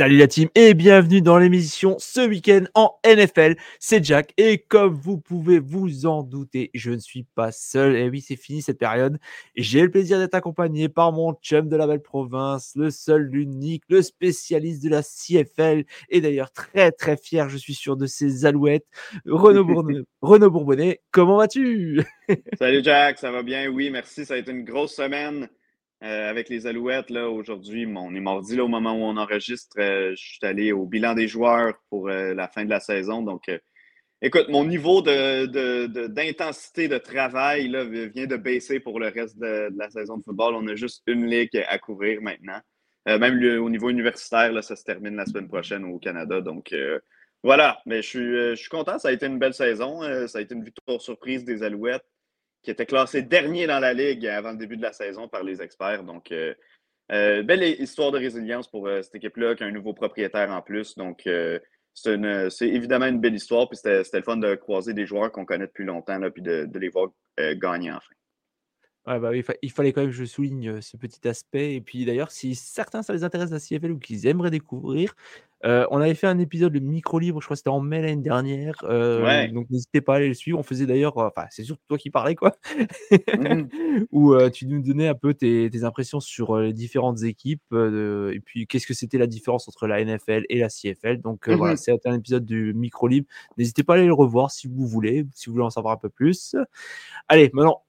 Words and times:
Salut 0.00 0.16
la 0.16 0.28
team 0.28 0.48
et 0.54 0.72
bienvenue 0.72 1.20
dans 1.20 1.36
l'émission 1.36 1.96
ce 1.98 2.26
week-end 2.26 2.64
en 2.72 2.98
NFL. 3.04 3.56
C'est 3.78 4.02
Jack 4.02 4.32
et 4.38 4.56
comme 4.56 4.94
vous 4.94 5.18
pouvez 5.18 5.58
vous 5.58 6.06
en 6.06 6.22
douter, 6.22 6.70
je 6.72 6.92
ne 6.92 6.96
suis 6.96 7.24
pas 7.34 7.52
seul. 7.52 7.94
Et 7.96 8.08
oui, 8.08 8.22
c'est 8.22 8.36
fini 8.36 8.62
cette 8.62 8.78
période. 8.78 9.18
J'ai 9.56 9.82
le 9.82 9.90
plaisir 9.90 10.18
d'être 10.18 10.34
accompagné 10.34 10.88
par 10.88 11.12
mon 11.12 11.34
chum 11.42 11.68
de 11.68 11.76
la 11.76 11.86
belle 11.86 12.00
province, 12.00 12.72
le 12.76 12.88
seul, 12.88 13.24
l'unique, 13.24 13.82
le 13.90 14.00
spécialiste 14.00 14.82
de 14.82 14.88
la 14.88 15.02
CFL 15.02 15.84
et 16.08 16.22
d'ailleurs 16.22 16.50
très 16.50 16.92
très 16.92 17.18
fier, 17.18 17.50
je 17.50 17.58
suis 17.58 17.74
sûr, 17.74 17.98
de 17.98 18.06
ses 18.06 18.46
alouettes. 18.46 18.86
Renaud, 19.26 19.66
Bourne... 19.66 20.04
Renaud 20.22 20.50
Bourbonnet, 20.50 21.02
comment 21.10 21.36
vas-tu? 21.36 22.00
Salut 22.58 22.82
Jack, 22.82 23.18
ça 23.18 23.30
va 23.30 23.42
bien? 23.42 23.68
Oui, 23.68 23.90
merci. 23.90 24.24
Ça 24.24 24.32
a 24.32 24.38
été 24.38 24.50
une 24.50 24.64
grosse 24.64 24.94
semaine. 24.94 25.50
Euh, 26.02 26.30
avec 26.30 26.48
les 26.48 26.66
Alouettes, 26.66 27.10
là, 27.10 27.28
aujourd'hui, 27.28 27.86
on 27.86 28.14
est 28.14 28.20
mardi 28.20 28.56
là, 28.56 28.64
au 28.64 28.68
moment 28.68 28.94
où 28.94 29.02
on 29.02 29.18
enregistre. 29.18 29.78
Euh, 29.78 30.14
je 30.16 30.24
suis 30.32 30.38
allé 30.42 30.72
au 30.72 30.86
bilan 30.86 31.12
des 31.14 31.28
joueurs 31.28 31.74
pour 31.90 32.08
euh, 32.08 32.32
la 32.32 32.48
fin 32.48 32.64
de 32.64 32.70
la 32.70 32.80
saison. 32.80 33.20
Donc, 33.22 33.50
écoute, 34.22 34.48
mon 34.48 34.64
niveau 34.64 35.02
d'intensité 35.02 36.88
de, 36.88 36.94
de, 36.94 36.98
travail 36.98 37.68
là, 37.68 37.84
vient 37.84 38.26
de 38.26 38.36
baisser 38.36 38.80
pour 38.80 38.98
le 38.98 39.08
reste 39.08 39.38
de, 39.38 39.68
la 39.76 39.90
saison 39.90 40.16
de 40.16 40.22
football. 40.22 40.54
On 40.54 40.66
a 40.68 40.74
juste 40.74 41.02
une 41.06 41.26
ligue 41.26 41.62
à 41.68 41.78
couvrir 41.78 42.22
maintenant. 42.22 42.60
même 43.06 43.60
au 43.60 43.68
niveau 43.68 43.90
universitaire, 43.90 44.64
ça 44.64 44.76
se 44.76 44.84
termine 44.84 45.16
la 45.16 45.26
semaine 45.26 45.48
prochaine 45.48 45.84
au 45.84 45.98
Canada. 45.98 46.40
Donc, 46.40 46.74
voilà. 47.42 47.78
Mais 47.84 48.00
je 48.00 48.08
suis, 48.08 48.34
je 48.34 48.54
suis 48.54 48.70
content. 48.70 48.98
Ça 48.98 49.08
a 49.08 49.12
été 49.12 49.26
une 49.26 49.38
belle 49.38 49.54
saison. 49.54 50.00
ça 50.28 50.38
a 50.38 50.40
été 50.40 50.54
une 50.54 50.64
victoire 50.64 51.02
surprise 51.02 51.44
des 51.44 51.62
Alouettes 51.62 52.06
qui 52.62 52.70
était 52.70 52.86
classé 52.86 53.22
dernier 53.22 53.66
dans 53.66 53.80
la 53.80 53.92
ligue 53.92 54.26
avant 54.26 54.52
le 54.52 54.58
début 54.58 54.76
de 54.76 54.82
la 54.82 54.92
saison 54.92 55.28
par 55.28 55.42
les 55.42 55.62
experts. 55.62 56.04
Donc, 56.04 56.30
euh, 56.32 56.54
euh, 57.12 57.42
belle 57.42 57.62
histoire 57.62 58.12
de 58.12 58.18
résilience 58.18 58.68
pour 58.68 58.86
euh, 58.86 59.02
cette 59.02 59.14
équipe-là, 59.14 59.54
qui 59.54 59.64
a 59.64 59.66
un 59.66 59.72
nouveau 59.72 59.94
propriétaire 59.94 60.50
en 60.50 60.62
plus. 60.62 60.96
Donc, 60.96 61.28
c'est 61.94 62.68
évidemment 62.68 63.06
une 63.06 63.20
belle 63.20 63.34
histoire. 63.34 63.68
Puis 63.68 63.78
c'était 63.78 64.18
le 64.18 64.22
fun 64.22 64.36
de 64.36 64.54
croiser 64.54 64.94
des 64.94 65.06
joueurs 65.06 65.32
qu'on 65.32 65.44
connaît 65.44 65.66
depuis 65.66 65.84
longtemps, 65.84 66.18
là, 66.18 66.30
puis 66.30 66.42
de, 66.42 66.66
de 66.66 66.78
les 66.78 66.88
voir 66.88 67.08
gagner 67.38 67.90
enfin. 67.92 68.14
Ouais, 69.06 69.18
bah, 69.18 69.30
il, 69.62 69.70
fallait 69.72 69.92
quand 69.92 70.02
même 70.02 70.10
que 70.10 70.16
je 70.16 70.26
souligne 70.26 70.82
ce 70.82 70.96
petit 70.98 71.26
aspect. 71.26 71.74
Et 71.74 71.80
puis 71.80 72.04
d'ailleurs, 72.04 72.30
si 72.30 72.54
certains 72.54 73.02
ça 73.02 73.14
les 73.14 73.24
intéresse 73.24 73.50
la 73.50 73.58
CFL 73.58 73.92
ou 73.92 73.98
qu'ils 73.98 74.26
aimeraient 74.26 74.50
découvrir, 74.50 75.14
on 75.64 76.00
avait 76.00 76.14
fait 76.14 76.26
un 76.26 76.38
épisode 76.38 76.72
de 76.74 76.80
micro 76.80 77.18
libre, 77.18 77.40
je 77.40 77.46
crois 77.46 77.54
que 77.54 77.58
c'était 77.58 77.70
en 77.70 77.80
mai 77.80 78.02
l'année 78.02 78.20
dernière. 78.20 78.74
Donc 79.52 79.70
n'hésitez 79.70 80.02
pas 80.02 80.14
à 80.14 80.16
aller 80.16 80.28
le 80.28 80.34
suivre. 80.34 80.58
On 80.58 80.62
faisait 80.62 80.84
d'ailleurs, 80.84 81.16
enfin 81.16 81.46
c'est 81.50 81.64
surtout 81.64 81.82
toi 81.88 81.96
qui 81.96 82.10
parlais 82.10 82.34
quoi, 82.34 82.54
mmh 83.10 83.62
où 84.12 84.36
tu 84.50 84.66
nous 84.66 84.82
donnais 84.82 85.08
un 85.08 85.14
peu 85.14 85.32
tes, 85.32 85.70
impressions 85.82 86.20
sur 86.20 86.58
les 86.58 86.74
différentes 86.74 87.22
équipes 87.22 87.72
et 87.72 88.40
puis 88.44 88.66
qu'est-ce 88.66 88.86
que 88.86 88.94
c'était 88.94 89.18
la 89.18 89.26
différence 89.26 89.66
entre 89.66 89.86
la 89.86 90.04
NFL 90.04 90.44
et 90.50 90.58
la 90.58 90.68
CFL. 90.68 91.22
Donc 91.22 91.48
mmh 91.48 91.54
voilà, 91.54 91.76
c'est 91.76 92.06
un 92.06 92.18
épisode 92.18 92.44
du 92.44 92.74
micro 92.74 93.08
libre. 93.08 93.26
N'hésitez 93.56 93.82
pas 93.82 93.94
à 93.94 93.96
aller 93.96 94.06
le 94.06 94.14
revoir 94.14 94.50
si 94.50 94.68
vous 94.68 94.86
voulez, 94.86 95.26
si 95.34 95.46
vous 95.46 95.54
voulez 95.54 95.64
en 95.64 95.70
savoir 95.70 95.94
un 95.94 95.98
peu 95.98 96.10
plus. 96.10 96.54
Allez, 97.28 97.50
maintenant 97.54 97.82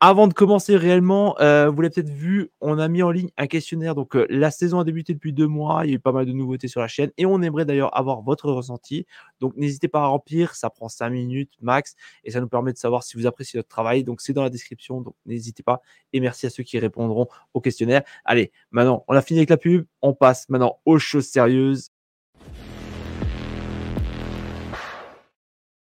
avant 0.00 0.28
de 0.28 0.34
commencer 0.34 0.76
réellement, 0.76 1.40
euh, 1.40 1.70
vous 1.70 1.80
l'avez 1.80 1.94
peut-être 1.94 2.10
vu, 2.10 2.50
on 2.60 2.78
a 2.78 2.86
mis 2.86 3.02
en 3.02 3.10
ligne 3.10 3.30
un 3.38 3.46
questionnaire. 3.46 3.94
Donc, 3.94 4.14
euh, 4.14 4.26
la 4.28 4.50
saison 4.50 4.78
a 4.78 4.84
débuté 4.84 5.14
depuis 5.14 5.32
deux 5.32 5.46
mois. 5.46 5.86
Il 5.86 5.88
y 5.88 5.92
a 5.92 5.96
eu 5.96 5.98
pas 5.98 6.12
mal 6.12 6.26
de 6.26 6.32
nouveautés 6.32 6.68
sur 6.68 6.82
la 6.82 6.88
chaîne 6.88 7.10
et 7.16 7.24
on 7.24 7.40
aimerait 7.40 7.64
d'ailleurs 7.64 7.96
avoir 7.96 8.20
votre 8.20 8.50
ressenti. 8.50 9.06
Donc, 9.40 9.56
n'hésitez 9.56 9.88
pas 9.88 10.02
à 10.02 10.06
remplir. 10.06 10.54
Ça 10.54 10.68
prend 10.68 10.90
cinq 10.90 11.10
minutes 11.10 11.52
max 11.62 11.94
et 12.24 12.30
ça 12.30 12.40
nous 12.40 12.48
permet 12.48 12.74
de 12.74 12.78
savoir 12.78 13.04
si 13.04 13.16
vous 13.16 13.26
appréciez 13.26 13.58
notre 13.58 13.70
travail. 13.70 14.04
Donc, 14.04 14.20
c'est 14.20 14.34
dans 14.34 14.42
la 14.42 14.50
description. 14.50 15.00
Donc, 15.00 15.14
n'hésitez 15.24 15.62
pas. 15.62 15.80
Et 16.12 16.20
merci 16.20 16.44
à 16.44 16.50
ceux 16.50 16.62
qui 16.62 16.78
répondront 16.78 17.26
au 17.54 17.62
questionnaire. 17.62 18.02
Allez, 18.26 18.52
maintenant, 18.70 19.02
on 19.08 19.14
a 19.14 19.22
fini 19.22 19.38
avec 19.38 19.48
la 19.48 19.56
pub. 19.56 19.86
On 20.02 20.12
passe 20.12 20.46
maintenant 20.50 20.78
aux 20.84 20.98
choses 20.98 21.26
sérieuses. 21.26 21.90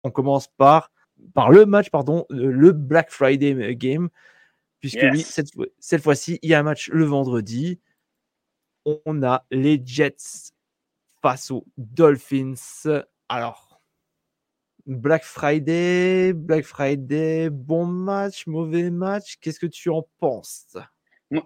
On 0.05 0.11
commence 0.11 0.49
par 0.49 0.91
par 1.35 1.51
le 1.51 1.67
match, 1.67 1.91
pardon, 1.91 2.27
le 2.31 2.73
Black 2.73 3.11
Friday 3.11 3.75
game, 3.77 4.09
puisque 4.81 5.05
oui, 5.13 5.21
cette, 5.21 5.49
cette 5.79 6.03
fois-ci, 6.03 6.39
il 6.43 6.51
y 6.51 6.55
a 6.55 6.59
un 6.59 6.63
match 6.63 6.89
le 6.91 7.05
vendredi. 7.05 7.81
On 8.85 9.23
a 9.23 9.47
les 9.51 9.81
Jets 9.85 10.53
face 11.23 11.51
aux 11.51 11.65
Dolphins. 11.77 12.55
Alors, 13.29 13.81
Black 14.87 15.23
Friday, 15.23 16.33
Black 16.33 16.65
Friday, 16.65 17.49
bon 17.51 17.87
match, 17.87 18.47
mauvais 18.47 18.91
match, 18.91 19.37
qu'est-ce 19.41 19.61
que 19.61 19.67
tu 19.67 19.91
en 19.91 20.07
penses? 20.19 20.77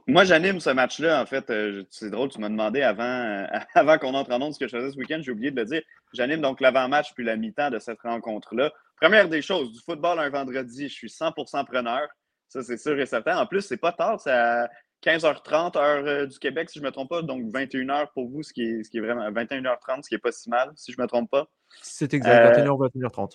Moi, 0.09 0.25
j'anime 0.25 0.59
ce 0.59 0.71
match-là, 0.71 1.23
en 1.23 1.27
fait. 1.27 1.49
Euh, 1.51 1.85
c'est 1.91 2.11
drôle, 2.11 2.29
tu 2.29 2.41
m'as 2.41 2.49
demandé 2.49 2.83
avant, 2.83 3.47
avant 3.75 3.99
qu'on 3.99 4.15
entre 4.15 4.33
en 4.33 4.43
onde 4.43 4.53
ce 4.53 4.59
que 4.59 4.67
je 4.67 4.77
faisais 4.77 4.91
ce 4.91 4.97
week-end. 4.97 5.21
J'ai 5.23 5.31
oublié 5.31 5.53
de 5.53 5.61
le 5.61 5.67
dire. 5.67 5.83
J'anime 6.13 6.41
donc 6.41 6.61
l'avant-match 6.61 7.13
puis 7.15 7.25
la 7.25 7.37
mi-temps 7.37 7.71
de 7.71 7.79
cette 7.79 8.01
rencontre-là. 8.01 8.73
Première 9.01 9.29
des 9.29 9.43
choses, 9.43 9.73
du 9.73 9.81
football 9.81 10.19
un 10.19 10.31
vendredi, 10.31 10.89
je 10.89 10.95
suis 10.95 11.09
100% 11.09 11.65
preneur. 11.67 12.09
Ça, 12.49 12.63
c'est 12.63 12.77
sûr 12.77 12.99
et 12.99 13.07
certain. 13.07 13.39
En 13.39 13.47
plus, 13.47 13.63
c'est 13.63 13.77
pas 13.77 13.93
tard, 13.93 14.21
c'est 14.21 14.31
à 14.31 14.71
15h30 15.05 15.77
heure 15.77 16.07
euh, 16.07 16.27
du 16.27 16.39
Québec, 16.39 16.71
si 16.71 16.79
je 16.79 16.85
ne 16.85 16.89
me 16.89 16.93
trompe 16.93 17.11
pas. 17.11 17.23
Donc 17.23 17.43
21h 17.53 18.09
pour 18.15 18.29
vous, 18.29 18.43
ce 18.43 18.53
qui 18.53 18.63
est, 18.63 18.85
ce 18.85 18.91
qui 18.91 18.99
est 18.99 19.01
vraiment 19.01 19.29
21h30, 19.31 20.03
ce 20.03 20.09
qui 20.09 20.15
n'est 20.15 20.21
pas 20.21 20.33
si 20.33 20.49
mal, 20.49 20.71
si 20.75 20.93
je 20.93 20.99
ne 20.99 21.03
me 21.03 21.09
trompe 21.09 21.31
pas. 21.31 21.47
C'est 21.83 22.15
exact, 22.15 22.59
21h, 22.59 22.91
21h30. 22.95 23.33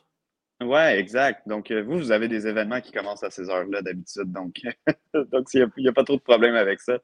Oui, 0.63 0.79
exact. 0.79 1.47
Donc, 1.47 1.71
euh, 1.71 1.81
vous, 1.81 1.97
vous 1.97 2.11
avez 2.11 2.27
des 2.27 2.47
événements 2.47 2.81
qui 2.81 2.91
commencent 2.91 3.23
à 3.23 3.31
ces 3.31 3.49
heures-là 3.49 3.81
d'habitude. 3.81 4.31
Donc, 4.31 4.61
donc 5.13 5.47
il 5.53 5.71
n'y 5.77 5.87
a, 5.87 5.93
pas 5.93 6.03
trop 6.03 6.17
de 6.17 6.21
problème 6.21 6.55
avec 6.55 6.79
ça. 6.79 6.99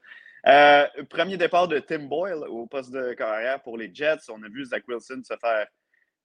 Euh, 0.47 0.85
premier 1.09 1.38
départ 1.38 1.67
de 1.67 1.79
Tim 1.79 2.06
Boyle 2.06 2.44
au 2.47 2.67
poste 2.67 2.91
de 2.91 3.13
carrière 3.13 3.62
pour 3.63 3.78
les 3.78 3.94
Jets. 3.94 4.29
On 4.29 4.41
a 4.44 4.47
vu 4.47 4.63
Zach 4.66 4.84
Wilson 4.88 5.22
se 5.23 5.34
faire 5.41 5.67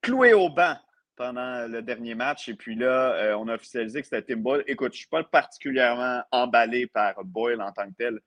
clouer 0.02 0.34
au 0.34 0.50
banc 0.50 0.76
pendant 1.16 1.66
le 1.66 1.82
dernier 1.82 2.14
match. 2.14 2.48
Et 2.48 2.54
puis 2.54 2.74
là, 2.74 3.14
euh, 3.14 3.34
on 3.34 3.48
a 3.48 3.54
officialisé 3.54 4.00
que 4.00 4.08
c'était 4.08 4.34
Tim 4.34 4.40
Boyle. 4.40 4.64
Écoute, 4.66 4.92
je 4.92 4.96
ne 4.96 5.00
suis 5.00 5.08
pas 5.08 5.22
particulièrement 5.24 6.22
emballé 6.30 6.86
par 6.86 7.24
Boyle 7.24 7.60
en 7.60 7.72
tant 7.72 7.88
que 7.88 7.94
tel, 7.96 8.20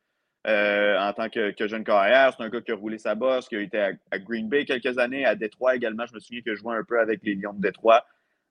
en 0.45 1.13
tant 1.13 1.29
que, 1.29 1.67
jeune 1.67 1.83
carrière. 1.83 2.33
C'est 2.35 2.43
un 2.43 2.49
gars 2.49 2.61
qui 2.61 2.71
a 2.71 2.75
roulé 2.75 2.97
sa 2.97 3.15
bosse, 3.15 3.47
qui 3.47 3.55
a 3.55 3.61
été 3.61 3.79
à, 4.11 4.19
Green 4.19 4.49
Bay 4.49 4.65
quelques 4.65 4.97
années, 4.97 5.25
à 5.25 5.35
Détroit 5.35 5.75
également. 5.75 6.05
Je 6.05 6.13
me 6.13 6.19
souviens 6.19 6.41
que 6.41 6.53
je 6.53 6.59
jouais 6.59 6.75
un 6.75 6.83
peu 6.83 6.99
avec 6.99 7.21
les 7.23 7.35
Lions 7.35 7.53
de 7.53 7.61
Détroit. 7.61 8.05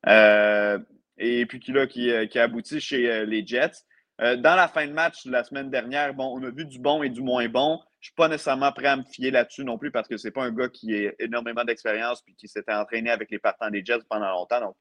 Euh, 0.06 0.78
et 1.18 1.46
puis 1.46 1.60
là, 1.68 1.86
qui, 1.86 2.10
euh, 2.10 2.26
qui 2.26 2.38
a 2.38 2.44
abouti 2.44 2.80
chez 2.80 3.10
euh, 3.10 3.24
les 3.24 3.46
Jets. 3.46 3.84
dans 4.18 4.56
la 4.56 4.68
fin 4.68 4.86
de 4.86 4.92
match 4.92 5.26
la 5.26 5.44
semaine 5.44 5.70
dernière, 5.70 6.14
bon, 6.14 6.38
on 6.38 6.42
a 6.44 6.50
vu 6.50 6.64
du 6.64 6.78
bon 6.78 7.02
et 7.02 7.08
du 7.08 7.22
moins 7.22 7.48
bon. 7.48 7.80
Je 8.04 8.08
ne 8.08 8.10
suis 8.10 8.16
pas 8.16 8.28
nécessairement 8.28 8.70
prêt 8.70 8.88
à 8.88 8.96
me 8.96 9.02
fier 9.02 9.30
là-dessus 9.30 9.64
non 9.64 9.78
plus 9.78 9.90
parce 9.90 10.06
que 10.06 10.18
ce 10.18 10.28
n'est 10.28 10.30
pas 10.30 10.44
un 10.44 10.50
gars 10.50 10.68
qui 10.68 10.94
a 10.94 11.12
énormément 11.20 11.64
d'expérience 11.64 12.20
puis 12.20 12.34
qui 12.34 12.48
s'était 12.48 12.74
entraîné 12.74 13.08
avec 13.08 13.30
les 13.30 13.38
partants 13.38 13.70
des 13.70 13.82
Jets 13.82 14.04
pendant 14.10 14.30
longtemps. 14.30 14.76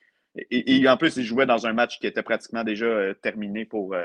Et, 0.52 0.86
en 0.90 0.98
plus, 0.98 1.16
il 1.16 1.24
jouait 1.24 1.46
dans 1.46 1.66
un 1.66 1.72
match 1.72 2.00
qui 2.00 2.08
était 2.08 2.22
pratiquement 2.22 2.66
déjà 2.66 3.16
terminé 3.22 3.64
pour, 3.64 3.96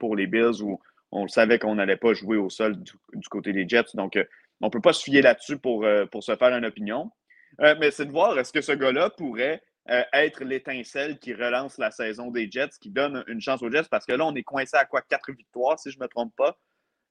pour 0.00 0.16
les 0.16 0.26
Bills 0.26 0.62
où 0.62 0.80
on 1.12 1.28
savait 1.28 1.60
qu'on 1.60 1.76
n'allait 1.76 1.96
pas 1.96 2.12
jouer 2.12 2.38
au 2.38 2.50
sol 2.50 2.76
du, 2.82 3.28
côté 3.30 3.52
des 3.52 3.68
Jets. 3.68 3.94
Donc, 3.94 4.18
on 4.60 4.66
ne 4.66 4.70
peut 4.70 4.80
pas 4.80 4.92
se 4.92 5.04
fier 5.04 5.22
là-dessus 5.22 5.58
pour, 5.58 5.86
pour 6.10 6.24
se 6.24 6.34
faire 6.34 6.52
une 6.52 6.64
opinion. 6.64 7.12
mais 7.60 7.92
c'est 7.92 8.06
de 8.06 8.10
voir 8.10 8.36
est-ce 8.36 8.52
que 8.52 8.62
ce 8.62 8.72
gars-là 8.72 9.10
pourrait 9.10 9.62
euh, 9.88 10.02
être 10.12 10.42
l'étincelle 10.42 11.20
qui 11.20 11.32
relance 11.32 11.78
la 11.78 11.92
saison 11.92 12.32
des 12.32 12.50
Jets, 12.50 12.70
qui 12.80 12.90
donne 12.90 13.22
une 13.28 13.40
chance 13.40 13.62
aux 13.62 13.70
Jets, 13.70 13.86
parce 13.88 14.04
que 14.04 14.12
là, 14.12 14.26
on 14.26 14.34
est 14.34 14.42
coincé 14.42 14.76
à 14.76 14.84
quoi? 14.84 15.02
Quatre 15.02 15.30
victoires, 15.30 15.78
si 15.78 15.92
je 15.92 15.98
ne 15.98 16.02
me 16.02 16.08
trompe 16.08 16.34
pas. 16.36 16.58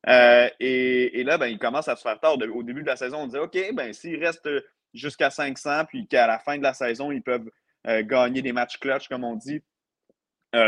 Et, 0.07 1.23
là, 1.25 1.37
ben, 1.37 1.47
il 1.47 1.57
commence 1.57 1.87
à 1.87 1.95
se 1.95 2.01
faire 2.01 2.19
tard. 2.19 2.37
Au 2.53 2.63
début 2.63 2.81
de 2.81 2.87
la 2.87 2.95
saison, 2.95 3.19
on 3.21 3.25
disait 3.27 3.39
OK, 3.39 3.57
ben, 3.73 3.93
s'il 3.93 4.23
reste 4.23 4.49
jusqu'à 4.93 5.29
500, 5.29 5.85
puis 5.85 6.07
qu'à 6.07 6.27
la 6.27 6.39
fin 6.39 6.57
de 6.57 6.63
la 6.63 6.73
saison, 6.73 7.11
ils 7.11 7.23
peuvent 7.23 7.49
gagner 7.85 8.41
des 8.41 8.53
matchs 8.53 8.77
clutch, 8.77 9.07
comme 9.07 9.23
on 9.23 9.35
dit, 9.35 9.61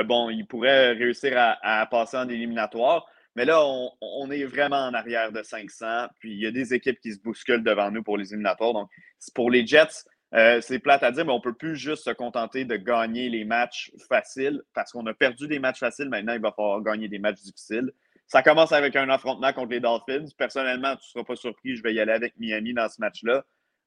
bon, 0.06 0.30
ils 0.30 0.45
pourraient 0.45 0.94
réussir 0.94 1.34
à, 1.38 1.86
passer 1.88 2.18
en 2.18 2.30
éliminatoire. 2.30 3.06
Mais 3.38 3.45
là, 3.45 3.63
on, 4.01 4.31
est 4.31 4.45
vraiment 4.45 4.88
en 4.88 4.95
arrière 4.95 5.31
de 5.31 5.44
500. 5.44 6.07
Puis 6.19 6.31
il 6.31 6.39
y 6.39 6.48
a 6.48 6.51
des 6.51 6.74
équipes 6.74 7.00
qui 7.00 7.13
se 7.13 7.19
bousculent 7.22 7.63
devant 7.63 7.92
nous 7.92 8.01
pour 8.01 8.18
les 8.18 8.34
éliminatoires. 8.34 8.74
Donc, 8.74 8.89
pour 9.36 9.51
les 9.51 9.66
Jets, 9.66 10.06
euh, 10.34 10.60
c'est 10.60 10.80
plate 10.80 11.04
à 11.04 11.12
dire, 11.12 11.24
mais 11.24 11.31
on 11.31 11.38
ne 11.38 11.42
peut 11.42 11.54
plus 11.54 11.75
juste 11.75 12.04
se 12.04 12.10
contenter 12.10 12.66
de 12.66 12.75
gagner 12.75 13.30
les 13.30 13.45
matchs 13.45 13.92
faciles 14.10 14.63
parce 14.74 14.92
qu'on 14.92 15.06
a 15.06 15.13
perdu 15.13 15.48
des 15.48 15.60
matchs 15.60 15.80
faciles. 15.80 16.10
Maintenant, 16.10 16.34
il 16.34 16.42
va 16.42 16.51
falloir 16.51 16.81
gagner 16.81 17.07
des 17.10 17.19
matchs 17.19 17.42
difficiles. 17.42 17.92
Ça 18.27 18.44
commence 18.44 18.74
avec 18.74 18.95
un 18.95 19.09
affrontement 19.09 19.53
contre 19.53 19.71
les 19.71 19.79
Dolphins. 19.79 20.25
Personnellement, 20.38 20.95
tu 20.95 21.06
ne 21.07 21.09
seras 21.12 21.24
pas 21.24 21.35
surpris, 21.35 21.75
je 21.77 21.83
vais 21.83 21.94
y 21.94 22.00
aller 22.00 22.12
avec 22.12 22.33
Miami 22.38 22.74
dans 22.74 22.89
ce 22.89 23.00
match-là. 23.00 23.44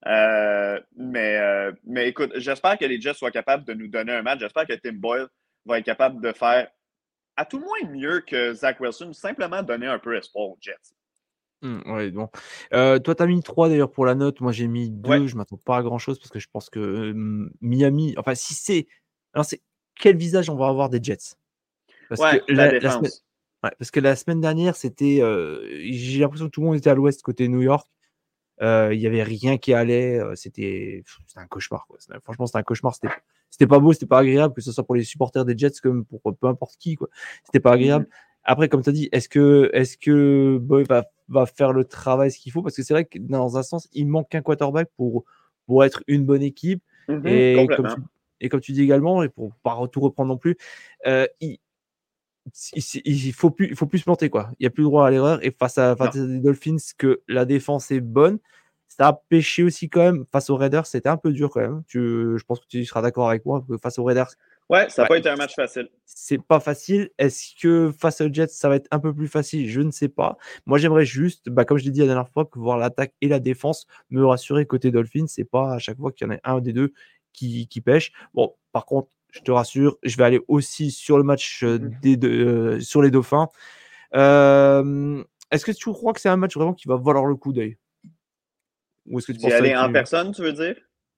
Euh, 0.06 0.80
mais, 0.96 1.36
euh, 1.36 1.72
mais 1.84 2.08
écoute, 2.08 2.32
j'espère 2.36 2.78
que 2.78 2.86
les 2.86 2.98
Jets 2.98 3.14
soient 3.14 3.30
capables 3.30 3.64
de 3.64 3.74
nous 3.74 3.88
donner 3.88 4.12
un 4.12 4.22
match. 4.22 4.40
J'espère 4.40 4.66
que 4.66 4.72
Tim 4.72 4.94
Boyle 4.94 5.28
va 5.66 5.78
être 5.78 5.84
capable 5.84 6.22
de 6.22 6.32
faire 6.32 6.68
à 7.36 7.44
tout 7.44 7.58
le 7.58 7.64
moins 7.64 7.90
mieux 7.90 8.20
que 8.20 8.54
Zach 8.54 8.80
Wilson, 8.80 9.12
simplement 9.12 9.62
donner 9.62 9.86
un 9.86 9.98
peu 9.98 10.16
espoir 10.16 10.48
aux 10.48 10.58
Jets. 10.60 10.94
Mmh, 11.62 11.80
oui, 11.86 12.10
bon. 12.10 12.30
toi, 12.70 13.14
tu 13.14 13.22
as 13.22 13.26
mis 13.26 13.42
3 13.42 13.68
d'ailleurs 13.68 13.90
pour 13.90 14.06
la 14.06 14.14
note. 14.14 14.40
Moi, 14.40 14.52
j'ai 14.52 14.68
mis 14.68 14.88
2. 14.90 15.26
Je 15.26 15.34
ne 15.34 15.38
m'attends 15.38 15.58
pas 15.58 15.76
à 15.76 15.82
grand 15.82 15.98
chose 15.98 16.18
parce 16.18 16.30
que 16.30 16.38
je 16.38 16.48
pense 16.50 16.70
que 16.70 17.12
Miami, 17.60 18.14
enfin, 18.16 18.34
si 18.34 18.54
c'est. 18.54 18.86
Alors, 19.34 19.44
c'est 19.44 19.60
quel 19.96 20.16
visage 20.16 20.48
on 20.48 20.56
va 20.56 20.68
avoir 20.68 20.88
des 20.88 21.02
Jets? 21.02 21.36
Parce, 22.08 22.20
que 22.20 22.52
la, 22.52 22.80
semaine... 22.80 23.10
parce 23.60 23.90
que 23.90 24.00
la 24.00 24.16
semaine 24.16 24.40
dernière, 24.40 24.76
c'était. 24.76 25.22
j'ai 25.90 26.20
l'impression 26.20 26.46
que 26.46 26.50
tout 26.50 26.60
le 26.60 26.66
monde 26.68 26.76
était 26.76 26.90
à 26.90 26.94
l'ouest 26.94 27.22
côté 27.22 27.48
New 27.48 27.62
York. 27.62 27.88
Il 28.60 28.98
n'y 28.98 29.06
avait 29.06 29.22
rien 29.22 29.58
qui 29.58 29.72
allait. 29.74 30.20
C'était 30.34 31.02
un 31.36 31.46
cauchemar. 31.46 31.86
Quoi. 31.86 31.98
Franchement, 32.22 32.46
c'était 32.46 32.58
un 32.58 32.62
cauchemar. 32.62 32.94
C'était 32.94 33.14
c'était 33.50 33.66
pas 33.66 33.80
beau, 33.80 33.92
c'était 33.92 34.06
pas 34.06 34.20
agréable, 34.20 34.54
que 34.54 34.60
ce 34.60 34.72
soit 34.72 34.84
pour 34.84 34.94
les 34.94 35.04
supporters 35.04 35.44
des 35.44 35.58
Jets 35.58 35.80
comme 35.82 36.04
pour 36.04 36.20
peu 36.22 36.46
importe 36.46 36.76
qui. 36.78 36.94
quoi. 36.94 37.08
C'était 37.44 37.60
pas 37.60 37.72
agréable. 37.72 38.04
Mmh 38.04 38.14
Après, 38.44 38.68
comme 38.68 38.82
tu 38.82 38.88
as 38.88 38.92
dit, 38.92 39.08
est-ce 39.12 39.28
que, 39.28 39.70
est 39.74 40.00
que 40.00 40.58
Boy 40.58 40.84
va, 40.84 41.04
va, 41.28 41.46
faire 41.46 41.72
le 41.72 41.84
travail 41.84 42.30
ce 42.30 42.38
qu'il 42.38 42.52
faut? 42.52 42.62
Parce 42.62 42.76
que 42.76 42.82
c'est 42.82 42.94
vrai 42.94 43.04
que 43.04 43.18
dans 43.18 43.58
un 43.58 43.62
sens, 43.62 43.88
il 43.92 44.06
manque 44.06 44.34
un 44.34 44.40
quarterback 44.40 44.88
pour, 44.96 45.24
pour 45.66 45.84
être 45.84 46.02
une 46.06 46.24
bonne 46.24 46.42
équipe. 46.42 46.82
Mmh 47.08 47.26
et, 47.26 47.68
comme 47.76 47.88
tu, 47.88 48.00
et, 48.40 48.48
comme 48.48 48.60
tu, 48.60 48.72
dis 48.72 48.82
également, 48.82 49.22
et 49.22 49.28
pour 49.28 49.54
pas 49.56 49.76
tout 49.90 50.00
reprendre 50.00 50.28
non 50.28 50.38
plus, 50.38 50.56
euh, 51.06 51.26
il, 51.40 51.58
il, 52.74 53.32
faut 53.32 53.50
plus, 53.50 53.68
il 53.68 53.76
faut 53.76 53.86
plus 53.86 53.98
se 54.00 54.04
planter 54.04 54.30
quoi. 54.30 54.50
Il 54.58 54.62
n'y 54.62 54.66
a 54.66 54.70
plus 54.70 54.82
le 54.82 54.88
droit 54.88 55.06
à 55.06 55.10
l'erreur. 55.10 55.44
Et 55.44 55.50
face 55.50 55.78
à, 55.78 55.96
face 55.96 56.16
à 56.16 56.26
des 56.26 56.40
Dolphins, 56.40 56.76
que 56.98 57.22
la 57.28 57.44
défense 57.44 57.90
est 57.90 58.00
bonne, 58.00 58.38
ça 58.88 59.08
a 59.08 59.12
pêché 59.28 59.62
aussi 59.62 59.88
quand 59.88 60.00
même 60.00 60.24
face 60.30 60.50
aux 60.50 60.56
Raiders. 60.56 60.86
C'était 60.86 61.08
un 61.08 61.16
peu 61.16 61.32
dur 61.32 61.50
quand 61.50 61.60
même. 61.60 61.82
Tu, 61.88 61.98
je 61.98 62.44
pense 62.44 62.60
que 62.60 62.66
tu 62.68 62.84
seras 62.84 63.02
d'accord 63.02 63.28
avec 63.28 63.46
moi. 63.46 63.64
face 63.82 63.98
aux 63.98 64.04
Raiders. 64.04 64.30
Ouais, 64.68 64.88
ça 64.88 65.02
n'a 65.02 65.08
pas 65.08 65.18
été 65.18 65.28
un 65.28 65.36
match 65.36 65.54
facile. 65.56 65.88
C'est 66.04 66.38
pas 66.38 66.60
facile. 66.60 67.10
Est-ce 67.18 67.54
que 67.60 67.92
face 67.98 68.20
aux 68.20 68.32
Jets, 68.32 68.48
ça 68.48 68.68
va 68.68 68.76
être 68.76 68.86
un 68.92 69.00
peu 69.00 69.12
plus 69.12 69.26
facile? 69.26 69.68
Je 69.68 69.80
ne 69.80 69.90
sais 69.90 70.08
pas. 70.08 70.38
Moi, 70.64 70.78
j'aimerais 70.78 71.04
juste, 71.04 71.48
bah, 71.48 71.64
comme 71.64 71.76
je 71.78 71.84
l'ai 71.84 71.90
dit 71.90 72.00
la 72.00 72.06
dernière 72.06 72.28
fois, 72.28 72.44
que 72.44 72.58
voir 72.58 72.78
l'attaque 72.78 73.12
et 73.20 73.26
la 73.26 73.40
défense 73.40 73.86
me 74.10 74.24
rassurer 74.24 74.66
côté 74.66 74.92
Dolphins. 74.92 75.26
C'est 75.26 75.44
pas 75.44 75.74
à 75.74 75.78
chaque 75.78 75.98
fois 75.98 76.12
qu'il 76.12 76.28
y 76.28 76.30
en 76.30 76.34
a 76.34 76.38
un 76.44 76.60
des 76.60 76.72
deux 76.72 76.92
qui, 77.32 77.66
qui 77.66 77.80
pêche. 77.80 78.12
Bon, 78.32 78.54
par 78.70 78.86
contre, 78.86 79.08
je 79.32 79.40
te 79.40 79.50
rassure, 79.50 79.98
je 80.02 80.16
vais 80.16 80.24
aller 80.24 80.40
aussi 80.48 80.90
sur 80.90 81.18
le 81.18 81.24
match 81.24 81.62
euh, 81.62 81.78
mmh. 81.78 82.00
des 82.02 82.16
deux, 82.16 82.46
euh, 82.46 82.80
sur 82.80 83.02
les 83.02 83.10
Dauphins. 83.10 83.48
Est-ce 84.12 85.64
que 85.64 85.72
tu 85.72 85.90
crois 85.90 86.12
que 86.12 86.20
c'est 86.20 86.28
un 86.28 86.36
match 86.36 86.54
vraiment 86.54 86.74
qui 86.74 86.88
va 86.88 86.96
valoir 86.96 87.26
le 87.26 87.34
coup 87.36 87.52
d'œil? 87.52 87.76
Ou 89.06 89.18
est-ce 89.18 89.32
que 89.32 89.32
tu 89.32 89.52
aller 89.52 89.74
en 89.76 89.92
personne, 89.92 90.32
tu 90.32 90.42
veux 90.42 90.52
dire? 90.52 90.76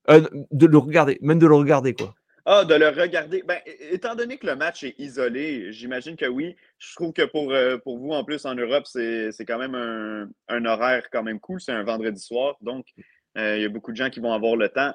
Euh, 0.09 0.21
de 0.51 0.65
le 0.65 0.77
regarder, 0.77 1.17
même 1.21 1.39
de 1.39 1.47
le 1.47 1.55
regarder, 1.55 1.93
quoi. 1.93 2.13
Ah, 2.45 2.65
de 2.65 2.75
le 2.75 2.89
regarder. 2.89 3.41
Ben, 3.43 3.59
étant 3.89 4.15
donné 4.15 4.37
que 4.37 4.45
le 4.45 4.57
match 4.57 4.83
est 4.83 4.95
isolé, 4.99 5.71
j'imagine 5.71 6.17
que 6.17 6.25
oui. 6.25 6.57
Je 6.77 6.93
trouve 6.95 7.13
que 7.13 7.21
pour, 7.21 7.53
euh, 7.53 7.77
pour 7.77 7.97
vous, 7.97 8.11
en 8.11 8.25
plus, 8.25 8.45
en 8.45 8.53
Europe, 8.53 8.85
c'est 8.85 9.45
quand 9.47 9.59
même 9.59 9.75
un, 9.75 10.65
horaire 10.65 11.09
quand 11.09 11.23
même 11.23 11.39
cool. 11.39 11.61
C'est 11.61 11.71
un 11.71 11.83
vendredi 11.83 12.19
soir, 12.19 12.57
donc 12.59 12.85
euh, 12.97 13.01
il 13.35 13.61
y 13.61 13.65
a 13.65 13.69
beaucoup 13.69 13.91
de 13.91 13.97
gens 13.97 14.09
qui 14.09 14.19
vont 14.19 14.33
avoir 14.33 14.55
le 14.55 14.69
temps. 14.69 14.93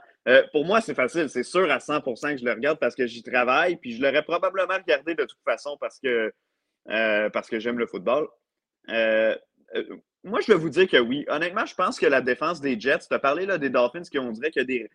pour 0.52 0.64
moi, 0.64 0.80
c'est 0.80 0.94
facile. 0.94 1.28
C'est 1.28 1.42
sûr 1.42 1.70
à 1.70 1.78
100% 1.78 2.32
que 2.32 2.36
je 2.38 2.44
le 2.44 2.52
regarde 2.52 2.78
parce 2.78 2.94
que 2.94 3.06
j'y 3.06 3.22
travaille, 3.22 3.76
puis 3.76 3.96
je 3.96 4.02
l'aurais 4.02 4.22
probablement 4.22 4.74
regardé 4.74 5.14
de 5.14 5.24
toute 5.24 5.42
façon 5.44 5.76
parce 5.80 5.98
que, 5.98 6.32
parce 7.30 7.48
que 7.48 7.58
j'aime 7.58 7.78
le 7.78 7.86
football 7.86 8.28
moi, 10.24 10.40
je 10.40 10.52
vais 10.52 10.58
vous 10.58 10.70
dire 10.70 10.88
que 10.88 10.98
oui. 10.98 11.24
Honnêtement, 11.28 11.66
je 11.66 11.74
pense 11.74 11.98
que 11.98 12.06
la 12.06 12.20
défense 12.20 12.60
des 12.60 12.78
Jets, 12.78 13.06
tu 13.08 13.14
as 13.14 13.18
parlé 13.18 13.46
là, 13.46 13.58
des 13.58 13.70
Dolphins, 13.70 14.02
qui 14.02 14.18
on 14.18 14.32
dirait 14.32 14.50
qu'il 14.50 14.62
y 14.62 14.64
a 14.64 14.66
des. 14.66 14.90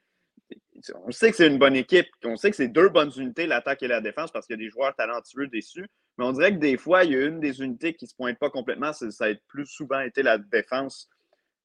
On 1.06 1.12
sait 1.12 1.31
que 1.31 1.38
c'est 1.38 1.48
une 1.48 1.57
bonne 1.57 1.75
équipe, 1.75 2.07
on 2.25 2.36
sait 2.36 2.50
que 2.50 2.57
c'est 2.57 2.68
deux 2.68 2.90
bonnes 2.90 3.12
unités, 3.16 3.48
l'attaque 3.48 3.84
et 3.84 3.88
la 3.88 4.01
défense, 4.01 4.31
parce 4.31 4.45
qu'il 4.45 4.56
y 4.56 4.60
a 4.62 4.66
des 4.66 4.69
joueurs 4.69 4.94
talentueux 4.95 5.48
dessus. 5.48 5.88
Mais 6.18 6.25
on 6.25 6.34
dirait 6.34 6.54
que 6.54 6.60
des 6.60 6.78
fois, 6.78 7.06
il 7.06 7.13
y 7.13 7.16
a 7.16 7.25
une 7.25 7.40
des 7.40 7.62
unités 7.62 7.94
qui 7.94 8.06
ne 8.06 8.10
se 8.10 8.16
pointe 8.16 8.38
pas 8.38 8.50
complètement. 8.50 8.92
Ça 8.92 9.25
a 9.25 9.34
plus 9.48 9.66
souvent 9.66 10.01
été 10.01 10.22
la 10.24 10.38
défense 10.38 11.10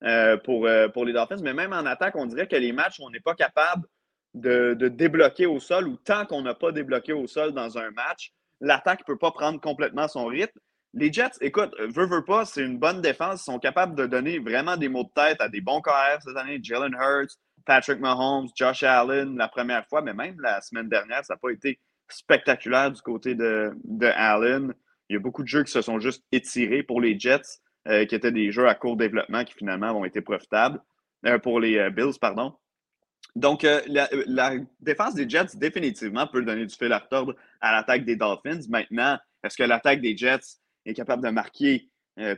euh, 0.04 0.36
pour, 0.36 0.66
euh, 0.66 0.88
pour 0.88 1.04
les 1.04 1.12
Dolphins. 1.12 1.42
Mais 1.42 1.54
même 1.54 1.72
en 1.72 1.86
attaque, 1.86 2.16
on 2.16 2.26
dirait 2.26 2.46
que 2.46 2.56
les 2.56 2.72
matchs, 2.72 3.00
on 3.00 3.10
n'est 3.10 3.20
pas 3.20 3.34
capable 3.34 3.86
de, 4.34 4.74
de, 4.74 4.88
débloquer 4.88 5.46
au 5.46 5.58
sol 5.58 5.88
ou 5.88 5.96
tant 5.96 6.26
qu'on 6.26 6.42
n'a 6.42 6.54
pas 6.54 6.72
débloqué 6.72 7.12
au 7.12 7.26
sol 7.26 7.52
dans 7.52 7.78
un 7.78 7.90
match, 7.90 8.32
l'attaque 8.60 9.00
ne 9.00 9.04
peut 9.04 9.18
pas 9.18 9.32
prendre 9.32 9.60
complètement 9.60 10.06
son 10.08 10.26
rythme. 10.26 10.58
Les 10.94 11.12
Jets, 11.12 11.38
écoute, 11.40 11.74
veux, 11.78 12.06
veux 12.06 12.24
pas, 12.24 12.44
c'est 12.44 12.62
une 12.62 12.78
bonne 12.78 13.00
défense. 13.00 13.42
Ils 13.42 13.52
sont 13.52 13.58
capables 13.58 13.94
de 13.94 14.06
donner 14.06 14.38
vraiment 14.38 14.76
des 14.76 14.88
mots 14.88 15.04
de 15.04 15.10
tête 15.14 15.40
à 15.40 15.48
des 15.48 15.60
bons 15.60 15.80
carrières 15.80 16.22
cette 16.22 16.36
année. 16.36 16.60
Jalen 16.62 16.94
Hurts, 16.94 17.36
Patrick 17.66 18.00
Mahomes, 18.00 18.48
Josh 18.56 18.82
Allen 18.82 19.36
la 19.36 19.48
première 19.48 19.86
fois, 19.86 20.00
mais 20.00 20.14
même 20.14 20.40
la 20.40 20.60
semaine 20.62 20.88
dernière, 20.88 21.24
ça 21.24 21.34
n'a 21.34 21.38
pas 21.38 21.50
été 21.50 21.78
spectaculaire 22.08 22.90
du 22.90 23.02
côté 23.02 23.34
de, 23.34 23.72
de, 23.84 24.06
Allen. 24.06 24.72
Il 25.08 25.14
y 25.14 25.16
a 25.16 25.20
beaucoup 25.20 25.42
de 25.42 25.48
jeux 25.48 25.64
qui 25.64 25.72
se 25.72 25.82
sont 25.82 26.00
juste 26.00 26.24
étirés 26.32 26.82
pour 26.82 27.00
les 27.00 27.18
Jets, 27.18 27.60
euh, 27.88 28.04
qui 28.04 28.14
étaient 28.14 28.32
des 28.32 28.52
jeux 28.52 28.68
à 28.68 28.74
court 28.74 28.96
développement 28.96 29.44
qui 29.44 29.54
finalement 29.54 29.92
ont 29.92 30.04
été 30.04 30.20
profitables. 30.20 30.80
Euh, 31.26 31.38
pour 31.38 31.58
les 31.58 31.78
euh, 31.78 31.90
Bills, 31.90 32.18
pardon. 32.20 32.54
Donc, 33.34 33.62
la, 33.62 34.52
défense 34.80 35.14
des 35.14 35.28
Jets, 35.28 35.56
définitivement, 35.56 36.26
peut 36.26 36.42
donner 36.42 36.66
du 36.66 36.74
fil 36.74 36.92
à 36.92 36.98
retordre 36.98 37.34
à 37.60 37.72
l'attaque 37.72 38.04
des 38.04 38.16
Dolphins. 38.16 38.60
Maintenant, 38.68 39.18
est-ce 39.44 39.56
que 39.56 39.62
l'attaque 39.62 40.00
des 40.00 40.16
Jets 40.16 40.58
est 40.84 40.94
capable 40.94 41.22
de 41.22 41.30
marquer 41.30 41.88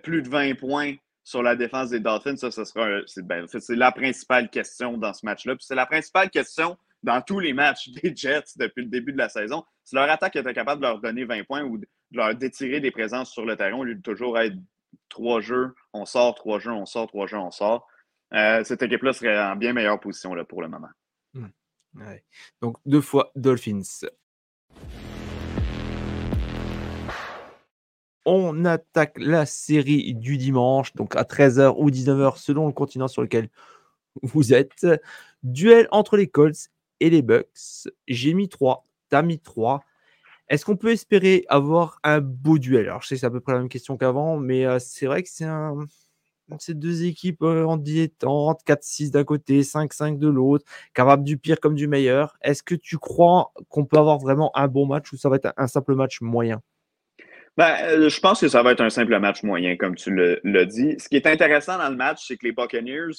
plus 0.03 0.23
de 0.23 0.29
20 0.29 0.59
points 0.59 0.95
sur 1.25 1.43
la 1.43 1.57
défense 1.57 1.91
des 1.91 2.01
Dolphins, 2.01 2.37
ça, 2.37 2.51
ce 2.51 2.65
sera 2.65 3.01
ben, 3.19 3.47
c'est 3.47 3.77
la 3.77 3.93
principale 3.93 4.51
question 4.51 4.99
dans 4.99 5.13
ce 5.13 5.25
match-là. 5.25 5.55
c'est 5.61 5.75
la 5.75 5.87
principale 5.87 6.29
question 6.29 6.77
dans 7.03 7.21
tous 7.23 7.41
les 7.41 7.53
matchs 7.53 7.89
des 8.03 8.15
Jets 8.15 8.57
depuis 8.57 8.83
le 8.83 8.89
début 8.89 9.13
de 9.13 9.19
la 9.19 9.29
saison. 9.29 9.65
Si 9.85 9.95
leur 9.95 10.11
attaque 10.11 10.37
était 10.37 10.55
capable 10.55 10.83
de 10.83 10.87
leur 10.87 11.01
donner 11.01 11.25
20 11.25 11.45
points 11.45 11.63
ou 11.63 11.79
de 11.79 11.87
leur 12.13 12.35
détirer 12.35 12.81
des 12.81 12.91
présences 12.91 13.33
sur 13.33 13.45
le 13.45 13.57
terrain, 13.57 13.79
au 13.79 13.85
lieu 13.85 13.95
de 13.95 14.03
toujours 14.03 14.39
être 14.39 14.57
trois 15.09 15.41
jeux, 15.41 15.75
on 15.93 16.05
sort, 16.05 16.35
trois 16.35 16.59
jeux, 16.59 16.73
on 16.73 16.87
sort, 16.87 17.07
trois 17.09 17.27
jeux, 17.27 17.39
on 17.39 17.51
sort. 17.51 17.87
Euh, 18.33 18.63
cette 18.65 18.83
équipe-là 18.83 19.13
serait 19.13 19.39
en 19.39 19.57
bien 19.57 19.73
meilleure 19.73 19.99
position 19.99 20.35
là, 20.35 20.45
pour 20.45 20.63
le 20.63 20.69
moment. 20.69 20.89
Mmh. 21.35 21.47
Donc, 22.61 22.77
deux 22.87 23.01
fois 23.01 23.33
Dolphins. 23.35 24.07
on 28.27 28.65
attaque 28.65 29.19
la 29.19 29.47
série 29.47 30.15
du 30.15 30.37
dimanche, 30.37 30.95
donc 30.95 31.17
à 31.17 31.23
13h 31.23 31.75
ou 31.77 31.91
19h 31.91 32.37
selon 32.37 32.67
le 32.67 32.73
continent 32.73 33.09
sur 33.09 33.23
lequel 33.23 33.49
vous 34.23 34.53
êtes. 34.53 34.87
Duel 35.43 35.89
entre 35.91 36.17
les 36.17 36.29
Colts 36.29 36.69
et 37.01 37.11
les 37.11 37.23
Bucks. 37.23 37.89
J'ai 38.07 38.35
mis 38.35 38.49
3, 38.49 38.87
t'as 39.09 39.23
mis 39.23 39.41
3. 39.41 39.83
Est-ce 40.51 40.65
qu'on 40.65 40.77
peut 40.77 40.91
espérer 40.91 41.45
avoir 41.49 42.01
un 42.03 42.21
beau 42.21 42.59
duel? 42.59 42.89
Alors, 42.89 43.03
je 43.03 43.07
sais 43.07 43.15
que 43.15 43.21
c'est 43.21 43.27
à 43.27 43.31
peu 43.31 43.39
près 43.39 43.53
la 43.53 43.61
même 43.61 43.69
question 43.69 43.97
qu'avant, 43.97 44.37
mais 44.37 44.67
euh, 44.67 44.81
c'est 44.81 45.07
vrai 45.07 45.23
que 45.23 45.29
c'est 45.31 45.45
un. 45.45 45.77
Ces 46.59 46.75
deux 46.75 47.05
équipes 47.05 47.43
euh, 47.43 47.65
en 47.65 47.77
dilettante, 47.77 48.61
4-6 48.67 49.13
d'un 49.13 49.23
côté, 49.23 49.61
5-5 49.61 50.19
de 50.19 50.27
l'autre, 50.27 50.65
capable 50.93 51.23
du 51.23 51.39
pire 51.39 51.61
comme 51.61 51.77
du 51.77 51.87
meilleur. 51.87 52.37
Est-ce 52.43 52.65
que 52.65 52.75
tu 52.75 52.99
crois 52.99 53.53
qu'on 53.69 53.85
peut 53.85 53.99
avoir 53.99 54.19
vraiment 54.19 54.51
un 54.57 54.67
bon 54.67 54.87
match 54.87 55.13
ou 55.13 55.17
ça 55.17 55.29
va 55.29 55.37
être 55.37 55.53
un 55.57 55.69
simple 55.69 55.95
match 55.95 56.21
moyen? 56.21 56.61
Ben, 57.57 57.77
euh, 57.85 58.09
je 58.09 58.21
pense 58.21 58.41
que 58.41 58.49
ça 58.49 58.65
va 58.65 58.73
être 58.73 58.81
un 58.81 58.91
simple 58.91 59.17
match 59.21 59.45
moyen, 59.45 59.77
comme 59.77 59.95
tu 59.95 60.13
l'as 60.43 60.65
dit. 60.65 60.97
Ce 60.99 61.09
qui 61.09 61.15
est 61.15 61.27
intéressant 61.29 61.79
dans 61.79 61.91
le 61.91 61.97
match, 61.97 62.27
c'est 62.27 62.37
que 62.37 62.47
les 62.47 62.53
Buccaneers, 62.53 63.13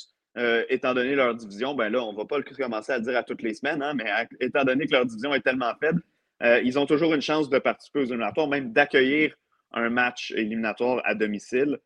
étant 0.68 0.94
donné 0.94 1.16
leur 1.16 1.34
division, 1.34 1.76
ben 1.76 1.88
là, 1.88 2.04
on 2.04 2.12
ne 2.12 2.18
va 2.18 2.26
pas 2.26 2.40
le 2.40 2.44
commencer 2.44 2.92
à 2.92 3.00
dire 3.00 3.16
à 3.16 3.24
toutes 3.24 3.42
les 3.42 3.54
semaines, 3.54 3.82
hein, 3.82 3.94
mais 3.94 4.12
étant 4.42 4.66
donné 4.66 4.86
que 4.86 4.92
leur 4.92 5.06
division 5.06 5.34
est 5.34 5.42
tellement 5.42 5.72
faible, 5.80 6.02
euh, 6.41 6.62
ils 6.63 6.79
ont 6.79 6.86
toujours 6.86 7.13
une 7.13 7.21
chance 7.21 7.50
de 7.50 7.60
participer 7.60 8.00
aux 8.00 8.05
éliminatoires, 8.05 8.48
même 8.48 8.71
d'accueillir 8.71 9.36
un 9.74 9.89
match 9.89 10.31
éliminatoire 10.31 11.01
à 11.05 11.15
domicile 11.15 11.79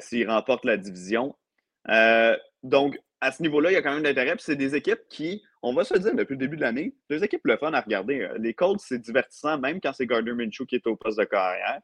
s'ils 0.00 0.28
remportent 0.28 0.66
la 0.66 0.76
division. 0.76 1.34
donc, 2.62 2.98
à 3.22 3.32
ce 3.32 3.42
niveau-là, 3.42 3.70
il 3.70 3.74
y 3.74 3.76
a 3.76 3.82
quand 3.82 3.94
même 3.94 4.02
d'intérêt. 4.02 4.34
c'est 4.38 4.56
des 4.56 4.74
équipes 4.74 5.00
qui, 5.08 5.42
on 5.62 5.72
va 5.72 5.84
se 5.84 5.96
dire 5.96 6.14
depuis 6.14 6.34
le 6.34 6.38
début 6.38 6.56
de 6.56 6.60
l'année, 6.60 6.94
deux 7.08 7.24
équipes 7.24 7.40
le 7.44 7.56
fun 7.56 7.72
à 7.72 7.80
regarder. 7.80 8.28
Les 8.38 8.52
Colts, 8.52 8.80
c'est 8.80 8.98
divertissant, 8.98 9.58
même 9.58 9.80
quand 9.80 9.94
c'est 9.94 10.06
Gardner 10.06 10.34
Minshew 10.34 10.66
qui 10.66 10.74
est 10.74 10.86
au 10.86 10.96
poste 10.96 11.18
de 11.18 11.24
carrière. 11.24 11.80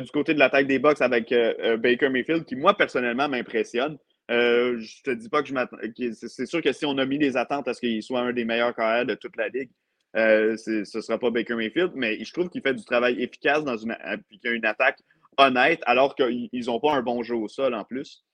du 0.00 0.10
côté 0.12 0.32
de 0.32 0.38
l'attaque 0.38 0.68
des 0.68 0.78
Bucks 0.78 1.00
avec 1.00 1.34
Baker 1.80 2.08
Mayfield, 2.08 2.44
qui 2.44 2.54
moi 2.54 2.76
personnellement 2.76 3.28
m'impressionne. 3.28 3.98
Euh, 4.30 4.78
je 4.78 5.02
te 5.02 5.10
dis 5.10 5.28
pas 5.28 5.42
que 5.42 5.48
je 5.48 5.54
m'attends. 5.54 5.76
C'est 6.12 6.46
sûr 6.46 6.62
que 6.62 6.72
si 6.72 6.86
on 6.86 6.96
a 6.98 7.04
mis 7.04 7.18
des 7.18 7.36
attentes 7.36 7.68
à 7.68 7.74
ce 7.74 7.80
qu'il 7.80 8.02
soit 8.02 8.20
un 8.20 8.32
des 8.32 8.44
meilleurs 8.44 8.74
carrières 8.74 9.06
de 9.06 9.14
toute 9.14 9.36
la 9.36 9.48
ligue, 9.48 9.70
euh, 10.16 10.56
ce 10.56 10.80
ne 10.96 11.02
sera 11.02 11.18
pas 11.18 11.30
Baker 11.30 11.54
Mayfield, 11.54 11.92
mais 11.94 12.22
je 12.22 12.32
trouve 12.32 12.48
qu'il 12.48 12.62
fait 12.62 12.74
du 12.74 12.84
travail 12.84 13.20
efficace 13.22 13.64
dans 13.64 13.76
une, 13.76 13.92
euh, 13.92 14.16
puis 14.28 14.38
qu'il 14.38 14.50
a 14.50 14.54
une 14.54 14.64
attaque 14.64 15.00
honnête, 15.36 15.80
alors 15.86 16.14
qu'ils 16.14 16.64
n'ont 16.66 16.80
pas 16.80 16.94
un 16.94 17.02
bon 17.02 17.22
jeu 17.22 17.34
au 17.34 17.48
sol 17.48 17.74
en 17.74 17.84
plus. 17.84 18.24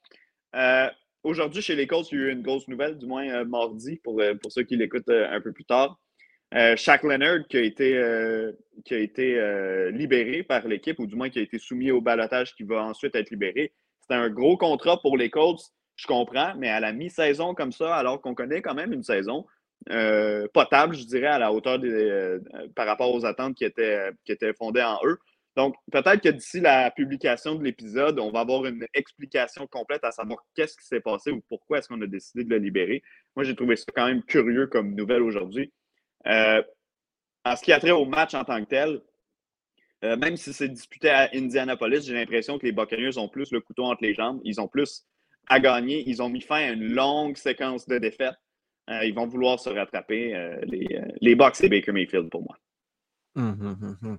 Aujourd'hui, 1.22 1.60
chez 1.60 1.76
les 1.76 1.86
Colts, 1.86 2.10
il 2.12 2.18
y 2.18 2.22
a 2.22 2.26
eu 2.26 2.32
une 2.32 2.42
grosse 2.42 2.66
nouvelle, 2.66 2.96
du 2.96 3.06
moins 3.06 3.44
mardi, 3.44 3.96
pour, 4.02 4.22
pour 4.42 4.52
ceux 4.52 4.62
qui 4.62 4.76
l'écoutent 4.76 5.10
un 5.10 5.40
peu 5.40 5.52
plus 5.52 5.66
tard. 5.66 5.98
Shaq 6.76 7.02
Leonard, 7.02 7.46
qui 7.48 7.58
a 7.58 7.60
été, 7.60 8.52
qui 8.84 8.94
a 8.94 8.98
été 8.98 9.90
libéré 9.92 10.42
par 10.42 10.66
l'équipe, 10.66 10.98
ou 10.98 11.06
du 11.06 11.16
moins 11.16 11.28
qui 11.28 11.38
a 11.38 11.42
été 11.42 11.58
soumis 11.58 11.90
au 11.90 12.00
balotage 12.00 12.54
qui 12.54 12.62
va 12.62 12.84
ensuite 12.84 13.14
être 13.14 13.30
libéré. 13.30 13.74
C'était 14.00 14.14
un 14.14 14.30
gros 14.30 14.56
contrat 14.56 15.00
pour 15.02 15.18
les 15.18 15.28
Colts 15.28 15.72
je 16.00 16.06
comprends, 16.06 16.54
mais 16.56 16.70
à 16.70 16.80
la 16.80 16.92
mi-saison 16.92 17.54
comme 17.54 17.72
ça, 17.72 17.94
alors 17.94 18.22
qu'on 18.22 18.34
connaît 18.34 18.62
quand 18.62 18.74
même 18.74 18.94
une 18.94 19.02
saison 19.02 19.44
euh, 19.88 20.46
potable, 20.52 20.94
je 20.94 21.04
dirais, 21.04 21.26
à 21.26 21.38
la 21.38 21.52
hauteur 21.52 21.78
des, 21.78 21.90
euh, 21.90 22.38
par 22.74 22.86
rapport 22.86 23.12
aux 23.14 23.24
attentes 23.24 23.54
qui 23.54 23.64
étaient, 23.64 24.10
qui 24.24 24.32
étaient 24.32 24.52
fondées 24.52 24.82
en 24.82 24.98
eux. 25.04 25.18
Donc, 25.56 25.74
peut-être 25.90 26.20
que 26.20 26.28
d'ici 26.28 26.60
la 26.60 26.90
publication 26.90 27.54
de 27.54 27.64
l'épisode, 27.64 28.20
on 28.20 28.30
va 28.30 28.40
avoir 28.40 28.66
une 28.66 28.86
explication 28.94 29.66
complète 29.66 30.04
à 30.04 30.12
savoir 30.12 30.38
qu'est-ce 30.54 30.76
qui 30.76 30.86
s'est 30.86 31.00
passé 31.00 31.30
ou 31.30 31.40
pourquoi 31.48 31.78
est-ce 31.78 31.88
qu'on 31.88 32.00
a 32.02 32.06
décidé 32.06 32.44
de 32.44 32.50
le 32.50 32.58
libérer. 32.58 33.02
Moi, 33.34 33.44
j'ai 33.44 33.56
trouvé 33.56 33.76
ça 33.76 33.86
quand 33.94 34.06
même 34.06 34.22
curieux 34.22 34.66
comme 34.66 34.94
nouvelle 34.94 35.22
aujourd'hui. 35.22 35.72
Euh, 36.26 36.62
en 37.44 37.56
ce 37.56 37.62
qui 37.62 37.72
a 37.72 37.80
trait 37.80 37.90
au 37.90 38.04
match 38.04 38.34
en 38.34 38.44
tant 38.44 38.62
que 38.62 38.68
tel, 38.68 39.00
même 40.02 40.36
si 40.36 40.52
c'est 40.54 40.68
disputé 40.68 41.10
à 41.10 41.28
Indianapolis, 41.34 42.06
j'ai 42.06 42.14
l'impression 42.14 42.58
que 42.58 42.64
les 42.64 42.72
Buccaneers 42.72 43.18
ont 43.18 43.28
plus 43.28 43.50
le 43.50 43.60
couteau 43.60 43.84
entre 43.84 44.02
les 44.02 44.14
jambes. 44.14 44.40
Ils 44.44 44.60
ont 44.60 44.68
plus 44.68 45.04
à 45.48 45.60
gagner. 45.60 46.04
Ils 46.06 46.22
ont 46.22 46.30
mis 46.30 46.40
fin 46.40 46.56
à 46.56 46.70
une 46.70 46.94
longue 46.94 47.36
séquence 47.36 47.86
de 47.86 47.98
défaites. 47.98 48.36
Euh, 48.90 49.04
ils 49.04 49.14
vont 49.14 49.26
vouloir 49.26 49.58
se 49.58 49.70
rattraper. 49.70 50.34
Euh, 50.34 50.60
les, 50.64 50.86
euh, 50.96 51.06
les 51.20 51.34
Bucks 51.34 51.62
et 51.62 51.68
Baker 51.68 51.92
Mayfield 51.92 52.28
pour 52.28 52.42
moi. 52.42 52.56
Hum, 53.36 53.56
hum, 53.60 53.96
hum, 54.02 54.18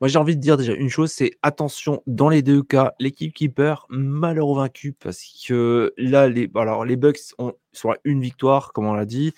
moi, 0.00 0.08
j'ai 0.08 0.18
envie 0.18 0.34
de 0.34 0.40
dire 0.40 0.56
déjà 0.56 0.72
une 0.72 0.88
chose, 0.88 1.12
c'est 1.12 1.30
attention, 1.42 2.02
dans 2.08 2.28
les 2.28 2.42
deux 2.42 2.64
cas, 2.64 2.92
l'équipe 2.98 3.32
qui 3.32 3.48
perd, 3.48 3.82
malheur 3.88 4.52
vaincu, 4.52 4.92
parce 4.92 5.22
que 5.46 5.94
là, 5.96 6.28
les, 6.28 6.50
alors, 6.56 6.84
les 6.84 6.96
Bucks 6.96 7.20
ont, 7.38 7.54
sont 7.72 7.94
une 8.02 8.20
victoire, 8.20 8.72
comme 8.72 8.86
on 8.86 8.94
l'a 8.94 9.04
dit. 9.04 9.32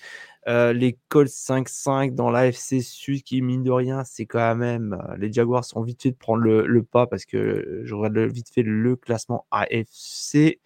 les 0.47 0.97
Colts 1.07 1.29
5-5 1.29 2.15
dans 2.15 2.31
l'AFC 2.31 2.81
Sud, 2.81 3.21
qui 3.21 3.43
mine 3.43 3.61
de 3.61 3.69
rien, 3.69 4.03
c'est 4.03 4.25
quand 4.25 4.55
même. 4.55 4.97
les 5.19 5.31
Jaguars 5.31 5.65
sont 5.65 5.83
vite 5.83 6.01
fait 6.01 6.11
de 6.11 6.17
prendre 6.17 6.41
le, 6.41 6.65
le 6.65 6.81
pas, 6.81 7.05
parce 7.05 7.25
que 7.25 7.81
je 7.83 7.93
regarde 7.93 8.17
vite 8.33 8.51
fait 8.51 8.63
le 8.63 8.95
classement 8.95 9.45
AFC. 9.51 10.59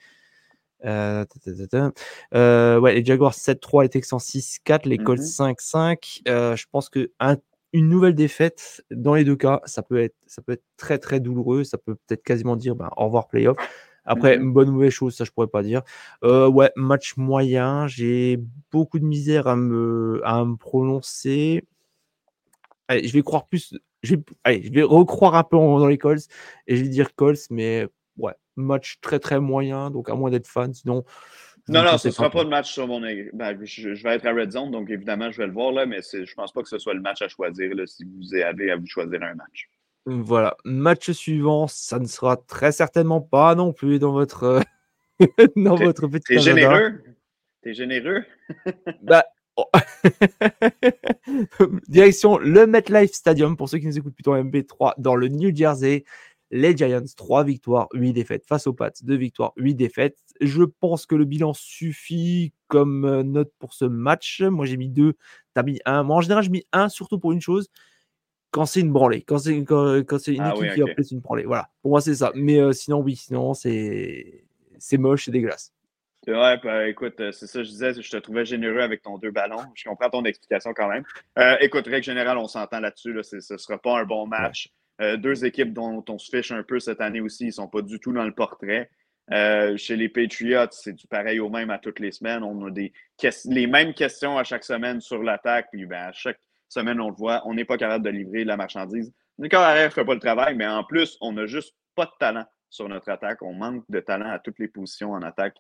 Euh, 0.83 1.25
euh, 2.33 2.79
ouais, 2.79 2.95
les 2.95 3.05
Jaguars 3.05 3.33
7-3, 3.33 3.83
les 3.83 3.89
Texans 3.89 4.19
6-4, 4.19 4.87
les 4.87 4.97
Colts 4.97 5.21
5-5. 5.21 6.21
Mmh 6.25 6.29
euh, 6.29 6.55
je 6.55 6.65
pense 6.71 6.89
que 6.89 7.11
une 7.73 7.89
nouvelle 7.89 8.15
défaite, 8.15 8.83
dans 8.89 9.15
les 9.15 9.23
deux 9.23 9.35
cas, 9.35 9.61
ça 9.65 9.81
peut 9.81 10.01
être, 10.01 10.15
ça 10.27 10.41
peut 10.41 10.53
être 10.53 10.63
très 10.77 10.97
très 10.97 11.19
douloureux. 11.19 11.63
Ça 11.63 11.77
peut 11.77 11.95
peut-être 12.07 12.23
quasiment 12.23 12.55
dire 12.55 12.75
ben, 12.75 12.89
au 12.97 13.05
revoir 13.05 13.27
playoff. 13.27 13.57
Après, 14.05 14.37
mmh 14.37 14.41
une 14.43 14.53
bonne 14.53 14.69
ou 14.69 14.73
mauvaise 14.73 14.91
chose, 14.91 15.15
ça 15.15 15.23
je 15.23 15.31
pourrais 15.31 15.47
pas 15.47 15.63
dire. 15.63 15.81
ouais, 16.23 16.71
match 16.75 17.17
moyen. 17.17 17.87
J'ai 17.87 18.39
beaucoup 18.71 18.99
de 18.99 19.05
misère 19.05 19.47
à 19.47 19.55
me, 19.55 20.21
à 20.23 20.43
me 20.45 20.55
prononcer. 20.55 21.63
Allez, 22.87 23.07
je 23.07 23.13
vais 23.13 23.23
croire 23.23 23.47
plus. 23.47 23.73
Je 24.03 24.15
vais, 24.15 24.21
allez, 24.43 24.61
je 24.63 24.71
vais 24.71 24.83
recroire 24.83 25.33
un 25.35 25.43
peu 25.43 25.57
dans 25.57 25.87
les 25.87 25.97
Colts 25.97 26.27
et 26.67 26.75
je 26.75 26.83
vais 26.83 26.89
dire 26.89 27.15
Colts, 27.15 27.49
mais 27.49 27.87
ouais, 28.17 28.33
match 28.55 28.99
très 29.01 29.19
très 29.19 29.39
moyen, 29.39 29.91
donc 29.91 30.09
à 30.09 30.15
moins 30.15 30.29
d'être 30.29 30.47
fan, 30.47 30.73
sinon. 30.73 31.03
Non, 31.67 31.83
non, 31.83 31.97
ce 31.97 32.09
ne 32.09 32.13
sera 32.13 32.29
pas 32.29 32.43
le 32.43 32.49
match 32.49 32.71
sur 32.71 32.87
mon. 32.87 33.01
Ben, 33.01 33.57
je, 33.63 33.89
vais 34.03 34.15
être 34.15 34.27
à 34.27 34.33
Red 34.33 34.51
Zone, 34.51 34.69
donc 34.69 34.89
évidemment, 34.91 35.31
je 35.31 35.39
vais 35.39 35.47
le 35.47 35.53
voir, 35.53 35.71
là, 35.71 35.85
mais 35.87 35.99
je 36.01 36.19
ne 36.19 36.35
pense 36.35 36.51
pas 36.51 36.61
que 36.61 36.69
ce 36.69 36.77
soit 36.77 36.93
le 36.93 37.01
match 37.01 37.21
à 37.23 37.27
choisir 37.27 37.73
là, 37.73 37.87
si 37.87 38.03
vous 38.03 38.35
avez 38.35 38.71
à 38.71 38.75
vous 38.75 38.85
choisir 38.85 39.21
un 39.23 39.33
match. 39.33 39.69
Voilà. 40.05 40.55
Match 40.63 41.09
suivant, 41.11 41.67
ça 41.67 41.97
ne 41.97 42.05
sera 42.05 42.37
très 42.37 42.71
certainement 42.71 43.21
pas 43.21 43.55
non 43.55 43.73
plus 43.73 43.97
dans 43.97 44.11
votre, 44.11 44.61
dans 45.55 45.75
votre 45.75 46.07
petit. 46.07 46.35
T'es 46.35 46.39
généreux? 46.39 47.01
T'es 47.63 47.73
généreux? 47.73 48.23
bah, 49.01 49.25
oh. 49.55 49.65
Direction 51.87 52.37
le 52.37 52.67
MetLife 52.67 53.13
Stadium, 53.13 53.57
pour 53.57 53.69
ceux 53.69 53.79
qui 53.79 53.87
nous 53.87 53.97
écoutent 53.97 54.13
plutôt 54.13 54.35
en 54.35 54.43
MP3, 54.43 54.93
dans 54.99 55.15
le 55.15 55.29
New 55.29 55.55
Jersey. 55.55 56.05
Les 56.55 56.75
Giants, 56.75 57.03
3 57.17 57.43
victoires, 57.43 57.89
8 57.93 58.13
défaites 58.13 58.45
face 58.45 58.65
aux 58.65 58.71
Pats, 58.71 58.89
2 59.03 59.15
victoires, 59.17 59.51
8 59.57 59.75
défaites. 59.75 60.17
Je 60.39 60.63
pense 60.63 61.05
que 61.05 61.13
le 61.13 61.25
bilan 61.25 61.53
suffit 61.53 62.53
comme 62.69 63.03
euh, 63.03 63.23
note 63.23 63.51
pour 63.59 63.73
ce 63.73 63.83
match. 63.83 64.41
Moi, 64.41 64.65
j'ai 64.65 64.77
mis 64.77 64.87
2, 64.87 65.11
tu 65.11 65.19
as 65.53 65.63
mis 65.63 65.81
1. 65.83 66.03
Moi, 66.03 66.15
en 66.15 66.21
général, 66.21 66.45
j'ai 66.45 66.49
mis 66.49 66.65
1 66.71 66.87
surtout 66.87 67.19
pour 67.19 67.33
une 67.33 67.41
chose 67.41 67.67
quand 68.51 68.65
c'est 68.65 68.79
une 68.79 68.93
branlée, 68.93 69.21
quand 69.21 69.37
c'est 69.37 69.65
quand, 69.65 70.01
quand 70.07 70.27
une 70.27 70.39
ah 70.39 70.53
équipe 70.55 70.75
qui 70.75 70.81
a 70.81 70.93
plus 70.93 71.11
une 71.11 71.19
branlée. 71.19 71.43
Voilà, 71.43 71.67
pour 71.81 71.91
moi, 71.91 71.99
c'est 71.99 72.15
ça. 72.15 72.31
Mais 72.35 72.57
euh, 72.57 72.71
sinon, 72.71 73.01
oui, 73.01 73.17
sinon, 73.17 73.53
c'est 73.53 74.45
moche, 74.93 75.25
c'est 75.25 75.31
dégueulasse. 75.31 75.73
Ouais, 76.25 76.57
bah, 76.63 76.87
écoute, 76.87 77.19
euh, 77.19 77.33
c'est 77.33 77.47
ça, 77.47 77.63
je 77.63 77.69
disais, 77.69 78.01
je 78.01 78.09
te 78.09 78.15
trouvais 78.15 78.45
généreux 78.45 78.79
avec 78.79 79.01
ton 79.01 79.17
deux 79.17 79.31
ballons. 79.31 79.65
Je 79.73 79.83
comprends 79.89 80.09
ton 80.09 80.23
explication 80.23 80.73
quand 80.73 80.87
même. 80.87 81.03
écoute, 81.59 81.85
règle 81.87 82.05
générale, 82.05 82.37
on 82.37 82.47
s'entend 82.47 82.79
là-dessus. 82.79 83.11
Là, 83.11 83.23
ce 83.23 83.35
ne 83.35 83.57
sera 83.57 83.77
pas 83.77 83.99
un 83.99 84.05
bon 84.05 84.25
match. 84.25 84.71
Euh, 85.01 85.17
deux 85.17 85.43
équipes 85.45 85.73
dont 85.73 86.03
on 86.07 86.17
se 86.17 86.29
fiche 86.29 86.51
un 86.51 86.63
peu 86.63 86.79
cette 86.79 87.01
année 87.01 87.19
aussi, 87.19 87.43
ils 87.43 87.47
ne 87.47 87.51
sont 87.51 87.67
pas 87.67 87.81
du 87.81 87.99
tout 87.99 88.13
dans 88.13 88.23
le 88.23 88.33
portrait. 88.33 88.89
Euh, 89.31 89.75
chez 89.75 89.95
les 89.95 90.07
Patriots, 90.07 90.67
c'est 90.71 90.93
du 90.93 91.07
pareil 91.07 91.39
au 91.39 91.49
même 91.49 91.69
à 91.69 91.79
toutes 91.79 91.99
les 91.99 92.11
semaines. 92.11 92.43
On 92.43 92.67
a 92.67 92.71
des 92.71 92.93
les 93.45 93.67
mêmes 93.67 93.93
questions 93.93 94.37
à 94.37 94.43
chaque 94.43 94.63
semaine 94.63 95.01
sur 95.01 95.21
l'attaque. 95.23 95.67
Puis 95.71 95.85
ben, 95.85 96.09
à 96.09 96.11
chaque 96.13 96.39
semaine, 96.69 97.01
on 97.01 97.09
le 97.09 97.15
voit, 97.15 97.41
on 97.45 97.53
n'est 97.53 97.65
pas 97.65 97.77
capable 97.77 98.05
de 98.05 98.09
livrer 98.11 98.43
la 98.43 98.55
marchandise. 98.55 99.11
Le 99.37 99.49
corps 99.49 99.63
arrière 99.63 99.87
ne 99.87 99.93
fait 99.93 100.05
pas 100.05 100.13
le 100.13 100.19
travail, 100.19 100.55
mais 100.55 100.67
en 100.67 100.83
plus, 100.83 101.17
on 101.21 101.33
n'a 101.33 101.45
juste 101.45 101.75
pas 101.95 102.05
de 102.05 102.11
talent 102.19 102.45
sur 102.69 102.87
notre 102.87 103.09
attaque. 103.09 103.41
On 103.41 103.53
manque 103.53 103.83
de 103.89 103.99
talent 103.99 104.29
à 104.29 104.39
toutes 104.39 104.59
les 104.59 104.67
positions 104.67 105.11
en 105.11 105.21
attaque. 105.23 105.57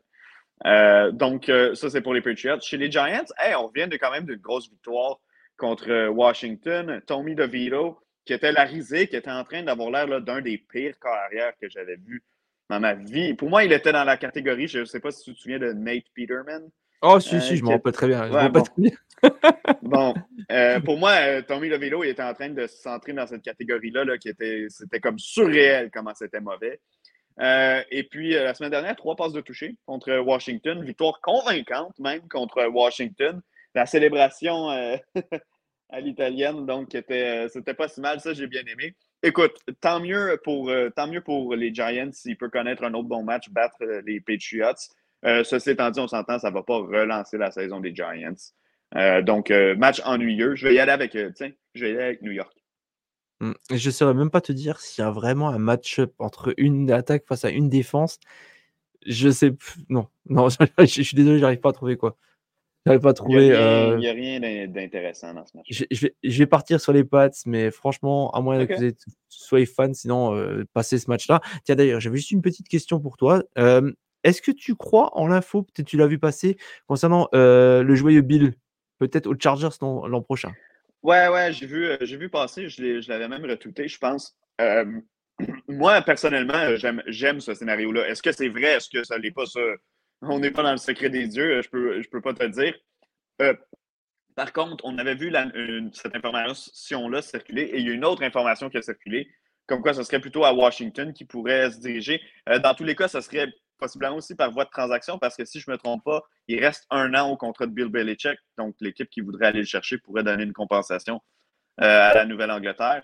Euh, 0.65 1.11
donc, 1.11 1.51
ça, 1.73 1.89
c'est 1.89 2.01
pour 2.01 2.13
les 2.13 2.21
Patriots. 2.21 2.61
Chez 2.61 2.77
les 2.77 2.89
Giants, 2.89 3.25
on 3.59 3.67
vient 3.67 3.87
de 3.87 3.97
quand 3.97 4.11
même 4.11 4.25
d'une 4.25 4.39
grosse 4.39 4.69
victoire 4.69 5.19
contre 5.57 6.07
Washington. 6.07 7.01
Tommy 7.05 7.35
DeVito, 7.35 7.99
qui 8.25 8.33
était 8.33 8.51
la 8.51 8.63
risée, 8.63 9.07
qui 9.07 9.15
était 9.15 9.31
en 9.31 9.43
train 9.43 9.63
d'avoir 9.63 9.91
l'air 9.91 10.21
d'un 10.21 10.41
des 10.41 10.57
pires 10.57 10.99
carrières 10.99 11.53
que 11.61 11.69
j'avais 11.69 11.95
vu 11.97 12.23
dans 12.69 12.79
ma 12.79 12.93
vie. 12.93 13.33
Pour 13.35 13.49
moi, 13.49 13.63
il 13.63 13.71
était 13.71 13.91
dans 13.91 14.03
la 14.03 14.17
catégorie, 14.17 14.67
je 14.67 14.79
ne 14.79 14.85
sais 14.85 14.99
pas 14.99 15.11
si 15.11 15.23
tu 15.23 15.33
te 15.33 15.39
souviens 15.39 15.59
de 15.59 15.71
Nate 15.71 16.05
Peterman. 16.15 16.69
Oh, 17.01 17.19
si, 17.19 17.39
si, 17.41 17.53
euh, 17.53 17.55
je 17.57 17.63
m'en 17.63 17.71
rappelle 17.71 17.93
très 17.93 18.07
bien. 18.07 18.27
bon, 19.81 20.13
euh, 20.51 20.79
pour 20.79 20.97
moi, 20.97 21.11
euh, 21.11 21.41
Tommy 21.41 21.69
Lovelo, 21.69 22.03
il 22.03 22.09
était 22.09 22.23
en 22.23 22.33
train 22.33 22.49
de 22.49 22.65
s'entrer 22.67 23.13
dans 23.13 23.27
cette 23.27 23.43
catégorie-là, 23.43 24.05
là, 24.05 24.17
qui 24.17 24.29
était, 24.29 24.65
c'était 24.69 24.99
comme 24.99 25.19
surréel 25.19 25.91
comment 25.93 26.13
c'était 26.15 26.41
mauvais. 26.41 26.79
et 27.91 28.03
puis, 28.09 28.31
la 28.31 28.55
semaine 28.55 28.71
dernière, 28.71 28.95
trois 28.95 29.15
passes 29.15 29.33
de 29.33 29.41
toucher 29.41 29.75
contre 29.85 30.17
Washington. 30.17 30.83
Victoire 30.83 31.19
convaincante 31.21 31.99
même 31.99 32.27
contre 32.27 32.65
Washington. 32.65 33.39
La 33.75 33.85
célébration 33.85 34.69
à 35.89 35.99
l'italienne, 35.99 36.65
donc 36.65 36.95
euh, 36.95 37.47
c'était 37.49 37.73
pas 37.73 37.87
si 37.87 38.01
mal, 38.01 38.19
ça 38.19 38.33
j'ai 38.33 38.47
bien 38.47 38.63
aimé. 38.67 38.95
Écoute, 39.23 39.57
tant 39.81 39.99
mieux 39.99 40.39
pour, 40.43 40.69
euh, 40.69 40.89
tant 40.89 41.07
mieux 41.07 41.21
pour 41.21 41.55
les 41.55 41.73
Giants 41.73 42.11
s'il 42.11 42.37
peut 42.37 42.49
connaître 42.49 42.83
un 42.83 42.93
autre 42.93 43.07
bon 43.07 43.23
match, 43.23 43.49
battre 43.49 43.77
euh, 43.81 44.01
les 44.05 44.19
Patriots. 44.19 44.73
ceci 45.43 45.71
étant 45.71 45.89
dit, 45.91 45.99
on 45.99 46.07
s'entend, 46.07 46.39
ça 46.39 46.49
ne 46.49 46.53
va 46.53 46.63
pas 46.63 46.77
relancer 46.77 47.37
la 47.37 47.51
saison 47.51 47.79
des 47.79 47.93
Giants. 47.95 48.35
donc, 49.23 49.49
match 49.77 50.01
ennuyeux. 50.05 50.55
Je 50.55 50.67
vais 50.67 50.75
y 50.75 50.79
aller 50.79 50.91
avec, 50.91 51.17
tiens, 51.35 51.51
je 51.73 51.85
vais 51.85 51.91
y 51.91 51.95
aller 51.95 52.03
avec 52.03 52.21
New 52.21 52.31
York. 52.31 52.53
Mmh. 53.41 53.51
Je 53.71 53.87
ne 53.87 53.91
saurais 53.91 54.13
même 54.13 54.29
pas 54.29 54.41
te 54.41 54.53
dire 54.53 54.79
s'il 54.79 55.03
y 55.03 55.07
a 55.07 55.11
vraiment 55.11 55.49
un 55.49 55.57
match 55.57 55.99
entre 56.19 56.53
une 56.57 56.91
attaque 56.91 57.25
face 57.27 57.43
à 57.43 57.49
une 57.49 57.69
défense. 57.69 58.19
Je 59.05 59.29
sais, 59.29 59.53
non, 59.89 60.07
non, 60.27 60.49
je, 60.49 60.57
je 60.79 61.01
suis 61.01 61.15
désolé, 61.15 61.39
j'arrive 61.39 61.59
pas 61.59 61.69
à 61.69 61.73
trouver 61.73 61.97
quoi. 61.97 62.17
Pas. 62.85 62.99
Il 63.29 63.97
n'y 63.97 64.07
a 64.07 64.13
rien, 64.13 64.67
d'intéressant 64.67 65.33
dans 65.33 65.43
ce 65.45 65.57
match. 65.57 65.65
Je, 65.89 66.37
vais, 66.37 66.45
partir 66.45 66.79
sur 66.79 66.93
les 66.93 67.03
pattes, 67.03 67.37
mais 67.47 67.71
franchement, 67.71 68.29
à 68.31 68.41
moins 68.41 68.63
que 68.67 68.75
vous 68.75 68.93
soyez 69.27 69.65
fan, 69.65 69.95
sinon, 69.95 70.35
euh, 70.35 70.65
passez 70.71 70.99
ce 70.99 71.09
match-là. 71.09 71.41
Tiens, 71.63 71.75
d'ailleurs, 71.75 71.99
j'avais 71.99 72.17
juste 72.17 72.29
une 72.29 72.43
petite 72.43 72.67
question 72.67 72.99
pour 72.99 73.17
toi. 73.17 73.41
Est-ce 74.23 74.41
que 74.41 74.51
tu 74.51 74.75
crois 74.75 75.15
en 75.17 75.27
l'info, 75.27 75.63
peut-être 75.63 75.87
tu 75.87 75.97
l'as 75.97 76.07
vu 76.07 76.17
passer, 76.17 76.57
concernant 76.87 77.27
euh, 77.35 77.83
le 77.83 77.95
joyeux 77.95 78.21
Bill, 78.21 78.53
peut-être 78.97 79.27
aux 79.27 79.35
Chargers 79.39 79.69
l'an 79.81 80.21
prochain? 80.21 80.51
Ouais, 81.03 81.27
ouais, 81.27 81.53
j'ai 81.53 81.67
vu, 81.67 81.85
euh, 81.85 81.97
j'ai 82.01 82.17
vu 82.17 82.29
passer, 82.29 82.67
je 82.67 83.07
l'avais 83.07 83.27
même 83.27 83.45
retweeté, 83.45 83.87
je 83.87 83.99
pense. 83.99 84.35
moi, 85.67 86.01
personnellement, 86.01 86.75
j'aime 87.07 87.39
ce 87.39 87.53
scénario-là. 87.53 88.07
Est-ce 88.09 88.23
que 88.23 88.31
c'est 88.31 88.49
vrai? 88.49 88.77
Est-ce 88.77 88.89
que 88.89 89.03
ça 89.03 89.17
n'est 89.19 89.31
pas 89.31 89.45
ça? 89.45 89.59
On 90.21 90.39
n'est 90.39 90.51
pas 90.51 90.63
dans 90.63 90.71
le 90.71 90.77
secret 90.77 91.09
des 91.09 91.27
dieux, 91.27 91.61
je 91.61 91.69
peux, 91.69 92.01
je 92.01 92.09
peux 92.09 92.21
pas 92.21 92.33
te 92.33 92.43
le 92.43 92.49
dire. 92.49 92.73
Euh, 93.41 93.53
par 94.35 94.51
contre, 94.53 94.83
on 94.85 94.97
avait 94.97 95.15
vu 95.15 95.31
cette 95.93 96.15
information-là 96.15 97.21
circuler 97.21 97.63
et 97.63 97.79
il 97.79 97.87
y 97.87 97.89
a 97.89 97.93
une 97.93 98.05
autre 98.05 98.23
information 98.23 98.69
qui 98.69 98.77
a 98.77 98.81
circulé. 98.81 99.29
comme 99.67 99.81
quoi 99.81 99.93
ce 99.93 100.03
serait 100.03 100.19
plutôt 100.19 100.45
à 100.45 100.53
Washington 100.53 101.13
qui 101.13 101.25
pourrait 101.25 101.71
se 101.71 101.79
diriger. 101.79 102.21
dans 102.63 102.73
tous 102.75 102.83
les 102.83 102.95
cas, 102.95 103.07
ce 103.07 103.21
serait 103.21 103.51
possiblement 103.77 104.17
aussi 104.17 104.35
par 104.35 104.51
voie 104.51 104.65
de 104.65 104.69
transaction, 104.69 105.17
parce 105.19 105.35
que 105.35 105.45
si 105.45 105.59
je 105.59 105.69
ne 105.69 105.73
me 105.73 105.77
trompe 105.77 106.03
pas, 106.03 106.21
il 106.47 106.63
reste 106.63 106.85
un 106.89 107.13
an 107.13 107.29
au 107.29 107.37
contrat 107.37 107.65
de 107.65 107.71
Bill 107.71 107.87
Belichick, 107.87 108.37
donc 108.57 108.75
l'équipe 108.79 109.09
qui 109.09 109.21
voudrait 109.21 109.47
aller 109.47 109.59
le 109.59 109.65
chercher 109.65 109.97
pourrait 109.97 110.23
donner 110.23 110.43
une 110.43 110.53
compensation 110.53 111.21
à 111.77 112.13
la 112.13 112.25
Nouvelle-Angleterre. 112.25 113.03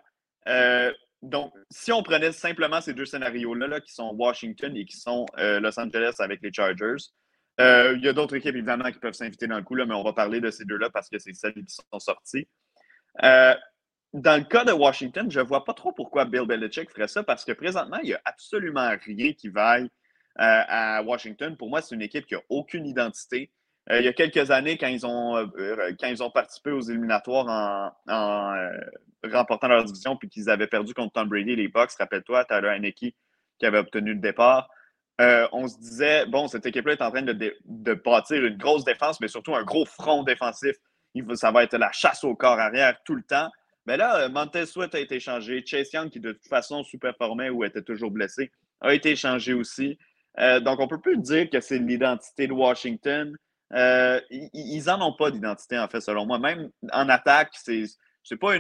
Donc, 1.22 1.54
si 1.70 1.92
on 1.92 2.04
prenait 2.04 2.32
simplement 2.32 2.82
ces 2.82 2.94
deux 2.94 3.06
scénarios-là, 3.06 3.68
là, 3.68 3.82
qui 3.82 3.94
sont 3.94 4.14
Washington 4.16 4.76
et 4.76 4.86
qui 4.86 4.98
sont 4.98 5.26
Los 5.38 5.80
Angeles 5.80 6.16
avec 6.20 6.42
les 6.42 6.52
Chargers, 6.52 6.98
euh, 7.60 7.94
il 7.98 8.04
y 8.04 8.08
a 8.08 8.14
d'autres 8.14 8.36
équipes, 8.36 8.56
évidemment, 8.56 8.92
qui 8.92 9.00
peuvent 9.00 9.14
s'inviter 9.14 9.48
dans 9.48 9.58
le 9.58 9.64
coup, 9.64 9.76
mais 9.76 9.94
on 9.94 10.04
va 10.04 10.14
parler 10.14 10.40
de 10.40 10.50
ces 10.50 10.66
deux-là 10.66 10.90
parce 10.90 11.10
que 11.10 11.20
c'est 11.20 11.34
celles 11.34 11.54
qui 11.54 11.66
sont 11.68 12.00
sorties. 12.00 12.48
Euh, 13.24 13.54
dans 14.14 14.38
le 14.38 14.46
cas 14.46 14.66
de 14.66 14.72
Washington, 14.72 15.30
je 15.30 15.40
ne 15.40 15.46
vois 15.46 15.64
pas 15.64 15.74
trop 15.74 15.92
pourquoi 15.92 16.26
Bill 16.26 16.46
Belichick 16.46 16.90
ferait 16.90 17.08
ça 17.08 17.24
parce 17.24 17.46
que 17.46 17.52
présentement, 17.52 18.00
il 18.04 18.08
n'y 18.08 18.14
a 18.14 18.22
absolument 18.26 18.90
rien 19.06 19.34
qui 19.34 19.50
vaille 19.50 19.86
euh, 19.86 20.64
à 20.68 21.04
Washington. 21.04 21.56
Pour 21.56 21.70
moi, 21.70 21.82
c'est 21.82 21.96
une 21.96 22.02
équipe 22.02 22.26
qui 22.26 22.34
n'a 22.34 22.42
aucune 22.50 22.86
identité. 22.86 23.52
Il 23.90 24.06
y 24.06 24.08
a 24.08 24.14
quelques 24.14 24.52
années, 24.52 24.78
quand 24.78 24.88
ils 24.88 25.06
ont, 25.06 25.50
ils 25.58 26.24
ont 26.24 26.30
participé 26.30 26.72
aux 26.72 26.82
éliminatoires 26.82 27.94
en, 28.08 28.70
remportant 29.24 29.68
leur 29.68 29.84
division 29.84 30.16
puis 30.16 30.30
qu'ils 30.30 30.50
avaient 30.50 30.68
perdu 30.68 30.94
contre 30.94 31.14
Tom 31.14 31.28
Brady 31.28 31.56
les 31.56 31.68
Bucks, 31.68 31.92
rappelle-toi, 32.00 32.46
Tyler 32.46 32.70
Heineke 32.70 33.16
qui 33.62 33.66
avait 33.66 33.78
obtenu 33.78 34.14
le 34.14 34.20
départ. 34.20 34.70
Euh, 35.22 35.48
on 35.52 35.68
se 35.68 35.78
disait, 35.78 36.26
bon, 36.26 36.48
cette 36.48 36.66
équipe-là 36.66 36.94
est 36.94 37.02
en 37.02 37.12
train 37.12 37.22
de, 37.22 37.94
bâtir 37.94 38.44
une 38.44 38.58
grosse 38.58 38.84
défense, 38.84 39.22
mais 39.22 39.28
surtout 39.28 39.56
un 39.56 39.64
gros 39.64 39.86
front 39.86 40.24
défensif. 40.24 40.76
ça 41.36 41.52
va 41.52 41.64
être 41.64 41.78
la 41.78 41.92
chasse 41.92 42.24
au 42.24 42.36
corps 42.36 42.60
arrière 42.60 42.98
tout 43.06 43.14
le 43.14 43.22
temps. 43.22 43.50
Mais 43.86 43.98
là, 43.98 44.22
euh, 44.22 44.30
Montez 44.30 44.66
Sweat 44.66 44.96
a 44.96 45.00
été 45.00 45.20
changé. 45.20 45.64
Chase 45.66 45.94
Young, 45.94 46.10
qui 46.10 46.20
de 46.20 46.32
toute 46.32 46.48
façon 46.48 46.84
sous-performait 46.84 47.50
ou 47.50 47.64
était 47.64 47.84
toujours 47.84 48.10
blessé, 48.10 48.52
a 48.80 48.94
été 48.94 49.16
changé 49.16 49.54
aussi. 49.54 50.00
Euh, 50.40 50.60
donc, 50.60 50.80
on 50.80 50.84
ne 50.84 50.90
peut 50.90 51.02
plus 51.02 51.18
dire 51.18 51.50
que 51.50 51.60
c'est 51.60 51.78
l'identité 51.78 52.48
de 52.48 52.54
Washington. 52.54 53.36
Ils 53.74 54.84
n'en 54.86 55.08
ont 55.08 55.14
pas 55.14 55.32
d'identité, 55.32 55.78
en 55.80 55.88
fait, 55.88 56.02
selon 56.02 56.26
moi. 56.26 56.40
Même 56.40 56.70
en 56.92 57.10
attaque, 57.10 57.52
c'est 57.54 57.86
n'est 58.30 58.38
pas, 58.38 58.58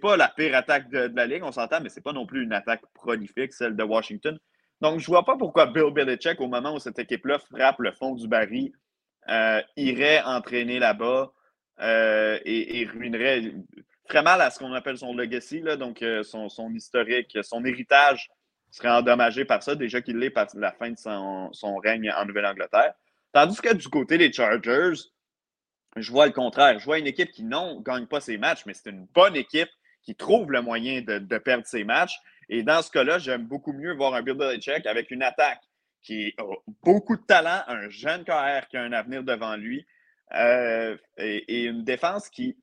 pas 0.00 0.16
la 0.16 0.28
pire 0.28 0.54
attaque 0.56 0.88
de, 0.90 1.10
la 1.14 1.26
Ligue, 1.26 1.44
on 1.44 1.52
s'entend, 1.52 1.80
mais 1.80 1.88
ce 1.88 1.96
n'est 1.96 2.02
pas 2.02 2.12
non 2.12 2.26
plus 2.26 2.44
une 2.44 2.52
attaque 2.52 2.82
prolifique, 2.94 3.52
celle 3.52 3.76
de 3.76 3.82
Washington. 3.82 4.38
Donc, 4.80 4.98
je 4.98 5.04
ne 5.04 5.14
vois 5.14 5.24
pas 5.24 5.36
pourquoi 5.36 5.66
Bill 5.66 5.92
Belichick, 5.92 6.40
au 6.40 6.48
moment 6.48 6.74
où 6.74 6.78
cette 6.78 6.98
équipe-là 6.98 7.38
frappe 7.38 7.78
le 7.80 7.92
fond 7.92 8.14
du 8.14 8.26
baril, 8.26 8.72
euh, 9.28 9.62
irait 9.76 10.22
entraîner 10.22 10.78
là-bas 10.78 11.32
euh, 11.80 12.38
et, 12.44 12.84
ruinerait, 12.86 13.52
très 14.08 14.22
mal 14.22 14.40
à 14.40 14.50
ce 14.50 14.58
qu'on 14.58 14.72
appelle 14.72 14.98
son 14.98 15.14
legacy, 15.14 15.60
là, 15.60 15.76
donc 15.76 16.02
euh, 16.02 16.22
son, 16.22 16.48
historique, 16.74 17.38
son 17.42 17.64
héritage 17.64 18.28
serait 18.70 18.90
endommagé 18.90 19.44
par 19.44 19.62
ça, 19.62 19.74
déjà 19.74 20.00
qu'il 20.00 20.16
l'est 20.16 20.30
par 20.30 20.48
la 20.54 20.72
fin 20.72 20.90
de 20.90 20.98
son, 20.98 21.76
règne 21.76 22.12
en 22.16 22.24
Nouvelle-Angleterre. 22.24 22.94
Tandis 23.32 23.60
que 23.60 23.74
du 23.74 23.88
côté 23.88 24.18
des 24.18 24.32
Chargers, 24.32 25.00
je 25.96 26.10
vois 26.10 26.26
le 26.26 26.32
contraire. 26.32 26.78
Je 26.78 26.84
vois 26.84 26.98
une 26.98 27.06
équipe 27.06 27.30
qui, 27.32 27.44
non, 27.44 27.78
ne 27.78 27.82
gagne 27.82 28.06
pas 28.06 28.20
ses 28.20 28.38
matchs, 28.38 28.64
mais 28.66 28.74
c'est 28.74 28.90
une 28.90 29.06
bonne 29.14 29.36
équipe 29.36 29.70
qui 30.02 30.14
trouve 30.14 30.50
le 30.50 30.62
moyen 30.62 31.00
de, 31.02 31.38
perdre 31.38 31.66
ses 31.66 31.84
matchs 31.84 32.18
et 32.48 32.62
dans 32.62 32.82
ce 32.82 32.90
cas-là, 32.90 33.18
j'aime 33.18 33.46
beaucoup 33.46 33.72
mieux 33.72 33.94
voir 33.94 34.14
un 34.14 34.22
Bill 34.22 34.34
Belichick 34.34 34.86
avec 34.86 35.10
une 35.10 35.22
attaque 35.22 35.62
qui 36.02 36.34
a 36.36 36.42
beaucoup 36.82 37.16
de 37.16 37.22
talent, 37.22 37.62
un 37.66 37.88
jeune 37.88 38.24
carrière 38.24 38.68
qui 38.68 38.76
a 38.76 38.82
un 38.82 38.92
avenir 38.92 39.22
devant 39.22 39.56
lui 39.56 39.86
euh, 40.34 40.96
et, 41.16 41.64
une 41.64 41.84
défense 41.84 42.28
qui 42.28 42.48
ne 42.48 42.54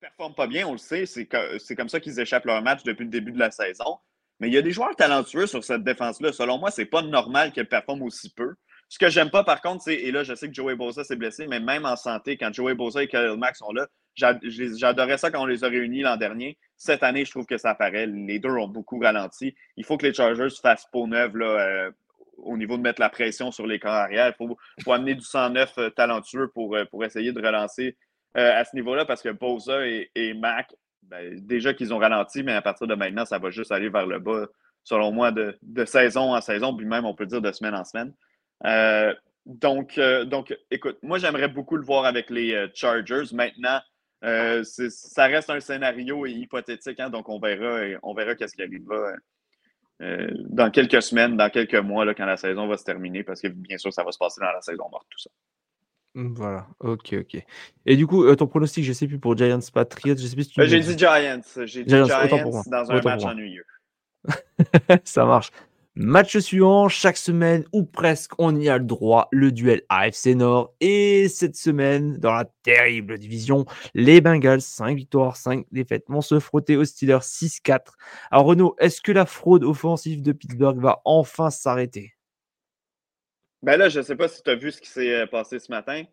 performe 0.00 0.34
pas 0.34 0.46
bien, 0.46 0.66
on 0.66 0.72
le 0.72 0.78
sait. 0.78 1.06
C'est 1.06 1.26
comme 1.26 1.88
ça 1.88 1.98
qu'ils 1.98 2.20
échappent 2.20 2.44
leur 2.44 2.62
match 2.62 2.82
depuis 2.84 3.04
le 3.04 3.10
début 3.10 3.32
de 3.32 3.38
la 3.38 3.50
saison. 3.50 3.98
Mais 4.38 4.48
il 4.48 4.54
y 4.54 4.58
a 4.58 4.62
des 4.62 4.72
joueurs 4.72 4.94
talentueux 4.94 5.46
sur 5.46 5.64
cette 5.64 5.82
défense-là. 5.82 6.32
Selon 6.32 6.58
moi, 6.58 6.70
ce 6.70 6.82
n'est 6.82 6.86
pas 6.86 7.02
normal 7.02 7.52
qu'elle 7.52 7.68
performe 7.68 8.02
aussi 8.02 8.32
peu. 8.34 8.54
Ce 8.88 8.98
que 8.98 9.08
j'aime 9.08 9.30
pas, 9.30 9.42
par 9.42 9.60
contre, 9.60 9.82
c'est, 9.82 9.94
et 9.94 10.12
là, 10.12 10.22
je 10.22 10.34
sais 10.34 10.48
que 10.48 10.54
Joey 10.54 10.76
Bosa 10.76 11.02
s'est 11.02 11.16
blessé, 11.16 11.46
mais 11.48 11.58
même 11.58 11.84
en 11.84 11.96
santé, 11.96 12.36
quand 12.36 12.52
Joey 12.52 12.74
Bosa 12.74 13.02
et 13.02 13.08
Khalil 13.08 13.36
Mack 13.36 13.56
sont 13.56 13.72
là, 13.72 13.88
j'adorais 14.14 15.18
ça 15.18 15.30
quand 15.30 15.42
on 15.42 15.46
les 15.46 15.64
a 15.64 15.68
réunis 15.68 16.02
l'an 16.02 16.16
dernier. 16.16 16.56
Cette 16.76 17.02
année, 17.02 17.24
je 17.24 17.30
trouve 17.30 17.46
que 17.46 17.58
ça 17.58 17.70
apparaît. 17.70 18.06
Les 18.06 18.38
deux 18.38 18.50
ont 18.50 18.68
beaucoup 18.68 18.98
ralenti. 18.98 19.54
Il 19.76 19.84
faut 19.84 19.96
que 19.96 20.06
les 20.06 20.14
Chargers 20.14 20.54
fassent 20.62 20.86
peau 20.92 21.06
neuve 21.06 21.36
là, 21.36 21.46
euh, 21.46 21.90
au 22.38 22.56
niveau 22.56 22.76
de 22.76 22.82
mettre 22.82 23.00
la 23.00 23.08
pression 23.08 23.50
sur 23.50 23.66
les 23.66 23.80
corps 23.80 23.92
arrière. 23.92 24.32
Il 24.40 24.54
faut, 24.84 24.92
amener 24.92 25.14
du 25.14 25.24
109 25.24 25.78
euh, 25.78 25.90
talentueux 25.90 26.48
pour, 26.54 26.76
euh, 26.76 26.84
pour 26.84 27.04
essayer 27.04 27.32
de 27.32 27.44
relancer 27.44 27.96
à 28.34 28.66
ce 28.66 28.76
niveau-là 28.76 29.06
parce 29.06 29.22
que 29.22 29.30
Bosa 29.30 29.86
et, 29.86 30.34
Mac, 30.34 30.74
ben, 31.04 31.40
déjà 31.40 31.72
qu'ils 31.72 31.94
ont 31.94 31.98
ralenti, 31.98 32.42
mais 32.42 32.52
à 32.52 32.60
partir 32.60 32.86
de 32.86 32.94
maintenant, 32.94 33.24
ça 33.24 33.38
va 33.38 33.48
juste 33.48 33.72
aller 33.72 33.88
vers 33.88 34.04
le 34.04 34.18
bas, 34.18 34.46
selon 34.84 35.10
moi, 35.10 35.32
de 35.32 35.84
saison 35.86 36.34
en 36.34 36.42
saison, 36.42 36.76
puis 36.76 36.84
même, 36.84 37.06
on 37.06 37.14
peut 37.14 37.24
dire 37.24 37.40
de 37.40 37.50
semaine 37.50 37.74
en 37.74 37.84
semaine. 37.84 38.12
Donc, 39.44 40.00
donc, 40.26 40.56
écoute, 40.70 40.98
moi, 41.02 41.18
j'aimerais 41.18 41.48
beaucoup 41.48 41.76
le 41.76 41.84
voir 41.84 42.04
avec 42.04 42.30
les 42.30 42.68
Chargers. 42.74 43.32
Maintenant, 43.32 43.80
euh, 44.24 44.64
ça 44.64 45.26
reste 45.26 45.50
un 45.50 45.60
scénario 45.60 46.26
hypothétique, 46.26 46.98
hein, 47.00 47.10
donc 47.10 47.28
on 47.28 47.38
verra, 47.38 47.98
on 48.02 48.14
verra 48.14 48.34
qu'est-ce 48.34 48.56
qui 48.56 48.62
arrivera 48.62 49.12
euh, 50.02 50.28
dans 50.48 50.70
quelques 50.70 51.02
semaines, 51.02 51.36
dans 51.36 51.48
quelques 51.48 51.74
mois, 51.76 52.04
là, 52.04 52.14
quand 52.14 52.26
la 52.26 52.36
saison 52.36 52.66
va 52.66 52.76
se 52.76 52.84
terminer, 52.84 53.24
parce 53.24 53.40
que 53.40 53.48
bien 53.48 53.78
sûr, 53.78 53.92
ça 53.92 54.04
va 54.04 54.12
se 54.12 54.18
passer 54.18 54.40
dans 54.40 54.52
la 54.52 54.60
saison 54.60 54.88
morte, 54.90 55.06
tout 55.10 55.18
ça. 55.18 55.30
Voilà, 56.14 56.66
ok, 56.80 57.14
ok. 57.20 57.44
Et 57.84 57.96
du 57.96 58.06
coup, 58.06 58.24
euh, 58.24 58.34
ton 58.36 58.46
pronostic, 58.46 58.84
je 58.84 58.90
ne 58.90 58.94
sais 58.94 59.06
plus 59.06 59.18
pour 59.18 59.36
Giants 59.36 59.58
Patriots, 59.72 60.16
je 60.16 60.26
sais 60.26 60.34
plus 60.34 60.44
si 60.44 60.50
tu 60.50 60.66
J'ai 60.66 60.80
dit 60.80 60.98
Giants. 60.98 61.40
J'ai 61.64 61.84
dit 61.84 61.90
Giants, 61.90 62.06
dans 62.66 62.90
un 62.90 63.00
match 63.02 63.24
ennuyeux. 63.24 63.66
ça 65.04 65.24
marche. 65.26 65.50
Match 65.98 66.36
suivant, 66.36 66.90
chaque 66.90 67.16
semaine 67.16 67.64
ou 67.72 67.82
presque, 67.82 68.32
on 68.36 68.54
y 68.54 68.68
a 68.68 68.76
le 68.76 68.84
droit, 68.84 69.28
le 69.32 69.50
duel 69.50 69.80
AFC 69.88 70.34
Nord. 70.34 70.74
Et 70.82 71.26
cette 71.28 71.56
semaine, 71.56 72.18
dans 72.18 72.34
la 72.34 72.44
terrible 72.64 73.16
division, 73.16 73.64
les 73.94 74.20
Bengals, 74.20 74.60
5 74.60 74.94
victoires, 74.94 75.38
5 75.38 75.64
défaites, 75.72 76.04
vont 76.08 76.20
se 76.20 76.38
frotter 76.38 76.76
aux 76.76 76.84
Steelers 76.84 77.22
6-4. 77.22 77.94
Alors 78.30 78.44
Renaud, 78.44 78.76
est-ce 78.78 79.00
que 79.00 79.10
la 79.10 79.24
fraude 79.24 79.64
offensive 79.64 80.20
de 80.20 80.32
Pittsburgh 80.32 80.78
va 80.78 81.00
enfin 81.06 81.48
s'arrêter? 81.48 82.12
Ben 83.62 83.78
là, 83.78 83.88
je 83.88 84.00
ne 84.00 84.04
sais 84.04 84.16
pas 84.16 84.28
si 84.28 84.42
tu 84.42 84.50
as 84.50 84.54
vu 84.54 84.72
ce 84.72 84.82
qui 84.82 84.90
s'est 84.90 85.14
euh, 85.14 85.26
passé 85.26 85.58
ce 85.58 85.72
matin. 85.72 86.04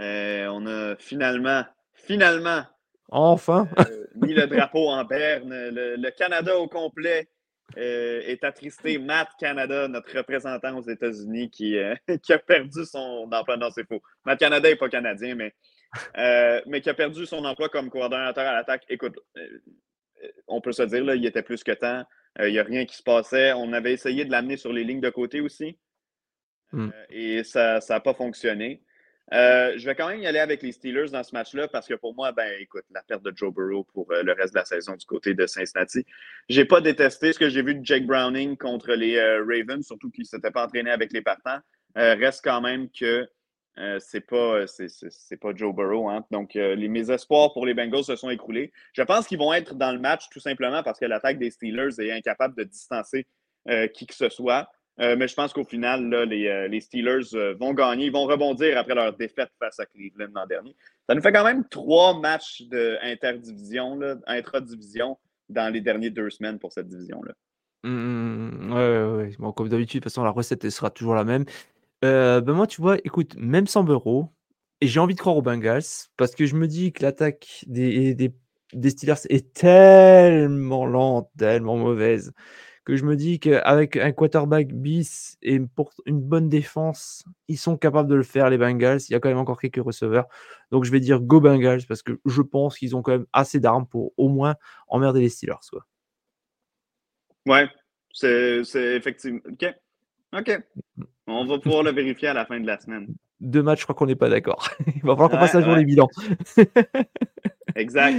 Euh, 0.00 0.48
on 0.48 0.66
a 0.66 0.96
finalement, 0.96 1.64
finalement, 1.94 2.62
enfin 3.08 3.68
euh, 3.78 4.04
mis 4.16 4.34
le 4.34 4.46
drapeau 4.46 4.90
en 4.90 5.02
berne. 5.04 5.48
le 5.50 6.10
Canada 6.10 6.58
au 6.58 6.68
complet 6.68 7.30
euh, 7.76 8.20
est 8.26 8.44
attristé 8.44 8.98
Matt 8.98 9.30
Canada, 9.38 9.88
notre 9.88 10.16
représentant 10.16 10.78
aux 10.78 10.82
États-Unis, 10.82 11.50
qui, 11.50 11.76
euh, 11.76 11.94
qui, 12.22 12.32
a 12.32 12.38
perdu 12.38 12.84
son 12.84 13.28
emploi. 13.32 13.56
Non, 13.56 13.70
c'est 13.70 13.86
faux. 13.86 14.02
Matt 14.24 14.38
Canada 14.38 14.68
n'est 14.68 14.76
pas 14.76 14.88
canadien, 14.88 15.34
mais, 15.34 15.54
euh, 16.16 16.60
mais 16.66 16.80
qui 16.80 16.90
a 16.90 16.94
perdu 16.94 17.26
son 17.26 17.44
emploi 17.44 17.68
comme 17.68 17.90
coordonnateur 17.90 18.46
à 18.46 18.52
l'attaque. 18.52 18.84
Écoute, 18.88 19.18
on 20.46 20.60
peut 20.60 20.72
se 20.72 20.82
dire, 20.82 21.04
là, 21.04 21.16
il 21.16 21.26
était 21.26 21.42
plus 21.42 21.64
que 21.64 21.72
temps. 21.72 22.04
Il 22.38 22.52
n'y 22.52 22.58
a 22.58 22.64
rien 22.64 22.84
qui 22.84 22.96
se 22.96 23.02
passait. 23.02 23.52
On 23.52 23.72
avait 23.72 23.92
essayé 23.92 24.24
de 24.24 24.30
l'amener 24.30 24.56
sur 24.56 24.72
les 24.72 24.84
lignes 24.84 25.00
de 25.00 25.10
côté 25.10 25.40
aussi. 25.40 25.78
Hmm. 26.72 26.90
et 27.08 27.44
ça 27.44 27.78
n'a 27.88 28.00
pas 28.00 28.14
fonctionné. 28.14 28.82
Euh, 29.32 29.72
je 29.76 29.86
vais 29.86 29.94
quand 29.94 30.08
même 30.08 30.20
y 30.20 30.26
aller 30.26 30.38
avec 30.38 30.62
les 30.62 30.72
Steelers 30.72 31.10
dans 31.10 31.22
ce 31.22 31.34
match-là 31.34 31.66
parce 31.68 31.88
que 31.88 31.94
pour 31.94 32.14
moi, 32.14 32.32
ben 32.32 32.52
écoute, 32.60 32.84
la 32.90 33.02
perte 33.02 33.22
de 33.22 33.32
Joe 33.34 33.52
Burrow 33.52 33.84
pour 33.84 34.10
euh, 34.12 34.22
le 34.22 34.32
reste 34.32 34.52
de 34.52 34.58
la 34.58 34.66
saison 34.66 34.94
du 34.96 35.06
côté 35.06 35.32
de 35.32 35.46
Cincinnati. 35.46 36.04
J'ai 36.48 36.66
pas 36.66 36.80
détesté 36.82 37.32
ce 37.32 37.38
que 37.38 37.48
j'ai 37.48 37.62
vu 37.62 37.74
de 37.74 37.84
Jake 37.84 38.06
Browning 38.06 38.56
contre 38.56 38.92
les 38.92 39.16
euh, 39.16 39.42
Ravens, 39.42 39.84
surtout 39.84 40.10
qu'il 40.10 40.22
ne 40.22 40.26
s'était 40.26 40.50
pas 40.50 40.66
entraîné 40.66 40.90
avec 40.90 41.12
les 41.12 41.22
partants. 41.22 41.58
reste 41.94 42.42
quand 42.44 42.60
même 42.60 42.90
que 42.90 43.26
c'est 43.98 44.20
pas 44.20 44.66
c'est 44.66 45.36
pas 45.40 45.52
Joe 45.54 45.74
Burrow. 45.74 46.08
Hein. 46.08 46.24
Donc, 46.30 46.54
les, 46.54 46.88
mes 46.88 47.10
espoirs 47.10 47.52
pour 47.52 47.66
les 47.66 47.74
Bengals 47.74 48.04
se 48.04 48.14
sont 48.14 48.30
écroulés. 48.30 48.72
Je 48.92 49.02
pense 49.02 49.26
qu'ils 49.26 49.38
vont 49.38 49.52
être 49.52 49.74
dans 49.74 49.90
le 49.90 49.98
match 49.98 50.28
tout 50.30 50.38
simplement 50.38 50.82
parce 50.84 51.00
que 51.00 51.06
l'attaque 51.06 51.38
des 51.38 51.50
Steelers 51.50 51.98
est 51.98 52.12
incapable 52.12 52.54
de 52.56 52.64
distancer 52.64 53.26
qui 53.94 54.06
que 54.06 54.14
ce 54.14 54.28
soit. 54.28 54.68
Euh, 55.00 55.16
mais 55.18 55.26
je 55.26 55.34
pense 55.34 55.52
qu'au 55.52 55.64
final, 55.64 56.08
les, 56.28 56.46
euh, 56.46 56.68
les, 56.68 56.80
Steelers 56.80 57.34
euh, 57.34 57.54
vont 57.58 57.74
gagner. 57.74 58.06
Ils 58.06 58.12
vont 58.12 58.26
rebondir 58.26 58.78
après 58.78 58.94
leur 58.94 59.12
défaite 59.16 59.50
face 59.58 59.80
à 59.80 59.86
Cleveland 59.86 60.28
l'an 60.34 60.46
dernier. 60.46 60.76
Ça 61.08 61.14
nous 61.14 61.20
fait 61.20 61.32
quand 61.32 61.44
même 61.44 61.64
trois 61.68 62.18
matchs 62.18 62.62
d'interdivision, 62.62 63.98
intra-division, 64.26 65.18
dans 65.48 65.72
les 65.72 65.80
dernières 65.80 66.12
deux 66.12 66.30
semaines 66.30 66.58
pour 66.58 66.72
cette 66.72 66.88
division-là. 66.88 67.32
Mmh, 67.82 68.72
ouais, 68.72 69.32
ouais, 69.38 69.52
comme 69.54 69.68
d'habitude, 69.68 70.00
de 70.00 70.04
toute 70.04 70.12
façon, 70.12 70.22
la 70.22 70.30
recette 70.30 70.70
sera 70.70 70.90
toujours 70.90 71.14
la 71.14 71.24
même. 71.24 71.44
ben 72.00 72.52
moi, 72.52 72.66
tu 72.66 72.80
vois, 72.80 72.96
écoute, 73.04 73.34
même 73.36 73.66
sans 73.66 73.82
Bureau, 73.82 74.28
et 74.80 74.86
j'ai 74.86 75.00
envie 75.00 75.14
de 75.14 75.20
croire 75.20 75.36
aux 75.36 75.42
Bengals, 75.42 75.82
parce 76.16 76.34
que 76.34 76.46
je 76.46 76.54
me 76.54 76.66
dis 76.66 76.92
que 76.92 77.02
l'attaque 77.02 77.64
des 77.66 78.32
Steelers 78.88 79.26
est 79.28 79.52
tellement 79.52 80.86
lente, 80.86 81.28
tellement 81.36 81.76
mauvaise 81.76 82.32
que 82.84 82.96
je 82.96 83.04
me 83.04 83.16
dis 83.16 83.40
qu'avec 83.40 83.96
un 83.96 84.12
quarterback 84.12 84.68
bis 84.68 85.38
et 85.42 85.58
pour 85.58 85.92
une 86.04 86.20
bonne 86.20 86.48
défense, 86.48 87.24
ils 87.48 87.56
sont 87.56 87.76
capables 87.78 88.08
de 88.08 88.14
le 88.14 88.22
faire, 88.22 88.50
les 88.50 88.58
Bengals. 88.58 89.00
Il 89.08 89.12
y 89.12 89.14
a 89.14 89.20
quand 89.20 89.30
même 89.30 89.38
encore 89.38 89.58
quelques 89.58 89.82
receveurs. 89.82 90.26
Donc 90.70 90.84
je 90.84 90.90
vais 90.90 91.00
dire 91.00 91.20
go 91.20 91.40
Bengals 91.40 91.86
parce 91.88 92.02
que 92.02 92.20
je 92.26 92.42
pense 92.42 92.78
qu'ils 92.78 92.94
ont 92.94 93.02
quand 93.02 93.12
même 93.12 93.26
assez 93.32 93.58
d'armes 93.58 93.86
pour 93.86 94.12
au 94.18 94.28
moins 94.28 94.56
emmerder 94.88 95.20
les 95.20 95.30
Steelers. 95.30 95.54
Quoi. 95.70 95.86
Ouais, 97.46 97.68
c'est 98.12 98.62
effectivement. 98.74 99.40
OK. 99.50 99.74
OK. 100.36 100.62
On 101.26 101.46
va 101.46 101.58
pouvoir 101.58 101.82
le 101.82 101.92
vérifier 101.92 102.28
à 102.28 102.34
la 102.34 102.44
fin 102.44 102.60
de 102.60 102.66
la 102.66 102.78
semaine. 102.78 103.14
Deux 103.40 103.62
matchs, 103.62 103.80
je 103.80 103.84
crois 103.84 103.94
qu'on 103.94 104.06
n'est 104.06 104.14
pas 104.14 104.28
d'accord. 104.28 104.68
Il 104.86 105.02
va 105.02 105.14
falloir 105.14 105.30
qu'on 105.30 105.38
passe 105.38 105.54
à 105.54 105.62
jour 105.62 105.74
les 105.74 105.84
bilans. 105.84 106.08
exact. 107.74 108.16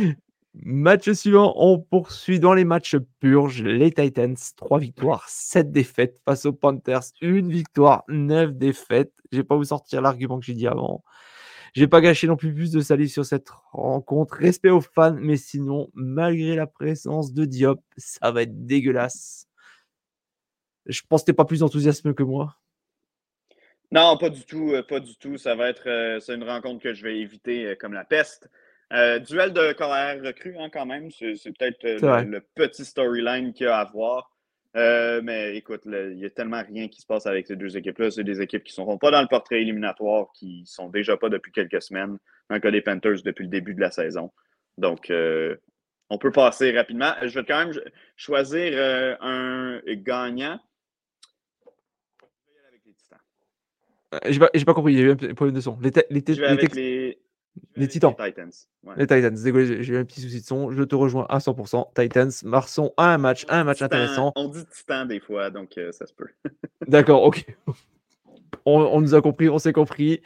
Match 0.64 1.12
suivant, 1.12 1.54
on 1.58 1.80
poursuit 1.80 2.40
dans 2.40 2.54
les 2.54 2.64
matchs 2.64 2.96
purges. 3.20 3.62
Les 3.62 3.92
Titans, 3.92 4.36
3 4.56 4.80
victoires, 4.80 5.28
7 5.28 5.72
défaites 5.72 6.20
face 6.24 6.46
aux 6.46 6.54
Panthers, 6.54 7.04
une 7.22 7.52
victoire, 7.52 8.04
9 8.08 8.54
défaites. 8.54 9.12
Je 9.32 9.38
vais 9.38 9.44
pas 9.44 9.58
vous 9.58 9.66
sortir 9.66 10.02
l'argument 10.02 10.40
que 10.40 10.46
j'ai 10.46 10.54
dit 10.54 10.68
avant. 10.68 11.04
Je 11.76 11.82
vais 11.82 11.88
pas 11.88 12.00
gâcher 12.00 12.28
non 12.28 12.38
plus 12.38 12.54
plus 12.54 12.72
de 12.72 12.80
salive 12.80 13.10
sur 13.10 13.26
cette 13.26 13.50
rencontre. 13.74 14.36
Respect 14.36 14.70
aux 14.70 14.80
fans, 14.80 15.18
mais 15.20 15.36
sinon, 15.36 15.90
malgré 15.94 16.56
la 16.56 16.68
présence 16.68 17.34
de 17.34 17.44
Diop, 17.44 17.82
ça 17.98 18.32
va 18.32 18.44
être 18.44 18.66
dégueulasse. 18.66 19.48
Je 20.86 21.02
pense 21.10 21.24
que 21.24 21.32
tu 21.32 21.36
pas 21.36 21.44
plus 21.44 21.64
enthousiasme 21.64 22.14
que 22.14 22.24
moi. 22.24 22.56
Non, 23.92 24.18
pas 24.18 24.30
du 24.30 24.46
tout, 24.46 24.72
euh, 24.72 24.84
pas 24.84 25.02
du 25.02 25.18
tout. 25.18 25.38
Ça 25.38 25.56
va 25.56 25.68
être 25.70 25.88
euh, 25.90 26.20
c'est 26.20 26.36
une 26.36 26.44
rencontre 26.44 26.82
que 26.82 26.94
je 26.94 27.04
vais 27.04 27.20
éviter 27.20 27.66
euh, 27.66 27.76
comme 27.76 27.94
la 27.94 28.06
peste. 28.06 28.50
Duel 28.92 29.54
de 29.54 29.74
carrière 29.74 30.22
recrue, 30.24 30.56
hein, 30.58 30.70
quand 30.72 30.86
même. 30.86 31.10
C'est, 31.12 31.36
peut-être 31.58 31.84
le, 31.84 32.40
petit 32.56 32.86
storyline 32.86 33.54
qu'il 33.54 33.66
y 33.66 33.70
a 33.70 33.78
à 33.78 33.86
voir. 33.86 34.32
mais 34.76 35.56
écoute, 35.56 35.82
il 35.86 36.18
n'y 36.18 36.26
a 36.26 36.30
tellement 36.30 36.64
rien 36.64 36.88
qui 36.88 37.02
se 37.02 37.06
passe 37.06 37.26
avec 37.26 37.48
ces 37.48 37.56
deux 37.56 37.76
équipes-là. 37.78 38.12
C'est 38.12 38.24
des 38.24 38.42
équipes 38.42 38.64
qui 38.64 38.72
ne 38.72 38.86
seront 38.86 38.98
pas 38.98 39.12
dans 39.12 39.22
le 39.22 39.28
portrait 39.28 39.62
éliminatoire, 39.62 40.28
qui 40.34 40.62
ne 40.62 40.66
sont 40.66 40.90
déjà 40.90 41.18
pas 41.18 41.30
depuis 41.30 41.52
quelques 41.52 41.82
semaines, 41.82 42.18
dans 42.50 42.56
le 42.56 42.62
cas 42.62 42.72
des 42.72 42.82
Panthers 42.82 43.24
depuis 43.24 43.44
le 43.44 43.50
début 43.50 43.74
de 43.74 43.82
la 43.82 43.92
saison. 43.92 44.32
Donc, 44.78 45.12
on 46.10 46.18
peut 46.18 46.32
passer 46.32 46.72
rapidement. 46.72 47.14
Je 47.22 47.40
vais 47.40 47.46
quand 47.46 47.66
même 47.66 47.80
choisir 48.16 49.18
un 49.22 49.82
gagnant. 49.88 50.60
Euh, 54.16 54.20
j'ai 54.32 54.40
pas, 54.40 54.50
pas, 54.50 54.74
compris, 54.74 54.94
il 54.94 55.00
y 55.00 55.02
a 55.02 55.06
eu 55.06 55.12
un 55.12 55.16
problème 55.34 55.56
de 55.56 55.62
son. 55.62 55.78
Les, 55.82 55.92
les, 56.10 56.24
les, 56.28 56.68
les, 56.74 57.20
Titans. 57.88 58.16
Les 58.18 58.32
Titans. 58.32 58.52
Les 58.98 59.08
Titans, 59.08 59.34
désolé, 59.34 59.84
j'ai 59.84 59.94
eu 59.94 59.98
un 59.98 60.06
petit 60.06 60.22
souci 60.22 60.42
de 60.42 60.46
son. 60.46 60.72
Je 60.72 60.84
te 60.84 60.96
rejoins 60.96 61.26
à 61.30 61.40
100%. 61.40 61.94
Titans, 61.94 62.32
Marson, 62.44 62.94
un 62.98 63.18
match, 63.18 63.46
un 63.50 63.64
match 63.64 63.82
intéressant. 63.82 64.32
On 64.36 64.48
dit 64.48 64.66
Titan 64.66 65.06
des 65.06 65.20
fois, 65.20 65.50
donc 65.50 65.78
euh, 65.78 65.92
ça 65.92 66.06
se 66.06 66.14
peut. 66.14 66.30
D'accord, 66.88 67.24
ok. 67.24 67.46
On, 68.66 68.80
on, 68.80 69.02
nous 69.02 69.14
a 69.14 69.22
compris, 69.22 69.50
on 69.50 69.60
s'est 69.60 69.74
compris. 69.74 70.22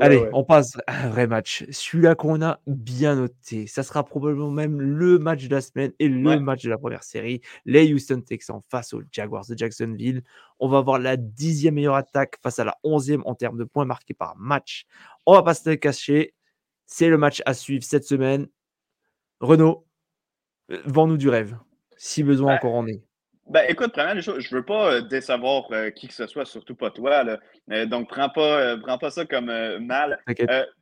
Allez, 0.00 0.28
on 0.32 0.42
passe 0.42 0.76
à 0.86 1.06
un 1.06 1.08
vrai 1.10 1.26
match. 1.26 1.64
Celui-là 1.70 2.14
qu'on 2.14 2.42
a 2.42 2.58
bien 2.66 3.14
noté. 3.14 3.66
Ça 3.66 3.82
sera 3.82 4.04
probablement 4.04 4.50
même 4.50 4.80
le 4.80 5.18
match 5.18 5.46
de 5.46 5.54
la 5.54 5.60
semaine 5.60 5.92
et 5.98 6.08
le 6.08 6.40
match 6.40 6.64
de 6.64 6.70
la 6.70 6.78
première 6.78 7.04
série. 7.04 7.40
Les 7.64 7.92
Houston 7.92 8.20
Texans 8.20 8.60
face 8.68 8.92
aux 8.92 9.02
Jaguars 9.12 9.46
de 9.48 9.56
Jacksonville. 9.56 10.22
On 10.58 10.68
va 10.68 10.78
avoir 10.78 10.98
la 10.98 11.16
dixième 11.16 11.74
meilleure 11.74 11.94
attaque 11.94 12.38
face 12.42 12.58
à 12.58 12.64
la 12.64 12.76
onzième 12.82 13.22
en 13.24 13.34
termes 13.34 13.58
de 13.58 13.64
points 13.64 13.84
marqués 13.84 14.14
par 14.14 14.36
match. 14.36 14.84
On 15.26 15.34
va 15.34 15.42
pas 15.42 15.54
se 15.54 15.68
le 15.68 15.76
cacher. 15.76 16.34
C'est 16.86 17.08
le 17.08 17.18
match 17.18 17.42
à 17.46 17.54
suivre 17.54 17.84
cette 17.84 18.04
semaine. 18.04 18.48
Renaud, 19.40 19.86
euh, 20.70 20.80
vends-nous 20.84 21.16
du 21.16 21.28
rêve. 21.28 21.56
Si 21.96 22.22
besoin, 22.22 22.54
encore 22.54 22.74
en 22.74 22.86
est. 22.86 23.02
Ben, 23.46 23.64
écoute, 23.68 23.92
première 23.92 24.14
des 24.14 24.22
choses, 24.22 24.40
je 24.40 24.54
veux 24.54 24.64
pas 24.64 24.94
euh, 24.94 25.00
décevoir 25.02 25.70
euh, 25.70 25.90
qui 25.90 26.08
que 26.08 26.14
ce 26.14 26.26
soit, 26.26 26.46
surtout 26.46 26.74
pas 26.74 26.90
toi. 26.90 27.24
Là. 27.24 27.38
Euh, 27.72 27.84
donc, 27.84 28.08
prends 28.08 28.30
pas, 28.30 28.76
prends 28.78 28.96
pas 28.96 29.10
ça 29.10 29.26
comme 29.26 29.52
mal. 29.80 30.18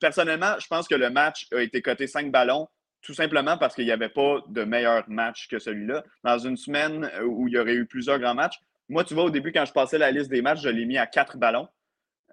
personnellement, 0.00 0.54
je 0.60 0.66
pense 0.68 0.86
que 0.86 0.94
le 0.94 1.10
match 1.10 1.48
a 1.52 1.60
été 1.60 1.82
coté 1.82 2.06
5 2.06 2.30
ballons, 2.30 2.68
tout 3.02 3.14
simplement 3.14 3.58
parce 3.58 3.74
qu'il 3.74 3.84
n'y 3.84 3.90
avait 3.90 4.08
pas 4.08 4.44
de 4.48 4.62
meilleur 4.62 5.04
match 5.08 5.48
que 5.48 5.58
celui-là. 5.58 6.04
Dans 6.22 6.38
une 6.38 6.56
semaine 6.56 7.10
où 7.24 7.48
il 7.48 7.54
y 7.54 7.58
aurait 7.58 7.74
eu 7.74 7.86
plusieurs 7.86 8.20
grands 8.20 8.34
matchs, 8.34 8.60
moi, 8.88 9.02
tu 9.02 9.14
vois, 9.14 9.24
au 9.24 9.30
début, 9.30 9.50
quand 9.50 9.64
je 9.64 9.72
passais 9.72 9.98
la 9.98 10.12
liste 10.12 10.30
des 10.30 10.42
matchs, 10.42 10.62
je 10.62 10.68
l'ai 10.68 10.86
mis 10.86 10.98
à 10.98 11.06
4 11.06 11.38
ballons. 11.38 11.68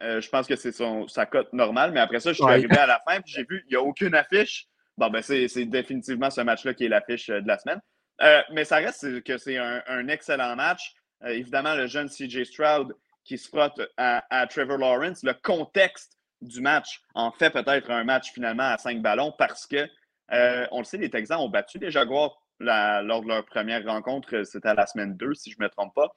Je 0.01 0.29
pense 0.29 0.47
que 0.47 0.55
c'est 0.55 0.73
sa 1.07 1.25
cote 1.25 1.51
normale, 1.53 1.91
mais 1.91 1.99
après 1.99 2.19
ça, 2.19 2.31
je 2.31 2.35
suis 2.35 2.43
arrivé 2.43 2.77
à 2.77 2.87
la 2.87 3.01
fin 3.07 3.17
et 3.17 3.21
j'ai 3.25 3.43
vu, 3.43 3.63
il 3.67 3.71
n'y 3.71 3.75
a 3.75 3.81
aucune 3.81 4.15
affiche. 4.15 4.67
Bon, 4.97 5.09
ben, 5.09 5.21
c'est 5.21 5.65
définitivement 5.65 6.29
ce 6.29 6.41
match-là 6.41 6.73
qui 6.73 6.85
est 6.85 6.89
l'affiche 6.89 7.27
de 7.27 7.47
la 7.47 7.57
semaine. 7.57 7.79
Euh, 8.21 8.41
mais 8.51 8.65
ça 8.65 8.77
reste 8.77 9.23
que 9.23 9.37
c'est 9.37 9.57
un, 9.57 10.07
excellent 10.07 10.55
match. 10.55 10.93
Euh, 11.23 11.29
évidemment, 11.29 11.75
le 11.75 11.87
jeune 11.87 12.09
CJ 12.09 12.43
Stroud 12.43 12.95
qui 13.23 13.37
se 13.37 13.47
frotte 13.47 13.79
à, 13.97 14.47
Trevor 14.49 14.77
Lawrence. 14.77 15.23
Le 15.23 15.33
contexte 15.33 16.17
du 16.41 16.61
match 16.61 17.01
en 17.15 17.31
fait 17.31 17.49
peut-être 17.49 17.91
un 17.91 18.03
match 18.03 18.31
finalement 18.31 18.63
à 18.63 18.77
cinq 18.77 19.01
ballons 19.01 19.33
parce 19.37 19.67
que, 19.67 19.87
euh, 20.31 20.67
on 20.71 20.79
le 20.79 20.85
sait, 20.85 20.97
les 20.97 21.09
Texans 21.09 21.39
ont 21.39 21.49
battu 21.49 21.79
les 21.79 21.91
Jaguars 21.91 22.41
lors 22.59 23.21
de 23.21 23.27
leur 23.27 23.45
première 23.45 23.85
rencontre. 23.85 24.43
C'était 24.43 24.69
à 24.69 24.73
la 24.73 24.85
semaine 24.85 25.15
2, 25.15 25.33
si 25.33 25.51
je 25.51 25.57
ne 25.59 25.65
me 25.65 25.69
trompe 25.69 25.93
pas. 25.93 26.13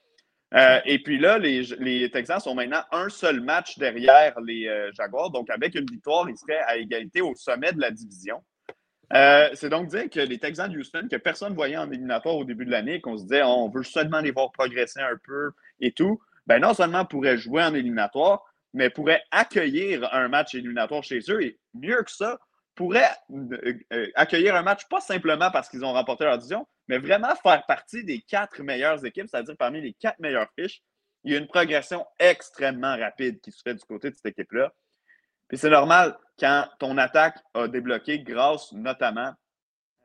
Et 0.85 0.99
puis 1.03 1.19
là, 1.19 1.39
les, 1.39 2.11
Texans 2.11 2.41
sont 2.41 2.55
maintenant 2.55 2.83
un 2.91 3.09
seul 3.09 3.41
match 3.41 3.79
derrière 3.79 4.39
les 4.41 4.91
Jaguars. 4.95 5.31
Donc, 5.31 5.49
avec 5.51 5.75
une 5.75 5.87
victoire, 5.87 6.29
ils 6.29 6.37
seraient 6.37 6.63
à 6.67 6.77
égalité 6.77 7.21
au 7.21 7.35
sommet 7.35 7.73
de 7.73 7.81
la 7.81 7.91
division. 7.91 8.43
Euh, 9.15 9.51
c'est 9.55 9.69
donc 9.69 9.89
dire 9.89 10.09
que 10.09 10.21
les 10.21 10.39
Texans 10.39 10.73
de 10.73 10.79
Houston, 10.79 11.07
que 11.11 11.17
personne 11.17 11.51
ne 11.51 11.55
voyait 11.55 11.77
en 11.77 11.91
éliminatoire 11.91 12.37
au 12.37 12.45
début 12.45 12.65
de 12.65 12.71
l'année, 12.71 13.01
qu'on 13.01 13.19
se 13.19 13.25
disait 13.25 13.43
on 13.43 13.69
veut 13.69 13.83
seulement 13.83 14.21
les 14.21 14.31
voir 14.31 14.51
progresser 14.53 15.01
un 15.01 15.19
peu 15.23 15.53
et 15.81 15.93
tout, 15.93 16.21
ben 16.47 16.61
non 16.61 16.73
seulement 16.73 17.05
pourraient 17.05 17.37
jouer 17.37 17.63
en 17.63 17.75
éliminatoire, 17.75 18.43
mais 18.73 18.89
pourraient 18.89 19.23
accueillir 19.31 20.09
un 20.15 20.29
match 20.29 20.55
éliminatoire 20.55 21.05
chez 21.05 21.21
eux 21.29 21.43
et 21.43 21.59
mieux 21.75 22.03
que 22.03 22.11
ça, 22.11 22.39
pourraient 22.75 23.11
euh, 23.31 23.75
euh, 23.93 24.07
accueillir 24.15 24.57
un 24.57 24.63
match 24.63 24.89
pas 24.89 25.01
simplement 25.01 25.51
parce 25.51 25.69
qu'ils 25.69 25.85
ont 25.85 25.93
remporté 25.93 26.25
leur 26.25 26.39
division, 26.39 26.67
mais 26.93 26.99
vraiment 26.99 27.35
faire 27.37 27.65
partie 27.65 28.05
des 28.05 28.21
quatre 28.21 28.63
meilleures 28.63 29.03
équipes, 29.07 29.27
c'est-à-dire 29.27 29.57
parmi 29.57 29.81
les 29.81 29.95
quatre 29.95 30.19
meilleures 30.19 30.51
fiches. 30.59 30.83
Il 31.25 31.33
y 31.33 31.35
a 31.35 31.39
une 31.39 31.47
progression 31.47 32.05
extrêmement 32.19 32.99
rapide 32.99 33.41
qui 33.41 33.51
se 33.51 33.63
fait 33.63 33.75
du 33.75 33.83
côté 33.85 34.11
de 34.11 34.15
cette 34.15 34.27
équipe-là. 34.27 34.75
Puis 35.49 35.57
c'est 35.57 35.71
normal 35.71 36.19
quand 36.39 36.67
ton 36.79 36.99
attaque 36.99 37.39
a 37.55 37.67
débloqué 37.67 38.21
grâce 38.21 38.73
notamment 38.73 39.29
à 39.29 39.37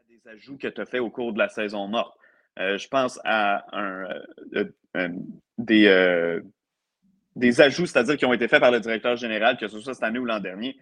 des 0.07 0.25
ajouts 0.29 0.57
que 0.57 0.69
tu 0.69 0.79
as 0.79 0.85
fait 0.85 0.99
au 0.99 1.09
cours 1.09 1.33
de 1.33 1.39
la 1.39 1.49
saison 1.49 1.89
morte. 1.89 2.17
Euh, 2.57 2.77
je 2.77 2.87
pense 2.87 3.19
à 3.25 3.65
euh, 3.77 4.23
euh, 4.95 5.09
des, 5.57 6.41
des 7.35 7.61
ajouts, 7.61 7.85
c'est-à-dire 7.85 8.15
qui 8.15 8.25
ont 8.25 8.33
été 8.33 8.47
faits 8.47 8.61
par 8.61 8.71
le 8.71 8.79
directeur 8.79 9.17
général, 9.17 9.57
que 9.57 9.67
ce 9.67 9.77
soit 9.81 9.93
cette 9.93 10.03
année 10.03 10.19
ou 10.19 10.25
l'an 10.25 10.39
dernier. 10.39 10.79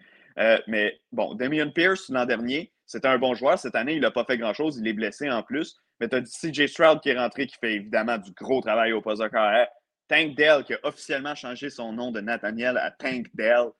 mais 0.68 1.00
bon, 1.10 1.34
Damien 1.34 1.70
Pierce, 1.70 2.10
l'an 2.10 2.26
dernier, 2.26 2.72
c'était 2.86 3.08
un 3.08 3.18
bon 3.18 3.34
joueur. 3.34 3.58
Cette 3.58 3.74
année, 3.74 3.94
il 3.94 4.02
n'a 4.02 4.12
pas 4.12 4.24
fait 4.24 4.38
grand-chose. 4.38 4.78
Il 4.78 4.86
est 4.86 4.92
blessé 4.92 5.28
en 5.28 5.42
plus. 5.42 5.80
Mais 6.00 6.08
tu 6.08 6.16
as 6.16 6.22
CJ 6.22 6.66
Stroud 6.66 7.00
qui 7.00 7.10
est 7.10 7.18
rentré, 7.18 7.46
qui 7.46 7.56
fait 7.58 7.74
évidemment 7.74 8.18
du 8.18 8.30
gros 8.32 8.60
travail 8.60 8.92
au 8.92 9.00
poste 9.00 9.22
de 9.22 9.28
carrière. 9.28 9.68
Tank 10.08 10.36
Dell, 10.36 10.62
qui 10.64 10.74
a 10.74 10.78
officiellement 10.82 11.34
changé 11.34 11.70
son 11.70 11.92
nom 11.92 12.12
de 12.12 12.20
Nathaniel 12.20 12.76
à 12.78 12.90
Tank 12.90 13.26
Dell. 13.34 13.70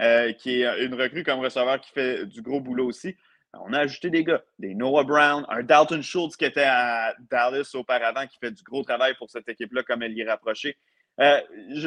Euh, 0.00 0.32
qui 0.32 0.62
est 0.62 0.84
une 0.84 0.94
recrue 0.94 1.24
comme 1.24 1.40
receveur 1.40 1.80
qui 1.80 1.90
fait 1.90 2.24
du 2.24 2.40
gros 2.40 2.60
boulot 2.60 2.86
aussi. 2.86 3.16
On 3.54 3.72
a 3.72 3.80
ajouté 3.80 4.10
des 4.10 4.22
gars, 4.22 4.42
des 4.60 4.74
Noah 4.74 5.02
Brown, 5.02 5.44
un 5.48 5.64
Dalton 5.64 6.02
Schultz 6.02 6.36
qui 6.36 6.44
était 6.44 6.66
à 6.66 7.14
Dallas 7.30 7.72
auparavant, 7.74 8.24
qui 8.28 8.38
fait 8.38 8.52
du 8.52 8.62
gros 8.62 8.84
travail 8.84 9.14
pour 9.14 9.28
cette 9.28 9.48
équipe-là, 9.48 9.82
comme 9.82 10.02
elle 10.04 10.12
y 10.12 10.20
est 10.20 10.30
rapprochée. 10.30 10.76
Euh, 11.20 11.40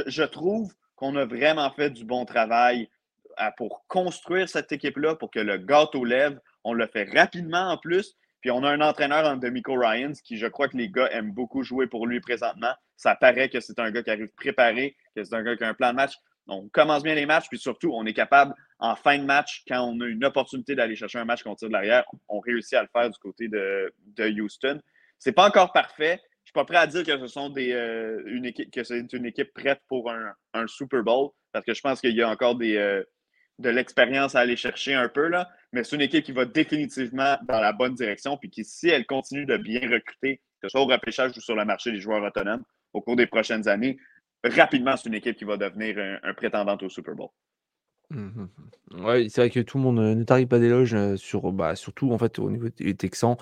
je, 0.07 0.23
trouve 0.23 0.73
qu'on 0.97 1.15
a 1.15 1.23
vraiment 1.23 1.71
fait 1.71 1.89
du 1.89 2.03
bon 2.03 2.25
travail 2.25 2.89
euh, 3.39 3.49
pour 3.55 3.85
construire 3.87 4.49
cette 4.49 4.73
équipe-là, 4.73 5.15
pour 5.15 5.31
que 5.31 5.39
le 5.39 5.57
gâteau 5.57 6.03
lève. 6.03 6.37
On 6.65 6.73
le 6.73 6.87
fait 6.87 7.09
rapidement 7.17 7.69
en 7.69 7.77
plus. 7.77 8.17
Puis 8.41 8.51
on 8.51 8.63
a 8.63 8.69
un 8.69 8.82
entraîneur 8.82 9.25
en 9.25 9.38
Demico 9.38 9.73
Ryans 9.75 10.13
qui, 10.23 10.38
je 10.38 10.47
crois 10.47 10.67
que 10.67 10.77
les 10.77 10.89
gars 10.89 11.10
aiment 11.12 11.32
beaucoup 11.32 11.63
jouer 11.63 11.88
pour 11.88 12.08
lui 12.08 12.19
présentement. 12.19 12.73
Ça 12.97 13.15
paraît 13.15 13.49
que 13.49 13.60
c'est 13.60 13.80
un 13.80 13.91
gars 13.91 14.04
qui 14.04 14.10
arrive 14.10 14.32
préparé, 14.36 14.95
que 15.15 15.23
c'est 15.23 15.36
un 15.36 15.43
gars 15.43 15.56
qui 15.56 15.63
a 15.63 15.69
un 15.69 15.73
plan 15.73 15.91
de 15.91 15.95
match 15.95 16.15
on 16.47 16.69
commence 16.69 17.04
bien 17.04 17.15
les 17.15 17.25
matchs, 17.25 17.47
puis 17.49 17.58
surtout, 17.58 17.91
on 17.93 18.06
est 18.06 18.13
capable, 18.13 18.54
en 18.80 18.95
fin 18.95 19.17
de 19.17 19.23
match, 19.23 19.63
quand 19.67 19.82
on 19.82 19.99
a 20.01 20.06
une 20.06 20.23
opportunité 20.25 20.75
d'aller 20.75 20.95
chercher 20.95 21.19
un 21.19 21.25
match 21.25 21.43
qu'on 21.43 21.56
tire 21.56 21.69
de 21.69 21.73
l'arrière, 21.73 22.04
on 22.27 22.39
réussit 22.39 22.73
à 22.73 22.82
le 22.82 22.89
faire 22.91 23.10
du 23.10 23.17
côté 23.19 23.47
de, 23.47 23.93
Houston. 24.19 24.80
C'est 25.19 25.32
pas 25.32 25.47
encore 25.47 25.71
parfait. 25.71 26.19
Je 26.43 26.49
suis 26.49 26.54
pas 26.54 26.65
prêt 26.65 26.77
à 26.77 26.88
dire 26.88 27.04
que 27.04 27.17
ce 27.17 27.27
sont 27.27 27.49
des, 27.49 27.71
euh, 27.71 28.51
que 28.71 28.84
c'est 28.84 29.13
une 29.13 29.25
équipe 29.25 29.54
prête 29.54 29.80
pour 29.88 30.12
un, 30.12 30.67
Super 30.67 31.04
Bowl, 31.04 31.30
parce 31.51 31.65
que 31.65 31.73
je 31.73 31.82
pense 31.82 32.01
qu'il 32.01 32.15
y 32.15 32.21
a 32.21 32.30
encore 32.30 32.56
des, 32.56 32.75
euh, 32.77 33.04
de 33.62 33.69
l'expérience 33.69 34.36
à 34.36 34.39
aller 34.39 34.56
chercher 34.56 34.93
un 34.93 35.08
peu, 35.08 35.28
là. 35.28 35.50
mais 35.71 35.84
c'est 35.84 35.95
une 35.95 36.02
équipe 36.02 36.26
qui 36.26 36.32
va 36.32 36.45
définitivement 36.45 37.38
dans 37.47 37.62
la 37.62 37.71
bonne 37.71 37.93
direction, 37.93 38.38
puis 38.38 38.50
qui, 38.50 38.65
si 38.65 38.89
elle 38.89 39.06
continue 39.06 39.45
de 39.45 39.58
bien 39.58 39.82
recruter, 39.82 40.38
que 40.62 40.67
ce 40.67 40.69
soit 40.69 40.82
au 40.82 40.86
repêchage 40.86 41.32
ou 41.38 41.41
sur 41.41 41.56
le 41.56 41.65
marché 41.65 41.91
des 41.91 42.00
joueurs 42.00 42.24
autonomes, 42.24 42.63
au 42.93 43.02
cours 43.02 43.15
des 43.15 43.28
prochaines 43.28 43.67
années, 43.67 43.97
rapidement, 44.43 44.97
c'est 44.97 45.08
une 45.08 45.15
équipe 45.15 45.38
qui 45.38 45.45
va 45.45 45.58
devenir 45.58 45.95
un, 46.24 46.34
prétendant 46.34 46.78
au 46.82 46.89
Super 46.89 47.15
Bowl. 47.15 47.30
Mmh 48.10 48.47
oui, 49.06 49.30
c'est 49.30 49.39
vrai 49.39 49.50
que 49.50 49.62
tout 49.62 49.78
le 49.78 49.84
monde 49.84 50.00
ne 50.00 50.24
t'arrive 50.26 50.47
pas 50.47 50.60
d'éloge 50.60 50.93
euh, 50.93 51.15
sur, 51.15 51.54
bah, 51.54 51.78
surtout 51.78 52.12
en 52.12 52.17
fait 52.17 52.39
au 52.39 52.52
niveau 52.52 52.67
des 52.67 52.93
Texans. 52.93 53.38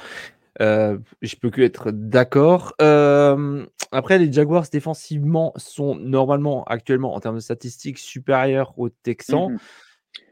Euh, 0.61 0.99
je 1.23 1.35
peux 1.37 1.49
que 1.49 1.61
être 1.61 1.89
d'accord. 1.89 2.75
après, 3.91 4.19
les 4.19 4.31
Jaguars 4.31 4.65
défensivement 4.71 5.53
sont 5.55 5.95
normalement 5.95 6.65
actuellement 6.65 7.15
en 7.15 7.19
termes 7.19 7.37
de 7.37 7.41
statistiques 7.41 7.97
supérieurs 7.97 8.77
aux 8.77 8.89
Texans. 8.89 9.53
Mmh 9.53 9.57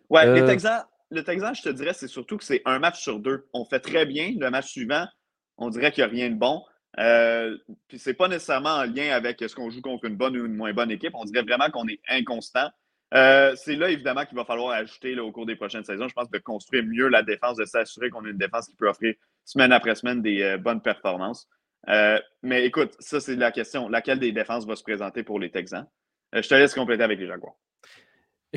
ouais, 0.09 0.33
les 0.33 0.41
euh 0.41 0.47
Texans, 0.47 0.83
le 1.09 1.23
Texan, 1.23 1.53
je 1.53 1.61
te 1.61 1.69
dirais, 1.69 1.93
c'est 1.93 2.07
surtout 2.07 2.37
que 2.37 2.43
c'est 2.43 2.61
un 2.65 2.79
match 2.79 3.01
sur 3.01 3.19
deux. 3.19 3.47
On 3.53 3.65
fait 3.65 3.79
très 3.79 4.05
bien. 4.05 4.33
Le 4.37 4.49
match 4.49 4.67
suivant, 4.67 5.05
on 5.57 5.69
dirait 5.69 5.91
qu'il 5.91 6.03
n'y 6.03 6.09
a 6.09 6.13
rien 6.13 6.29
de 6.29 6.35
bon. 6.35 6.63
Euh, 6.99 7.57
puis 7.87 7.99
c'est 7.99 8.13
pas 8.13 8.27
nécessairement 8.27 8.75
en 8.75 8.83
lien 8.83 9.11
avec 9.11 9.41
est-ce 9.41 9.55
qu'on 9.55 9.69
joue 9.69 9.81
contre 9.81 10.05
une 10.05 10.15
bonne 10.15 10.35
ou 10.35 10.45
une 10.45 10.55
moins 10.55 10.73
bonne 10.73 10.91
équipe. 10.91 11.13
On 11.13 11.25
dirait 11.25 11.43
vraiment 11.43 11.69
qu'on 11.69 11.87
est 11.87 11.99
inconstant. 12.09 12.69
Euh, 13.13 13.55
c'est 13.55 13.75
là, 13.75 13.89
évidemment, 13.89 14.25
qu'il 14.25 14.35
va 14.35 14.43
falloir 14.43 14.71
ajouter 14.71 15.17
au 15.19 15.31
cours 15.31 15.45
des 15.45 15.55
prochaines 15.55 15.85
saisons. 15.85 16.07
Je 16.07 16.13
pense 16.13 16.29
de 16.29 16.37
construire 16.39 16.83
mieux 16.83 17.07
la 17.07 17.23
défense, 17.23 17.57
de 17.57 17.65
s'assurer 17.65 18.09
qu'on 18.09 18.25
a 18.25 18.29
une 18.29 18.37
défense 18.37 18.67
qui 18.67 18.75
peut 18.75 18.89
offrir 18.89 19.15
semaine 19.45 19.71
après 19.71 19.95
semaine 19.95 20.21
des 20.21 20.41
euh, 20.41 20.57
bonnes 20.57 20.81
performances. 20.81 21.47
Mais 22.43 22.65
écoute, 22.65 22.95
ça, 22.99 23.21
c'est 23.21 23.35
la 23.37 23.51
question. 23.51 23.87
Laquelle 23.87 24.19
des 24.19 24.33
défenses 24.33 24.65
va 24.65 24.75
se 24.75 24.83
présenter 24.83 25.23
pour 25.23 25.39
les 25.39 25.51
Texans? 25.51 25.87
je 26.33 26.45
te 26.45 26.53
laisse 26.55 26.73
compléter 26.73 27.03
avec 27.03 27.19
les 27.19 27.27
Jaguars. 27.27 27.55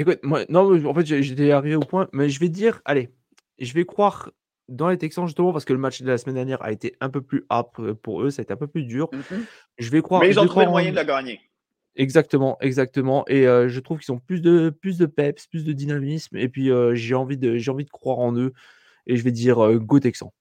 Écoute, 0.00 0.20
moi, 0.22 0.46
non, 0.48 0.82
en 0.86 0.94
fait, 0.94 1.04
j'étais 1.04 1.50
arrivé 1.50 1.76
au 1.76 1.80
point, 1.80 2.08
mais 2.14 2.30
je 2.30 2.40
vais 2.40 2.48
dire, 2.48 2.80
allez, 2.86 3.10
je 3.58 3.70
vais 3.74 3.84
croire 3.84 4.30
dans 4.66 4.88
les 4.88 4.96
Texans, 4.96 5.26
justement, 5.26 5.52
parce 5.52 5.66
que 5.66 5.74
le 5.74 5.78
match 5.78 6.00
de 6.00 6.06
la 6.06 6.16
semaine 6.16 6.36
dernière 6.36 6.62
a 6.62 6.72
été 6.72 6.96
un 7.02 7.10
peu 7.10 7.20
plus 7.20 7.44
âpre 7.50 7.92
pour 7.92 8.22
eux, 8.22 8.30
ça 8.30 8.40
a 8.40 8.44
été 8.44 8.52
un 8.54 8.56
peu 8.56 8.66
plus 8.66 8.84
dur. 8.84 9.10
Mm-hmm. 9.12 9.40
Je 9.76 9.90
vais 9.90 10.00
croire. 10.00 10.22
Mais 10.22 10.30
ils 10.30 10.40
ont 10.40 10.46
trouvé 10.46 10.64
le 10.64 10.70
moyen 10.70 10.90
de 10.90 10.96
le 10.96 11.04
gagner. 11.04 11.38
Exactement, 11.96 12.56
exactement. 12.62 13.26
Et 13.28 13.42
je 13.42 13.80
trouve 13.80 13.98
qu'ils 13.98 14.14
ont 14.14 14.20
plus 14.20 14.40
de, 14.40 14.70
plus 14.70 14.96
de 14.96 15.04
peps, 15.04 15.46
plus 15.48 15.64
de 15.64 15.72
dynamisme. 15.74 16.34
Et 16.38 16.48
puis, 16.48 16.70
j'ai 16.94 17.14
envie, 17.14 17.36
de, 17.36 17.58
j'ai 17.58 17.70
envie 17.70 17.84
de 17.84 17.90
croire 17.90 18.20
en 18.20 18.34
eux. 18.34 18.54
Et 19.06 19.16
je 19.16 19.22
vais 19.22 19.32
dire 19.32 19.58
Go 19.80 20.00
Texan. 20.00 20.32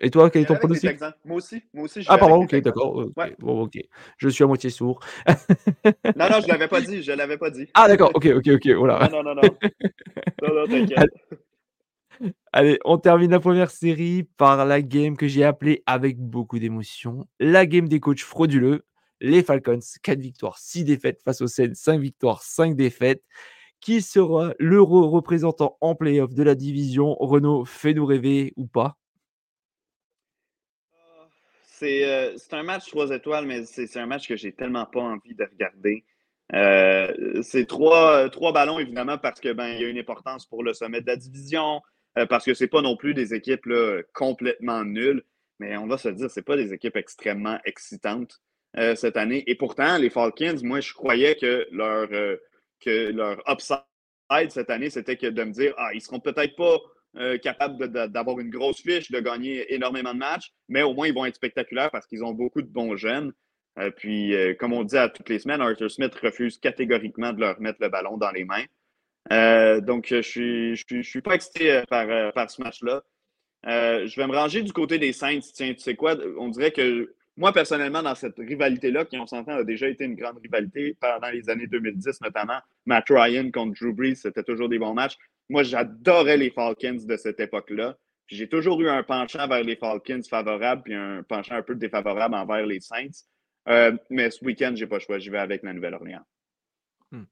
Et 0.00 0.10
toi, 0.10 0.30
quel 0.30 0.42
est 0.42 0.46
ton 0.46 0.56
pronostic? 0.56 1.00
Moi 1.24 1.36
aussi. 1.36 1.62
Moi 1.72 1.84
aussi 1.84 2.04
ah, 2.08 2.18
pardon, 2.18 2.42
ok, 2.42 2.54
d'accord. 2.60 3.04
Bon, 3.38 3.62
ok. 3.62 3.78
Je 4.18 4.28
suis 4.28 4.44
à 4.44 4.46
moitié 4.46 4.70
sourd. 4.70 5.00
non, 5.26 6.28
non, 6.30 6.40
je 6.40 6.46
ne 6.46 6.48
l'avais 6.48 6.68
pas 6.68 6.80
dit. 6.80 7.02
Je 7.02 7.12
l'avais 7.12 7.38
pas 7.38 7.50
dit. 7.50 7.68
Ah, 7.74 7.88
d'accord, 7.88 8.12
ok, 8.14 8.26
ok, 8.36 8.48
ok. 8.54 8.68
Voilà. 8.70 9.08
Non, 9.10 9.22
non, 9.22 9.34
non, 9.34 9.42
non. 9.42 9.56
non, 10.42 10.54
non, 10.54 10.66
t'inquiète. 10.66 11.10
Allez, 12.52 12.78
on 12.84 12.98
termine 12.98 13.30
la 13.30 13.40
première 13.40 13.70
série 13.70 14.24
par 14.36 14.64
la 14.66 14.82
game 14.82 15.16
que 15.16 15.28
j'ai 15.28 15.44
appelée 15.44 15.82
avec 15.86 16.18
beaucoup 16.18 16.58
d'émotion. 16.58 17.26
La 17.38 17.66
game 17.66 17.88
des 17.88 18.00
coachs 18.00 18.22
frauduleux 18.22 18.84
les 19.20 19.42
Falcons, 19.42 19.80
4 20.02 20.20
victoires, 20.20 20.58
6 20.58 20.84
défaites 20.84 21.22
face 21.22 21.40
aux 21.40 21.46
Saints, 21.46 21.74
5 21.74 22.00
victoires, 22.00 22.42
5 22.42 22.76
défaites. 22.76 23.22
Qui 23.80 24.02
sera 24.02 24.54
le 24.58 24.82
représentant 24.82 25.76
en 25.80 25.94
playoff 25.94 26.34
de 26.34 26.42
la 26.42 26.56
division? 26.56 27.14
Renault, 27.20 27.64
fais-nous 27.64 28.06
rêver 28.06 28.52
ou 28.56 28.66
pas? 28.66 28.96
Euh, 31.82 32.34
c'est 32.36 32.54
un 32.54 32.62
match 32.62 32.86
3 32.88 33.10
étoiles, 33.10 33.46
mais 33.46 33.64
c'est 33.64 33.96
un 33.96 34.06
match 34.06 34.28
que 34.28 34.36
j'ai 34.36 34.52
tellement 34.52 34.86
pas 34.86 35.00
envie 35.00 35.34
de 35.34 35.44
regarder. 35.44 36.04
Euh, 36.54 37.42
c'est 37.42 37.66
trois, 37.66 38.30
trois, 38.30 38.52
ballons, 38.52 38.78
évidemment, 38.78 39.18
parce 39.18 39.40
que 39.40 39.52
ben, 39.52 39.68
y 39.68 39.84
a 39.84 39.88
une 39.88 39.98
importance 39.98 40.46
pour 40.46 40.62
le 40.62 40.72
sommet 40.72 41.02
de 41.02 41.06
la 41.06 41.16
division, 41.16 41.82
euh, 42.16 42.26
parce 42.26 42.44
que 42.44 42.54
c'est 42.54 42.68
pas 42.68 42.80
non 42.80 42.96
plus 42.96 43.12
des 43.12 43.34
équipes 43.34 43.66
là, 43.66 44.00
complètement 44.14 44.84
nulles, 44.84 45.22
mais 45.58 45.76
on 45.76 45.86
va 45.86 45.98
se 45.98 46.08
dire, 46.08 46.30
c'est 46.30 46.42
pas 46.42 46.56
des 46.56 46.72
équipes 46.72 46.96
extrêmement 46.96 47.58
excitantes. 47.64 48.40
Euh, 48.76 48.94
cette 48.94 49.16
année. 49.16 49.44
Et 49.46 49.54
pourtant, 49.54 49.96
les 49.96 50.10
Falcons, 50.10 50.58
moi, 50.62 50.80
je 50.80 50.92
croyais 50.92 51.36
que 51.36 51.66
leur, 51.72 52.06
euh, 52.12 52.36
que 52.80 53.10
leur 53.10 53.42
upside 53.48 54.50
cette 54.50 54.68
année, 54.68 54.90
c'était 54.90 55.16
que 55.16 55.26
de 55.26 55.42
me 55.42 55.52
dire 55.52 55.74
Ah, 55.78 55.90
ils 55.94 56.02
seront 56.02 56.20
peut-être 56.20 56.54
pas 56.54 56.78
euh, 57.16 57.38
capables 57.38 57.88
d'avoir 58.10 58.38
une 58.38 58.50
grosse 58.50 58.80
fiche, 58.80 59.10
de 59.10 59.20
gagner 59.20 59.72
énormément 59.74 60.12
de 60.12 60.18
matchs, 60.18 60.52
mais 60.68 60.82
au 60.82 60.94
moins, 60.94 61.08
ils 61.08 61.14
vont 61.14 61.24
être 61.24 61.36
spectaculaires 61.36 61.90
parce 61.90 62.06
qu'ils 62.06 62.24
ont 62.24 62.32
beaucoup 62.32 62.62
de 62.62 62.68
bons 62.68 62.96
jeunes. 62.96 63.32
puis, 63.96 64.34
comme 64.58 64.72
on 64.72 64.82
dit 64.82 64.96
à 64.96 65.08
toutes 65.08 65.28
les 65.28 65.38
semaines, 65.38 65.60
Arthur 65.60 65.90
Smith 65.90 66.14
refuse 66.16 66.58
catégoriquement 66.58 67.32
de 67.32 67.40
leur 67.40 67.60
mettre 67.60 67.78
le 67.80 67.88
ballon 67.88 68.16
dans 68.16 68.32
les 68.32 68.44
mains. 68.44 68.64
donc, 69.80 70.08
je 70.08 70.72
ne 70.94 71.02
suis 71.02 71.22
pas 71.22 71.34
excité 71.34 71.82
par, 71.88 72.32
par 72.32 72.50
ce 72.50 72.60
match-là. 72.60 73.02
je 73.64 74.16
vais 74.16 74.26
me 74.26 74.34
ranger 74.34 74.62
du 74.62 74.72
côté 74.72 74.98
des 74.98 75.12
Saints. 75.12 75.40
Tiens, 75.54 75.74
tu 75.74 75.80
sais 75.80 75.94
quoi? 75.94 76.16
On 76.38 76.48
dirait 76.48 76.72
que 76.72 77.14
moi, 77.38 77.52
personnellement, 77.52 78.02
dans 78.02 78.16
cette 78.16 78.36
rivalité-là, 78.36 79.04
qui, 79.04 79.16
on 79.16 79.26
s'entend, 79.26 79.52
a 79.52 79.62
déjà 79.62 79.88
été 79.88 80.04
une 80.04 80.16
grande 80.16 80.38
rivalité 80.42 80.96
pendant 81.00 81.30
les 81.30 81.48
années 81.48 81.68
2010, 81.68 82.20
notamment 82.20 82.58
Matt 82.84 83.06
Ryan 83.08 83.52
contre 83.52 83.78
Drew 83.80 83.92
Brees, 83.92 84.16
c'était 84.16 84.42
toujours 84.42 84.68
des 84.68 84.80
bons 84.80 84.92
matchs. 84.92 85.16
Moi, 85.48 85.62
j'adorais 85.62 86.36
les 86.36 86.50
Falcons 86.50 86.98
de 87.04 87.16
cette 87.16 87.40
époque-là. 87.40 87.96
J'ai 88.26 88.48
toujours 88.48 88.80
eu 88.82 88.88
un 88.88 89.02
penchant 89.02 89.48
vers 89.48 89.62
les 89.62 89.76
Falcons 89.76 90.20
favorables, 90.28 90.82
puis 90.82 90.94
un 90.94 91.22
penchant 91.22 91.54
un 91.54 91.62
peu 91.62 91.74
défavorable 91.74 92.34
envers 92.34 92.66
les 92.66 92.80
Saints. 92.80 93.24
Euh, 93.68 93.96
mais 94.10 94.30
ce 94.30 94.44
week-end, 94.44 94.72
je 94.74 94.84
n'ai 94.84 94.88
pas 94.88 94.98
choisi. 94.98 95.26
Je 95.26 95.30
vais 95.30 95.38
avec 95.38 95.62
la 95.62 95.72
Nouvelle-Orléans. 95.72 96.26
Hmm. 97.10 97.24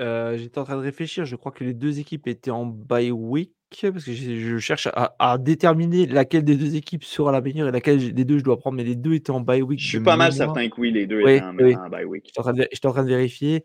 Euh, 0.00 0.38
j'étais 0.38 0.58
en 0.58 0.64
train 0.64 0.76
de 0.76 0.82
réfléchir. 0.82 1.24
Je 1.24 1.36
crois 1.36 1.52
que 1.52 1.64
les 1.64 1.74
deux 1.74 1.98
équipes 1.98 2.26
étaient 2.28 2.50
en 2.50 2.64
bye 2.64 3.10
week 3.10 3.52
parce 3.80 4.04
que 4.04 4.12
je, 4.12 4.58
cherche 4.58 4.88
à, 4.94 5.38
déterminer 5.38 6.06
laquelle 6.06 6.44
des 6.44 6.56
deux 6.56 6.74
équipes 6.74 7.04
sera 7.04 7.30
la 7.30 7.40
meilleure 7.40 7.68
et 7.68 7.72
laquelle 7.72 8.12
des 8.12 8.24
deux 8.24 8.38
je 8.38 8.44
dois 8.44 8.58
prendre. 8.58 8.76
Mais 8.76 8.84
les 8.84 8.96
deux 8.96 9.14
étaient 9.14 9.30
en 9.30 9.40
bye 9.40 9.62
week. 9.62 9.80
Je 9.80 9.86
suis 9.86 10.00
pas 10.00 10.16
mal 10.16 10.32
certain 10.32 10.68
que 10.68 10.80
oui, 10.80 10.90
les 10.90 11.06
deux 11.06 11.20
étaient 11.20 11.42
en, 11.42 11.54
bye 11.88 12.04
week. 12.04 12.24
J'étais 12.26 12.40
en, 12.86 12.92
train 12.92 13.04
de 13.04 13.08
vérifier. 13.08 13.64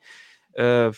Euh, 0.59 0.91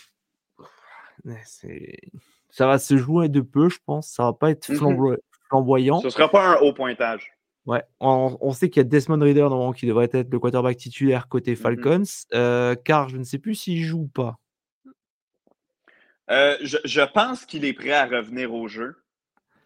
ça 2.49 2.67
va 2.67 2.79
se 2.79 2.97
jouer 2.97 3.29
de 3.29 3.41
peu, 3.41 3.69
je 3.69 3.79
pense. 3.85 4.09
Ça 4.09 4.23
va 4.23 4.33
pas 4.33 4.51
être 4.51 4.69
mm-hmm. 4.69 5.17
flamboyant. 5.49 5.99
Ce 6.01 6.09
sera 6.09 6.29
pas 6.29 6.45
un 6.45 6.55
haut 6.57 6.73
pointage. 6.73 7.31
Ouais, 7.65 7.83
on, 7.99 8.53
sait 8.53 8.69
qu'il 8.69 8.79
y 8.79 8.85
a 8.85 8.87
Desmond 8.87 9.19
Reader 9.19 9.49
qui 9.75 9.87
devrait 9.87 10.09
être 10.13 10.31
le 10.31 10.39
quarterback 10.39 10.77
titulaire 10.77 11.27
côté 11.27 11.53
mm-hmm. 11.53 11.57
Falcons, 11.57 12.03
euh, 12.33 12.75
car 12.75 13.09
je 13.09 13.17
ne 13.17 13.23
sais 13.23 13.39
plus 13.39 13.55
s'il 13.55 13.83
joue 13.83 14.03
ou 14.03 14.07
pas. 14.07 14.37
Euh, 16.29 16.57
je, 16.61 17.05
pense 17.13 17.45
qu'il 17.45 17.65
est 17.65 17.73
prêt 17.73 17.91
à 17.91 18.05
revenir 18.05 18.53
au 18.53 18.67
jeu. 18.67 18.95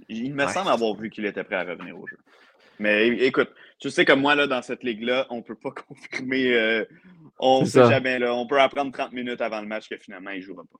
Il 0.10 0.34
me 0.34 0.48
semble 0.48 0.70
avoir 0.70 0.96
vu 0.96 1.10
qu'il 1.10 1.26
était 1.26 1.44
prêt 1.44 1.56
à 1.56 1.64
revenir 1.64 1.98
au 1.98 2.08
jeu. 2.08 2.18
Mais 2.80 3.08
écoute, 3.10 3.52
tu 3.80 3.92
sais 3.92 4.06
comme 4.06 4.22
moi, 4.22 4.34
là, 4.34 4.48
dans 4.48 4.62
cette 4.64 4.84
ligue-là, 4.84 5.28
on 5.30 5.38
ne 5.38 5.42
peut 5.42 5.56
pas 5.56 5.72
confirmer. 5.88 6.54
Euh, 6.54 6.86
on 7.40 7.62
ne 7.62 7.66
sait 7.66 7.88
jamais. 7.88 8.18
Là, 8.20 8.34
on 8.34 8.48
peut 8.48 8.60
apprendre 8.60 8.92
30 8.92 9.14
minutes 9.14 9.42
avant 9.42 9.62
le 9.62 9.68
match 9.68 9.88
que 9.90 9.98
finalement, 9.98 10.32
il 10.32 10.40
ne 10.40 10.46
jouera 10.46 10.64
pas. 10.64 10.80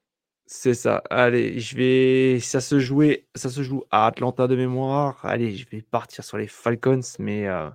C'est 0.54 0.74
ça. 0.74 1.02
Allez, 1.10 1.62
je 1.62 1.78
vais. 1.78 2.40
Ça 2.42 2.60
se 2.60 2.78
jouait, 2.78 3.26
ça 3.36 3.50
se 3.50 3.64
joue 3.64 3.86
à 3.90 4.08
Atlanta 4.08 4.50
de 4.50 4.58
mémoire. 4.58 5.18
Allez, 5.24 5.56
je 5.56 5.66
vais 5.70 5.82
partir 5.82 6.26
sur 6.26 6.38
les 6.38 6.48
Falcons, 6.48 7.00
mais 7.20 7.48
euh... 7.48 7.70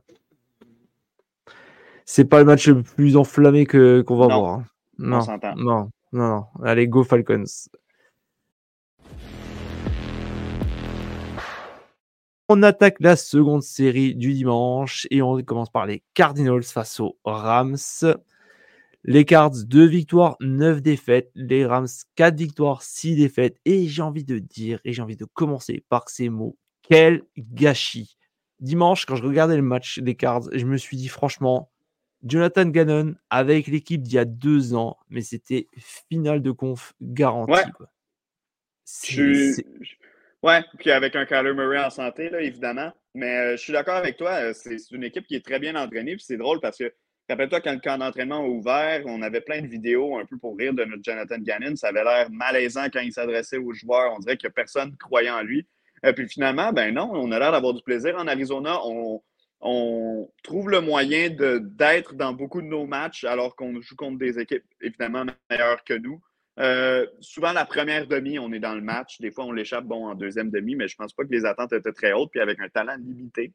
c'est 2.04 2.26
pas 2.26 2.38
le 2.38 2.44
match 2.44 2.68
le 2.68 2.82
plus 2.82 3.16
enflammé 3.16 3.64
que 3.64 4.02
qu'on 4.02 4.18
va 4.18 4.26
voir. 4.26 4.54
Hein. 4.56 4.64
Non, 4.98 5.20
non, 5.38 5.54
non, 5.56 5.90
non. 6.12 6.44
Allez, 6.62 6.86
go 6.86 7.02
Falcons. 7.02 7.44
On 12.50 12.62
attaque 12.62 12.96
la 13.00 13.16
seconde 13.16 13.62
série 13.62 14.14
du 14.14 14.34
dimanche 14.34 15.06
et 15.10 15.22
on 15.22 15.42
commence 15.42 15.70
par 15.70 15.86
les 15.86 16.02
Cardinals 16.12 16.62
face 16.62 17.00
aux 17.00 17.16
Rams. 17.24 17.78
Les 19.08 19.24
Cards, 19.24 19.64
2 19.66 19.86
victoires, 19.86 20.36
9 20.40 20.82
défaites. 20.82 21.30
Les 21.36 21.64
Rams, 21.64 21.86
4 22.16 22.36
victoires, 22.36 22.82
6 22.82 23.14
défaites. 23.14 23.56
Et 23.64 23.86
j'ai 23.86 24.02
envie 24.02 24.24
de 24.24 24.40
dire, 24.40 24.80
et 24.84 24.92
j'ai 24.92 25.00
envie 25.00 25.16
de 25.16 25.24
commencer 25.24 25.84
par 25.88 26.08
ces 26.08 26.28
mots, 26.28 26.58
quel 26.82 27.22
gâchis. 27.38 28.18
Dimanche, 28.58 29.06
quand 29.06 29.14
je 29.14 29.22
regardais 29.22 29.54
le 29.54 29.62
match 29.62 30.00
des 30.00 30.16
Cards, 30.16 30.48
je 30.52 30.66
me 30.66 30.76
suis 30.76 30.96
dit 30.96 31.06
franchement, 31.06 31.70
Jonathan 32.24 32.66
Gannon 32.66 33.14
avec 33.30 33.68
l'équipe 33.68 34.02
d'il 34.02 34.14
y 34.14 34.18
a 34.18 34.24
deux 34.24 34.74
ans, 34.74 34.96
mais 35.08 35.20
c'était 35.20 35.68
finale 35.78 36.42
de 36.42 36.50
conf 36.50 36.94
garantie. 37.00 37.52
Ouais, 40.42 40.64
puis 40.78 40.90
avec 40.90 41.14
un 41.16 41.26
Kyler 41.26 41.54
Murray 41.54 41.82
en 41.82 41.90
santé, 41.90 42.28
là, 42.28 42.40
évidemment. 42.40 42.92
Mais 43.14 43.36
euh, 43.36 43.56
je 43.56 43.62
suis 43.62 43.72
d'accord 43.72 43.96
avec 43.96 44.16
toi, 44.16 44.32
euh, 44.32 44.52
c'est 44.52 44.76
une 44.90 45.04
équipe 45.04 45.26
qui 45.26 45.34
est 45.34 45.44
très 45.44 45.58
bien 45.58 45.74
entraînée. 45.74 46.16
Puis 46.16 46.24
c'est 46.26 46.36
drôle 46.36 46.60
parce 46.60 46.78
que, 46.78 46.92
rappelle-toi, 47.28 47.60
quand 47.60 47.72
le 47.72 47.80
camp 47.80 47.98
d'entraînement 47.98 48.38
a 48.38 48.46
ouvert, 48.46 49.02
on 49.06 49.22
avait 49.22 49.40
plein 49.40 49.60
de 49.60 49.66
vidéos 49.66 50.18
un 50.18 50.24
peu 50.24 50.38
pour 50.38 50.56
rire 50.56 50.74
de 50.74 50.84
notre 50.84 51.02
Jonathan 51.02 51.38
Gannon. 51.38 51.76
Ça 51.76 51.88
avait 51.88 52.04
l'air 52.04 52.30
malaisant 52.30 52.86
quand 52.92 53.00
il 53.00 53.12
s'adressait 53.12 53.58
aux 53.58 53.72
joueurs. 53.72 54.14
On 54.16 54.18
dirait 54.18 54.36
que 54.36 54.48
personne 54.48 54.90
ne 54.90 54.96
croyait 54.96 55.30
en 55.30 55.42
lui. 55.42 55.66
Et 56.02 56.08
euh, 56.08 56.12
puis 56.12 56.28
finalement, 56.28 56.72
ben 56.72 56.94
non, 56.94 57.10
on 57.12 57.32
a 57.32 57.38
l'air 57.38 57.52
d'avoir 57.52 57.74
du 57.74 57.82
plaisir 57.82 58.16
en 58.16 58.26
Arizona. 58.26 58.78
On, 58.84 59.22
trouve 60.44 60.70
le 60.70 60.80
moyen 60.80 61.30
d'être 61.30 62.14
dans 62.14 62.32
beaucoup 62.32 62.60
de 62.60 62.66
nos 62.66 62.86
matchs 62.86 63.24
alors 63.24 63.56
qu'on 63.56 63.80
joue 63.80 63.96
contre 63.96 64.18
des 64.18 64.38
équipes 64.38 64.62
évidemment 64.80 65.24
meilleures 65.50 65.82
que 65.82 65.94
nous. 65.94 66.20
Euh, 66.60 67.06
souvent, 67.20 67.52
la 67.52 67.64
première 67.64 68.06
demi, 68.06 68.38
on 68.38 68.52
est 68.52 68.60
dans 68.60 68.74
le 68.74 68.80
match. 68.80 69.18
Des 69.20 69.32
fois, 69.32 69.44
on 69.44 69.52
l'échappe 69.52 69.84
bon, 69.84 70.06
en 70.06 70.14
deuxième 70.14 70.50
demi, 70.50 70.76
mais 70.76 70.86
je 70.86 70.94
ne 70.94 71.04
pense 71.04 71.12
pas 71.14 71.24
que 71.24 71.32
les 71.32 71.44
attentes 71.44 71.72
étaient 71.72 71.92
très 71.92 72.12
hautes. 72.12 72.30
Puis 72.30 72.40
avec 72.40 72.60
un 72.60 72.68
talent 72.68 72.96
limité, 72.96 73.52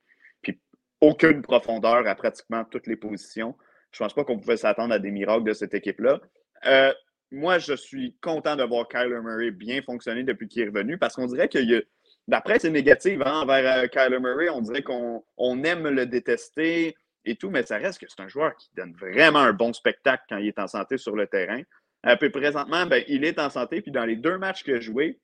aucune 1.02 1.42
profondeur 1.42 2.08
à 2.08 2.16
pratiquement 2.16 2.64
toutes 2.64 2.88
les 2.88 2.96
positions, 2.96 3.56
je 3.92 4.02
ne 4.02 4.06
pense 4.06 4.14
pas 4.14 4.24
qu'on 4.24 4.40
pouvait 4.40 4.58
s'attendre 4.58 4.94
à 4.94 5.00
des 5.00 5.12
miracles 5.12 5.44
de 5.44 5.54
cette 5.54 5.74
équipe-là. 5.74 6.22
Euh, 6.66 6.94
moi, 7.32 7.60
je 7.60 7.74
suis 7.74 8.16
content 8.22 8.56
de 8.56 8.64
voir 8.64 8.88
Kyler 8.88 9.20
Murray 9.22 9.52
bien 9.52 9.82
fonctionner 9.82 10.24
depuis 10.24 10.48
qu'il 10.48 10.64
est 10.64 10.68
revenu 10.68 10.98
parce 10.98 11.16
qu'on 11.16 11.26
dirait 11.26 11.50
qu'il 11.50 11.70
y 11.70 11.76
a. 11.76 11.82
D'après, 12.28 12.60
c'est 12.60 12.70
négatif 12.70 13.20
hein, 13.26 13.42
envers 13.42 13.84
euh, 13.84 13.88
Kyler 13.88 14.20
Murray. 14.20 14.50
On 14.50 14.62
dirait 14.62 14.84
qu'on 14.84 15.64
aime 15.64 15.88
le 15.88 16.06
détester 16.06 16.96
et 17.26 17.36
tout, 17.36 17.50
mais 17.50 17.64
ça 17.64 17.78
reste 17.78 18.00
que 18.00 18.06
c'est 18.08 18.22
un 18.22 18.28
joueur 18.28 18.56
qui 18.56 18.70
donne 18.76 18.94
vraiment 18.94 19.40
un 19.40 19.54
bon 19.54 19.74
spectacle 19.74 20.24
quand 20.30 20.38
il 20.38 20.48
est 20.48 20.60
en 20.60 20.68
santé 20.68 20.98
sur 20.98 21.16
le 21.16 21.28
terrain. 21.28 21.62
Euh, 22.06 22.16
puis 22.16 22.30
présentement, 22.30 22.86
ben, 22.86 23.04
il 23.08 23.24
est 23.24 23.40
en 23.40 23.50
santé. 23.50 23.82
Puis 23.82 23.92
dans 23.92 24.06
les 24.06 24.16
deux 24.16 24.38
matchs 24.38 24.64
qu'il 24.64 24.76
a 24.76 24.80
joués, 24.80 25.20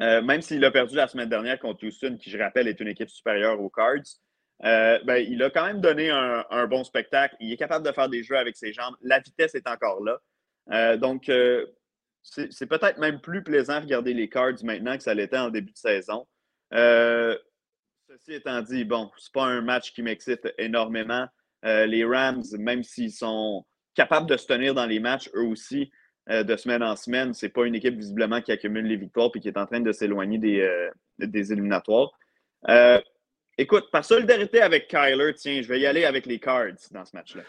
euh, 0.00 0.22
même 0.22 0.42
s'il 0.42 0.64
a 0.64 0.70
perdu 0.70 0.94
la 0.94 1.08
semaine 1.08 1.28
dernière 1.28 1.58
contre 1.58 1.86
Houston, 1.86 2.16
qui, 2.20 2.30
je 2.30 2.38
rappelle, 2.38 2.68
est 2.68 2.80
une 2.80 2.88
équipe 2.88 3.10
supérieure 3.10 3.60
aux 3.60 3.70
Cards, 3.70 4.20
ben, 4.60 5.16
il 5.16 5.42
a 5.42 5.50
quand 5.50 5.66
même 5.66 5.80
donné 5.80 6.10
un, 6.10 6.66
bon 6.66 6.84
spectacle. 6.84 7.36
Il 7.40 7.52
est 7.52 7.56
capable 7.56 7.86
de 7.86 7.92
faire 7.92 8.08
des 8.08 8.22
jeux 8.22 8.36
avec 8.36 8.56
ses 8.56 8.72
jambes. 8.72 8.94
La 9.02 9.20
vitesse 9.20 9.54
est 9.54 9.68
encore 9.68 10.02
là. 10.02 10.96
donc, 10.96 11.30
c'est 12.22 12.66
peut-être 12.66 12.98
même 12.98 13.20
plus 13.20 13.42
plaisant 13.42 13.78
de 13.78 13.84
regarder 13.84 14.14
les 14.14 14.28
Cards 14.28 14.64
maintenant 14.64 14.96
que 14.96 15.02
ça 15.02 15.14
l'était 15.14 15.38
en 15.38 15.50
début 15.50 15.72
de 15.72 15.78
saison. 15.78 16.26
ceci 16.72 18.34
étant 18.34 18.60
dit, 18.62 18.84
bon, 18.84 19.10
c'est 19.16 19.32
pas 19.32 19.44
un 19.44 19.60
match 19.60 19.92
qui 19.92 20.02
m'excite 20.02 20.48
énormément. 20.58 21.26
les 21.62 22.04
Rams, 22.04 22.42
même 22.58 22.82
s'ils 22.82 23.12
sont 23.12 23.64
capables 23.94 24.28
de 24.28 24.36
se 24.36 24.46
tenir 24.46 24.74
dans 24.74 24.86
les 24.86 25.00
matchs, 25.00 25.28
eux 25.34 25.46
aussi, 25.46 25.90
euh, 26.30 26.42
de 26.42 26.56
semaine 26.56 26.82
en 26.82 26.94
semaine. 26.94 27.32
C'est 27.32 27.48
pas 27.48 27.64
une 27.64 27.74
équipe 27.74 27.96
visiblement 27.96 28.42
qui 28.42 28.52
accumule 28.52 28.84
les 28.84 28.96
victoires 28.96 29.30
et 29.34 29.40
qui 29.40 29.48
est 29.48 29.56
en 29.56 29.64
train 29.64 29.80
de 29.80 29.92
s'éloigner 29.92 30.36
des, 30.36 30.60
euh, 30.60 30.90
des 31.18 31.52
éliminatoires. 31.52 32.10
Euh, 33.58 33.62
écoute, 33.62 33.86
par 33.90 34.04
solidarité 34.04 34.60
avec 34.60 34.88
Kyler, 34.88 35.34
tiens, 35.34 35.60
je 35.62 35.68
vais 35.68 35.80
y 35.80 35.86
aller 35.86 36.04
avec 36.04 36.26
les 36.26 36.38
Cards 36.38 36.76
dans 36.92 37.04
ce 37.04 37.14
match-là. 37.14 37.42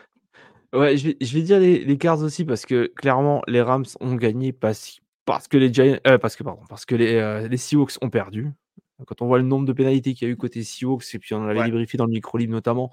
Ouais, 0.71 0.97
je 0.97 1.07
vais, 1.07 1.17
je 1.19 1.33
vais 1.33 1.41
dire 1.41 1.59
les, 1.59 1.97
Cards 1.97 2.21
aussi 2.21 2.45
parce 2.45 2.65
que 2.65 2.91
clairement, 2.95 3.41
les 3.47 3.61
Rams 3.61 3.85
ont 3.99 4.15
gagné 4.15 4.53
parce, 4.53 4.99
parce 5.25 5.47
que 5.47 5.57
les 5.57 5.73
Giants, 5.73 5.97
parce 6.21 6.35
que, 6.35 6.43
pardon, 6.43 6.61
parce 6.69 6.85
que 6.85 6.95
les, 6.95 7.47
les 7.49 7.57
Seahawks 7.57 7.97
ont 8.01 8.09
perdu. 8.09 8.51
Quand 9.07 9.21
on 9.21 9.27
voit 9.27 9.39
le 9.39 9.45
nombre 9.45 9.65
de 9.65 9.73
pénalités 9.73 10.13
qu'il 10.13 10.27
y 10.27 10.29
a 10.29 10.33
eu 10.33 10.37
côté 10.37 10.63
Seahawks, 10.63 11.15
et 11.15 11.19
puis 11.19 11.33
on 11.33 11.47
avait 11.47 11.63
débriefé 11.63 11.97
dans 11.97 12.05
le 12.05 12.11
micro 12.11 12.37
libre 12.37 12.53
notamment, 12.53 12.91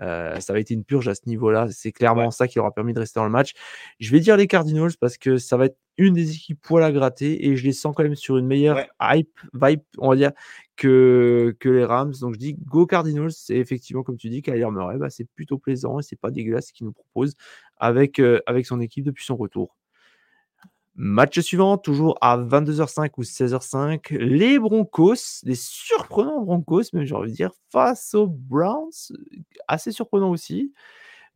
euh, 0.00 0.38
ça 0.40 0.52
va 0.52 0.60
être 0.60 0.70
une 0.70 0.84
purge 0.84 1.08
à 1.08 1.14
ce 1.14 1.22
niveau-là. 1.26 1.68
C'est 1.70 1.92
clairement 1.92 2.30
ça 2.30 2.48
qui 2.48 2.58
aura 2.58 2.72
permis 2.72 2.92
de 2.92 3.00
rester 3.00 3.20
dans 3.20 3.24
le 3.24 3.30
match. 3.30 3.52
Je 4.00 4.10
vais 4.10 4.20
dire 4.20 4.36
les 4.36 4.46
Cardinals 4.46 4.92
parce 5.00 5.18
que 5.18 5.38
ça 5.38 5.56
va 5.56 5.66
être 5.66 5.78
une 5.96 6.14
des 6.14 6.32
équipes 6.32 6.60
poil 6.60 6.82
à 6.84 6.92
gratter 6.92 7.48
et 7.48 7.56
je 7.56 7.64
les 7.64 7.72
sens 7.72 7.94
quand 7.96 8.04
même 8.04 8.14
sur 8.14 8.38
une 8.38 8.46
meilleure 8.46 8.86
hype, 9.00 9.40
vibe, 9.52 9.80
on 9.98 10.10
va 10.10 10.16
dire, 10.16 10.32
que, 10.76 11.56
que 11.58 11.68
les 11.68 11.84
Rams. 11.84 12.14
Donc 12.20 12.34
je 12.34 12.38
dis 12.38 12.54
go 12.54 12.86
Cardinals. 12.86 13.32
C'est 13.32 13.56
effectivement, 13.56 14.02
comme 14.04 14.16
tu 14.16 14.28
dis, 14.28 14.42
Kyler 14.42 14.70
Murray, 14.70 14.98
bah, 14.98 15.10
c'est 15.10 15.28
plutôt 15.34 15.58
plaisant 15.58 15.98
et 15.98 16.02
c'est 16.02 16.18
pas 16.18 16.30
dégueulasse 16.30 16.68
ce 16.68 16.72
qu'il 16.72 16.86
nous 16.86 16.92
propose 16.92 17.34
avec, 17.76 18.20
euh, 18.20 18.40
avec 18.46 18.66
son 18.66 18.80
équipe 18.80 19.04
depuis 19.04 19.24
son 19.24 19.36
retour. 19.36 19.76
Match 21.00 21.38
suivant, 21.38 21.78
toujours 21.78 22.18
à 22.20 22.36
22h05 22.36 23.10
ou 23.18 23.22
16h05, 23.22 24.18
les 24.18 24.58
Broncos, 24.58 25.44
les 25.44 25.54
surprenants 25.54 26.42
Broncos, 26.42 26.82
même 26.92 27.04
j'ai 27.04 27.14
envie 27.14 27.30
de 27.30 27.36
dire, 27.36 27.52
face 27.70 28.14
aux 28.14 28.26
Browns, 28.26 28.90
assez 29.68 29.92
surprenant 29.92 30.28
aussi. 30.28 30.72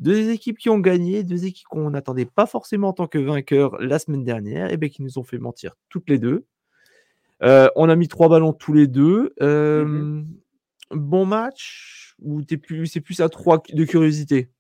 Deux 0.01 0.31
équipes 0.31 0.59
qui 0.59 0.69
ont 0.69 0.81
gagné, 0.81 1.23
deux 1.23 1.45
équipes 1.45 1.69
qu'on 1.69 1.91
n'attendait 1.91 2.25
pas 2.25 2.47
forcément 2.47 2.89
en 2.89 2.93
tant 2.93 3.07
que 3.07 3.19
vainqueurs 3.19 3.81
la 3.81 4.01
semaine 4.01 4.25
dernière, 4.25 4.73
et 4.73 4.77
bien 4.77 4.89
qui 4.89 5.01
nous 5.01 5.17
ont 5.19 5.23
fait 5.23 5.39
mentir 5.39 5.77
toutes 5.91 6.11
les 6.11 6.19
deux. 6.19 6.45
Euh, 7.45 7.69
on 7.77 7.89
a 7.89 7.95
mis 7.95 8.09
trois 8.09 8.29
ballons 8.29 8.53
tous 8.53 8.73
les 8.73 8.89
deux. 8.89 9.33
Euh, 9.43 9.85
mm-hmm. 9.85 10.25
Bon 10.91 11.25
match 11.25 12.17
ou 12.21 12.43
c'est 12.49 13.01
plus 13.01 13.21
à 13.21 13.29
trois 13.29 13.63
de 13.73 13.85
curiosité? 13.85 14.51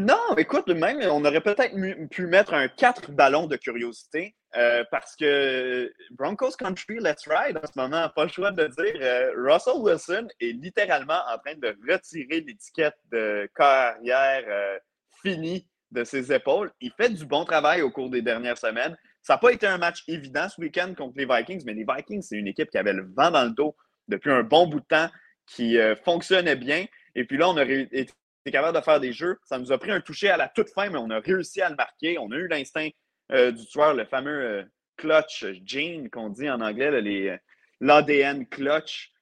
Non, 0.00 0.36
écoute, 0.36 0.68
même, 0.68 1.00
on 1.10 1.24
aurait 1.24 1.40
peut-être 1.40 1.74
pu 2.08 2.26
mettre 2.26 2.54
un 2.54 2.68
4 2.68 3.12
ballons 3.12 3.46
de 3.46 3.56
curiosité 3.56 4.34
euh, 4.56 4.84
parce 4.90 5.14
que 5.14 5.92
Broncos 6.10 6.52
Country, 6.58 6.98
let's 6.98 7.26
ride 7.28 7.58
en 7.58 7.66
ce 7.66 7.78
moment, 7.78 8.08
pas 8.14 8.24
le 8.24 8.30
choix 8.30 8.50
de 8.50 8.66
dire. 8.66 8.96
Euh, 9.00 9.30
Russell 9.36 9.80
Wilson 9.80 10.28
est 10.40 10.52
littéralement 10.52 11.20
en 11.28 11.38
train 11.38 11.54
de 11.56 11.76
retirer 11.88 12.40
l'étiquette 12.40 12.96
de 13.12 13.48
carrière 13.54 14.44
euh, 14.48 14.78
finie 15.22 15.68
de 15.92 16.02
ses 16.02 16.32
épaules. 16.32 16.72
Il 16.80 16.90
fait 16.96 17.10
du 17.10 17.24
bon 17.24 17.44
travail 17.44 17.82
au 17.82 17.90
cours 17.90 18.10
des 18.10 18.22
dernières 18.22 18.58
semaines. 18.58 18.96
Ça 19.22 19.34
n'a 19.34 19.38
pas 19.38 19.52
été 19.52 19.66
un 19.66 19.78
match 19.78 20.02
évident 20.08 20.48
ce 20.48 20.60
week-end 20.60 20.94
contre 20.96 21.14
les 21.16 21.26
Vikings, 21.26 21.62
mais 21.64 21.74
les 21.74 21.86
Vikings, 21.88 22.22
c'est 22.22 22.36
une 22.36 22.48
équipe 22.48 22.70
qui 22.70 22.78
avait 22.78 22.92
le 22.92 23.08
vent 23.16 23.30
dans 23.30 23.44
le 23.44 23.50
dos 23.50 23.76
depuis 24.08 24.30
un 24.32 24.42
bon 24.42 24.66
bout 24.66 24.80
de 24.80 24.86
temps, 24.86 25.08
qui 25.46 25.78
fonctionnait 26.04 26.56
bien. 26.56 26.86
Et 27.14 27.24
puis 27.24 27.36
là, 27.36 27.48
on 27.48 27.52
aurait 27.52 27.88
été 27.92 28.12
capable 28.50 28.76
de 28.76 28.82
faire 28.82 29.00
des 29.00 29.12
jeux. 29.12 29.38
Ça 29.44 29.58
nous 29.58 29.72
a 29.72 29.78
pris 29.78 29.90
un 29.90 30.00
toucher 30.00 30.28
à 30.28 30.36
la 30.36 30.48
toute 30.48 30.70
fin, 30.70 30.88
mais 30.90 30.98
on 30.98 31.10
a 31.10 31.20
réussi 31.20 31.60
à 31.60 31.70
le 31.70 31.76
marquer. 31.76 32.18
On 32.18 32.30
a 32.30 32.36
eu 32.36 32.48
l'instinct 32.48 32.88
euh, 33.32 33.50
du 33.50 33.66
tueur, 33.66 33.94
le 33.94 34.04
fameux 34.04 34.42
euh, 34.42 34.62
clutch 34.96 35.44
gene 35.64 36.08
qu'on 36.10 36.30
dit 36.30 36.48
en 36.48 36.60
anglais, 36.60 36.90
euh, 36.90 37.36
l'ADN 37.80 38.46
clutch 38.46 39.12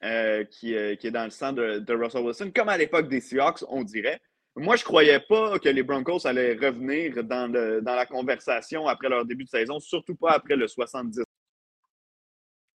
qui, 0.00 0.74
est 0.74 1.10
dans 1.10 1.24
le 1.24 1.30
sang 1.30 1.52
de, 1.52 1.92
Russell 1.92 2.22
Wilson, 2.22 2.52
comme 2.54 2.68
à 2.68 2.78
l'époque 2.78 3.08
des 3.08 3.20
Seahawks, 3.20 3.64
on 3.68 3.82
dirait. 3.82 4.20
Moi, 4.54 4.76
je 4.76 4.82
ne 4.82 4.86
croyais 4.86 5.20
pas 5.20 5.58
que 5.58 5.68
les 5.68 5.82
Broncos 5.82 6.26
allaient 6.26 6.54
revenir 6.54 7.22
dans, 7.24 7.48
dans 7.50 7.94
la 7.94 8.06
conversation 8.06 8.86
après 8.86 9.08
leur 9.08 9.24
début 9.24 9.44
de 9.44 9.48
saison, 9.48 9.80
surtout 9.80 10.14
pas 10.14 10.32
après 10.32 10.56
le 10.56 10.68
70 10.68 11.22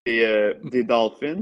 des, 0.06 0.54
des 0.64 0.84
Dolphins. 0.84 1.42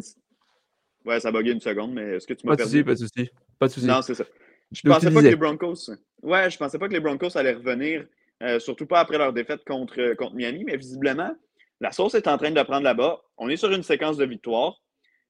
Ouais, 1.06 1.20
ça 1.20 1.32
bugué 1.32 1.52
une 1.52 1.62
seconde, 1.62 1.94
mais 1.94 2.16
est-ce 2.16 2.28
que 2.28 2.34
tu 2.34 2.46
m'as 2.46 2.56
perdu? 2.56 2.84
Pas 2.84 2.94
de 2.94 3.00
souci, 3.00 3.30
pas 3.60 3.68
de 3.68 3.72
souci. 3.72 3.86
Non, 3.86 4.02
c'est 4.02 4.16
ça. 4.16 4.26
Je 4.72 4.82
pensais 4.82 5.12
pas 5.12 5.22
que 5.22 5.28
les 5.28 5.36
Broncos. 5.36 5.92
Ouais, 6.22 6.50
je 6.50 6.58
pensais 6.58 6.78
pas 6.78 6.88
que 6.88 6.94
les 6.94 7.00
Broncos 7.00 7.38
allaient 7.38 7.54
revenir, 7.54 8.06
euh, 8.44 8.60
surtout 8.60 8.86
pas 8.86 9.00
après 9.00 9.18
leur 9.18 9.34
défaite 9.34 9.64
contre, 9.66 10.14
contre 10.16 10.36
Miami, 10.36 10.64
mais 10.66 10.78
visiblement, 10.78 11.32
la 11.80 11.92
sauce 11.92 12.16
est 12.16 12.28
en 12.28 12.38
train 12.38 12.52
de 12.52 12.62
prendre 12.64 12.84
là-bas. 12.84 13.22
On 13.38 13.50
est 13.50 13.58
sur 13.58 13.72
une 13.72 13.84
séquence 13.84 14.18
de 14.18 14.26
victoires. 14.26 14.82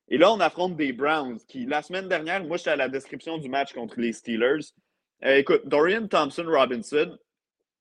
Et 0.10 0.18
là, 0.18 0.32
on 0.32 0.40
affronte 0.40 0.78
des 0.78 0.94
Browns 0.94 1.40
qui, 1.48 1.66
la 1.66 1.82
semaine 1.82 2.08
dernière, 2.08 2.44
moi, 2.44 2.58
j'étais 2.58 2.70
à 2.70 2.76
la 2.78 2.88
description 2.88 3.38
du 3.38 3.50
match 3.50 3.74
contre 3.74 4.00
les 4.00 4.14
Steelers. 4.14 4.72
Euh, 5.26 5.36
écoute, 5.36 5.64
Dorian 5.66 6.08
Thompson-Robinson, 6.08 7.18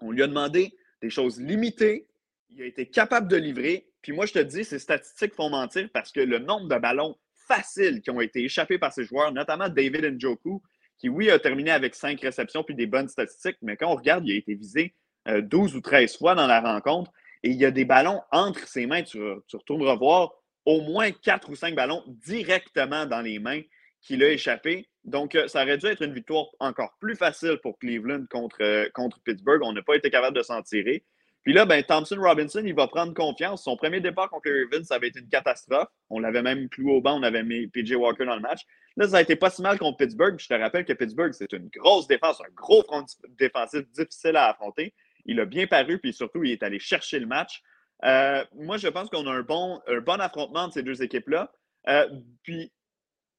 on 0.01 0.11
lui 0.11 0.23
a 0.23 0.27
demandé 0.27 0.75
des 1.01 1.11
choses 1.11 1.41
limitées. 1.41 2.09
Il 2.51 2.63
a 2.63 2.67
été 2.67 2.87
capable 2.87 3.29
de 3.29 3.37
livrer. 3.37 3.87
Puis 4.03 4.13
moi, 4.13 4.27
je 4.27 4.33
te 4.33 4.39
dis, 4.41 4.65
ces 4.65 4.81
statistiques 4.81 5.35
font 5.35 5.51
mentir 5.51 5.89
parce 5.93 6.11
que 6.11 6.21
le 6.21 6.39
nombre 6.39 6.69
de 6.69 6.79
ballons 6.79 7.17
faciles 7.47 8.01
qui 8.03 8.11
ont 8.11 8.21
été 8.21 8.43
échappés 8.43 8.79
par 8.79 8.93
ces 8.93 9.05
joueurs, 9.05 9.33
notamment 9.33 9.69
David 9.69 10.19
Njoku, 10.19 10.61
qui, 10.99 11.09
oui, 11.09 11.31
a 11.31 11.39
terminé 11.39 11.71
avec 11.71 11.95
cinq 11.95 12.21
réceptions 12.21 12.63
puis 12.63 12.75
des 12.75 12.87
bonnes 12.87 13.09
statistiques, 13.09 13.59
mais 13.63 13.77
quand 13.77 13.91
on 13.91 13.97
regarde, 13.97 14.27
il 14.27 14.33
a 14.33 14.37
été 14.37 14.55
visé 14.55 14.95
12 15.27 15.75
euh, 15.75 15.79
ou 15.79 15.81
13 15.81 16.17
fois 16.17 16.35
dans 16.35 16.47
la 16.47 16.61
rencontre 16.61 17.11
et 17.43 17.51
il 17.51 17.57
y 17.57 17.65
a 17.65 17.71
des 17.71 17.85
ballons 17.85 18.21
entre 18.33 18.67
ses 18.67 18.87
mains. 18.87 19.03
Tu, 19.03 19.21
retourneras 19.53 19.97
voir 19.97 20.33
au 20.65 20.81
moins 20.81 21.11
quatre 21.11 21.49
ou 21.51 21.55
cinq 21.55 21.75
ballons 21.75 22.03
directement 22.07 23.07
dans 23.07 23.21
les 23.21 23.39
mains 23.39 23.61
qu'il 24.03 24.23
a 24.25 24.31
échappé. 24.31 24.89
Donc, 25.05 25.35
euh, 25.35 25.47
ça 25.47 25.63
aurait 25.63 25.79
dû 25.79 25.87
être 25.87 26.03
une 26.03 26.13
victoire 26.13 26.47
encore 26.59 26.97
plus 27.01 27.15
facile 27.15 27.59
pour 27.63 27.79
Cleveland 27.79 28.25
contre, 28.31 28.57
euh, 28.63 28.89
contre 28.95 29.21
Pittsburgh. 29.21 29.61
On 29.63 29.73
n'a 29.73 29.83
pas 29.83 29.95
été 29.95 30.11
capable 30.11 30.37
de 30.37 30.43
s'en 30.43 30.63
tirer. 30.63 31.05
Puis 31.45 31.53
là, 31.53 31.65
ben, 31.65 31.81
Thompson 31.85 32.17
Robinson, 32.19 32.63
il 32.65 32.75
va 32.75 32.89
prendre 32.89 33.15
confiance. 33.15 33.63
Son 33.63 33.77
premier 33.77 34.01
départ 34.01 34.29
contre 34.29 34.49
les 34.49 34.65
Ravens, 34.65 34.85
ça 34.89 34.97
avait 34.97 35.09
été 35.09 35.21
une 35.21 35.29
catastrophe. 35.29 35.89
On 36.11 36.19
l'avait 36.19 36.43
même 36.43 36.69
cloué 36.69 36.93
au 36.93 37.01
banc, 37.01 37.21
on 37.21 37.23
avait 37.23 37.45
mis 37.45 37.69
PJ 37.69 37.93
Walker 37.93 38.25
dans 38.25 38.35
le 38.35 38.41
match. 38.41 38.63
Là, 38.97 39.09
ça 39.09 39.19
a 39.19 39.23
été 39.23 39.37
pas 39.37 39.51
si 39.51 39.61
mal 39.61 39.79
contre 39.79 39.99
Pittsburgh. 39.99 40.39
Je 40.39 40.49
te 40.49 40.55
rappelle 40.55 40.85
que 40.85 40.93
Pittsburgh, 40.95 41.33
c'est 41.33 41.53
une 41.53 41.69
grosse 41.69 42.07
défense, 42.07 42.41
un 42.41 42.53
gros 42.55 42.83
front 42.83 43.05
défensif 43.39 43.87
difficile 43.91 44.37
à 44.37 44.49
affronter. 44.49 44.95
Il 45.27 45.39
a 45.41 45.45
bien 45.45 45.67
paru, 45.67 45.99
puis 45.99 46.13
surtout, 46.13 46.45
il 46.45 46.53
est 46.53 46.63
allé 46.63 46.79
chercher 46.79 47.19
le 47.19 47.27
match. 47.27 47.63
Euh, 48.05 48.45
moi, 48.55 48.79
je 48.79 48.89
pense 48.89 49.11
qu'on 49.11 49.27
a 49.27 49.31
un 49.31 49.43
bon, 49.43 49.81
un 49.87 50.01
bon 50.01 50.21
affrontement 50.21 50.69
de 50.69 50.73
ces 50.73 50.83
deux 50.83 51.03
équipes-là. 51.03 51.53
Euh, 51.89 52.09
puis, 52.43 52.73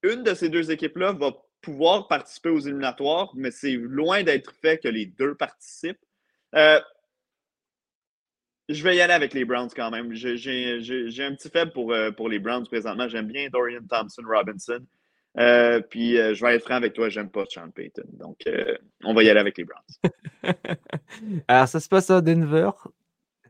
une 0.03 0.23
de 0.23 0.33
ces 0.35 0.49
deux 0.49 0.69
équipes-là 0.69 1.13
va 1.13 1.31
pouvoir 1.61 2.07
participer 2.07 2.49
aux 2.49 2.59
éliminatoires, 2.59 3.31
mais 3.35 3.49
c'est 3.49 3.73
loin 3.73 4.23
d'être 4.23 4.53
fait 4.61 4.77
que 4.77 4.87
les 4.87 5.07
deux 5.07 5.33
participent. 5.33 5.97
Euh, 6.55 6.79
je 8.69 8.83
vais 8.83 8.95
y 8.95 9.01
aller 9.01 9.13
avec 9.13 9.33
les 9.33 9.45
Browns 9.45 9.69
quand 9.75 9.89
même. 9.89 10.13
J'ai 10.13 11.23
un 11.23 11.33
petit 11.35 11.49
faible 11.49 11.71
pour, 11.71 11.95
pour 12.15 12.29
les 12.29 12.37
Browns 12.37 12.67
présentement. 12.67 13.07
J'aime 13.07 13.27
bien 13.27 13.49
Dorian 13.49 13.81
Thompson 13.89 14.23
Robinson. 14.27 14.85
Euh, 15.37 15.81
puis 15.81 16.17
euh, 16.17 16.33
je 16.33 16.43
vais 16.43 16.55
être 16.55 16.63
franc 16.63 16.75
avec 16.75 16.93
toi, 16.93 17.09
j'aime 17.09 17.29
pas 17.29 17.43
Sean 17.49 17.69
Payton. 17.69 18.05
Donc, 18.13 18.37
on 19.03 19.13
va 19.13 19.23
y 19.23 19.29
aller 19.29 19.39
avec 19.39 19.57
les 19.57 19.65
Browns. 19.65 19.83
Alors, 21.47 21.67
ça 21.67 21.79
se 21.79 21.87
passe 21.87 22.09
à 22.09 22.21
Denver. 22.21 22.69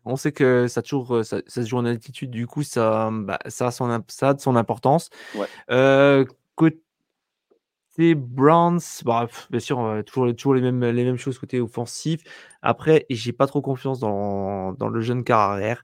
On 0.05 0.15
sait 0.15 0.31
que 0.31 0.67
ça, 0.67 0.81
toujours, 0.81 1.25
ça, 1.25 1.41
se 1.45 1.65
joue 1.65 1.77
en 1.77 1.85
altitude, 1.85 2.31
du 2.31 2.47
coup, 2.47 2.63
ça, 2.63 3.09
bah, 3.11 3.39
ça, 3.47 3.67
a, 3.67 3.71
son, 3.71 4.03
ça 4.07 4.29
a 4.29 4.37
son 4.37 4.55
importance. 4.55 5.09
Ouais. 5.35 6.25
côté 6.55 8.15
Browns, 8.15 8.79
bah, 9.03 9.27
bien 9.49 9.59
sûr, 9.59 10.03
toujours, 10.05 10.33
toujours 10.35 10.53
les, 10.53 10.61
mêmes, 10.61 10.83
les 10.83 11.03
mêmes 11.03 11.17
choses 11.17 11.39
côté 11.39 11.59
offensif. 11.59 12.21
Après, 12.61 13.05
j'ai 13.09 13.33
pas 13.33 13.47
trop 13.47 13.61
confiance 13.61 13.99
dans, 13.99 14.73
dans 14.73 14.87
le 14.87 15.01
jeune 15.01 15.23
carrière. 15.23 15.83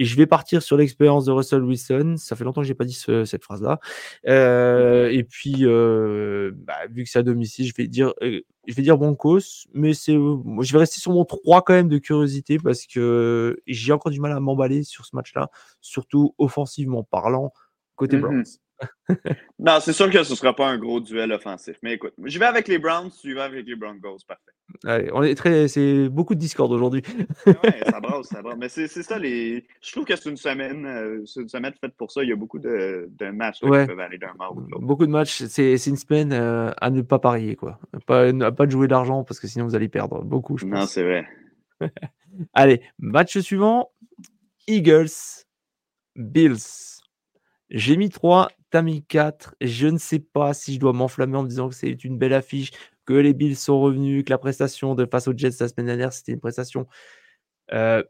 Et 0.00 0.06
je 0.06 0.16
vais 0.16 0.24
partir 0.24 0.62
sur 0.62 0.78
l'expérience 0.78 1.26
de 1.26 1.30
Russell 1.30 1.62
Wilson. 1.62 2.14
Ça 2.16 2.34
fait 2.34 2.42
longtemps 2.42 2.62
que 2.62 2.66
j'ai 2.66 2.72
pas 2.72 2.86
dit 2.86 2.94
cette 2.94 3.44
phrase-là. 3.44 3.80
Euh, 4.26 5.10
et 5.10 5.24
puis, 5.24 5.66
euh, 5.66 6.52
bah, 6.54 6.78
vu 6.90 7.04
que 7.04 7.10
c'est 7.10 7.18
à 7.18 7.22
domicile, 7.22 7.66
je 7.66 7.74
vais 7.76 7.86
dire, 7.86 8.14
euh, 8.22 8.40
je 8.66 8.74
vais 8.74 8.80
dire 8.80 8.96
Broncos, 8.96 9.66
mais 9.74 9.92
c'est, 9.92 10.14
je 10.14 10.72
vais 10.72 10.78
rester 10.78 11.00
sur 11.00 11.12
mon 11.12 11.26
3 11.26 11.60
quand 11.60 11.74
même 11.74 11.90
de 11.90 11.98
curiosité 11.98 12.56
parce 12.56 12.86
que 12.86 13.60
j'ai 13.66 13.92
encore 13.92 14.10
du 14.10 14.20
mal 14.20 14.32
à 14.32 14.40
m'emballer 14.40 14.84
sur 14.84 15.04
ce 15.04 15.14
match-là, 15.14 15.50
surtout 15.82 16.34
offensivement 16.38 17.04
parlant 17.04 17.52
côté 17.94 18.16
Browns. 18.16 18.44
Non, 19.58 19.78
c'est 19.80 19.92
sûr 19.92 20.10
que 20.10 20.22
ce 20.22 20.32
ne 20.32 20.36
sera 20.36 20.54
pas 20.54 20.68
un 20.68 20.78
gros 20.78 21.00
duel 21.00 21.32
offensif. 21.32 21.76
Mais 21.82 21.94
écoute, 21.94 22.12
je 22.24 22.38
vais 22.38 22.46
avec 22.46 22.68
les 22.68 22.78
Browns, 22.78 23.10
tu 23.20 23.34
vas 23.34 23.44
avec 23.44 23.66
les 23.66 23.76
Broncos, 23.76 24.18
parfait. 24.26 24.52
Allez, 24.84 25.10
on 25.12 25.22
est 25.22 25.34
très, 25.34 25.68
c'est 25.68 26.08
beaucoup 26.08 26.34
de 26.34 26.40
Discord 26.40 26.70
aujourd'hui. 26.72 27.02
oui, 27.46 27.54
ça 27.84 28.00
brasse, 28.00 28.26
ça 28.26 28.40
brasse. 28.42 28.56
Mais 28.58 28.68
c'est 28.68 28.88
ça, 28.88 29.18
les... 29.18 29.66
je 29.82 29.92
trouve 29.92 30.04
que 30.04 30.16
c'est 30.16 30.30
une 30.30 30.36
semaine, 30.36 30.86
euh, 30.86 31.22
c'est 31.26 31.40
une 31.40 31.48
semaine 31.48 31.74
faite 31.80 31.94
pour 31.96 32.10
ça. 32.10 32.22
Il 32.22 32.28
y 32.28 32.32
a 32.32 32.36
beaucoup 32.36 32.58
de, 32.58 33.10
de 33.18 33.30
matchs 33.30 33.60
qui 33.60 33.68
peuvent 33.68 34.00
aller 34.00 34.18
d'un 34.18 34.34
mort 34.38 34.56
ou 34.56 34.62
de 34.62 34.70
l'autre. 34.70 34.84
Beaucoup 34.84 35.06
de 35.06 35.10
matchs. 35.10 35.44
C'est 35.44 35.74
une 35.86 35.96
semaine 35.96 36.32
euh, 36.32 36.70
à 36.80 36.90
ne 36.90 37.02
pas 37.02 37.18
parier, 37.18 37.56
quoi. 37.56 37.78
Pas, 38.06 38.28
à 38.28 38.52
pas 38.52 38.66
de 38.66 38.70
jouer 38.70 38.88
d'argent 38.88 39.24
parce 39.24 39.40
que 39.40 39.46
sinon 39.46 39.64
vous 39.64 39.74
allez 39.74 39.88
perdre 39.88 40.22
beaucoup, 40.22 40.56
je 40.56 40.66
pense. 40.66 40.72
Non, 40.72 40.86
c'est 40.86 41.02
vrai. 41.02 41.26
allez, 42.54 42.82
match 42.98 43.38
suivant 43.38 43.90
Eagles, 44.66 45.10
Bills. 46.14 46.99
J'ai 47.70 47.96
mis 47.96 48.08
3, 48.10 48.48
t'as 48.70 48.82
mis 48.82 49.04
4. 49.04 49.54
Je 49.60 49.86
ne 49.86 49.98
sais 49.98 50.18
pas 50.18 50.54
si 50.54 50.74
je 50.74 50.80
dois 50.80 50.92
m'enflammer 50.92 51.36
en 51.36 51.44
me 51.44 51.48
disant 51.48 51.68
que 51.68 51.74
c'est 51.74 52.04
une 52.04 52.18
belle 52.18 52.32
affiche, 52.32 52.72
que 53.04 53.12
les 53.12 53.32
Bills 53.32 53.56
sont 53.56 53.80
revenus, 53.80 54.24
que 54.24 54.30
la 54.30 54.38
prestation 54.38 54.94
de 54.94 55.06
face 55.06 55.28
aux 55.28 55.36
Jets 55.36 55.50
la 55.60 55.68
semaine 55.68 55.86
dernière, 55.86 56.12
c'était 56.12 56.32
une 56.32 56.40
prestation 56.40 56.86
euh, 57.72 58.02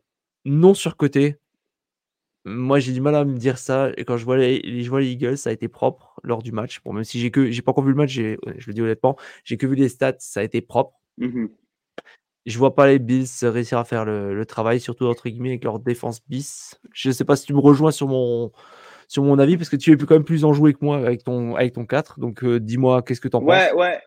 non 0.47 0.75
surcotée. 0.75 1.37
Moi, 2.47 2.79
j'ai 2.81 2.93
du 2.93 3.03
mal 3.03 3.15
à 3.15 3.25
me 3.27 3.37
dire 3.37 3.59
ça. 3.59 3.91
Et 3.99 4.05
quand 4.07 4.17
je 4.17 4.25
vois 4.25 4.39
les, 4.39 4.83
je 4.83 4.89
vois 4.89 5.01
les 5.03 5.11
Eagles, 5.11 5.37
ça 5.37 5.51
a 5.51 5.53
été 5.53 5.69
propre 5.69 6.19
lors 6.23 6.43
du 6.43 6.53
match. 6.53 6.81
Bon, 6.83 6.95
même 6.95 7.05
si 7.05 7.21
j'ai 7.21 7.31
que 7.31 7.51
j'ai 7.51 7.61
pas 7.61 7.73
encore 7.73 7.85
vu 7.85 7.91
le 7.91 7.97
match, 7.97 8.13
je 8.13 8.37
le 8.67 8.73
dis 8.73 8.81
honnêtement, 8.81 9.17
j'ai 9.45 9.59
que 9.59 9.67
vu 9.67 9.75
les 9.75 9.91
stats, 9.91 10.17
ça 10.21 10.41
a 10.41 10.43
été 10.43 10.61
propre. 10.61 10.99
Mmh 11.19 11.47
je 12.47 12.57
vois 12.59 12.75
pas 12.75 12.87
les 12.87 12.99
Bills 12.99 13.29
réussir 13.43 13.77
à 13.77 13.85
faire 13.85 14.07
le, 14.07 14.35
le, 14.35 14.47
travail, 14.47 14.81
surtout 14.81 15.05
entre 15.05 15.29
guillemets 15.29 15.51
avec 15.51 15.63
leur 15.63 15.79
défense 15.79 16.27
bis. 16.27 16.81
Je 16.93 17.11
sais 17.11 17.27
pas 17.27 17.37
si 17.37 17.45
tu 17.45 17.53
me 17.53 17.61
rejoins 17.61 17.91
sur 17.91 18.09
mon, 18.09 18.51
sur 19.11 19.25
mon 19.25 19.41
avis, 19.41 19.57
parce 19.57 19.69
que 19.69 19.75
tu 19.75 19.91
es 19.91 19.97
quand 19.97 20.15
même 20.15 20.25
plus 20.25 20.45
enjoué 20.45 20.73
que 20.73 20.79
moi 20.83 20.99
avec 20.99 21.25
ton, 21.25 21.57
avec 21.57 21.73
ton 21.73 21.85
4. 21.85 22.21
Donc, 22.21 22.45
euh, 22.45 22.61
dis-moi, 22.61 23.03
qu'est-ce 23.03 23.21
que 23.21 23.27
tu 23.27 23.37
en 23.37 23.41
penses? 23.41 23.49
Ouais, 23.49 23.73
ouais. 23.73 24.01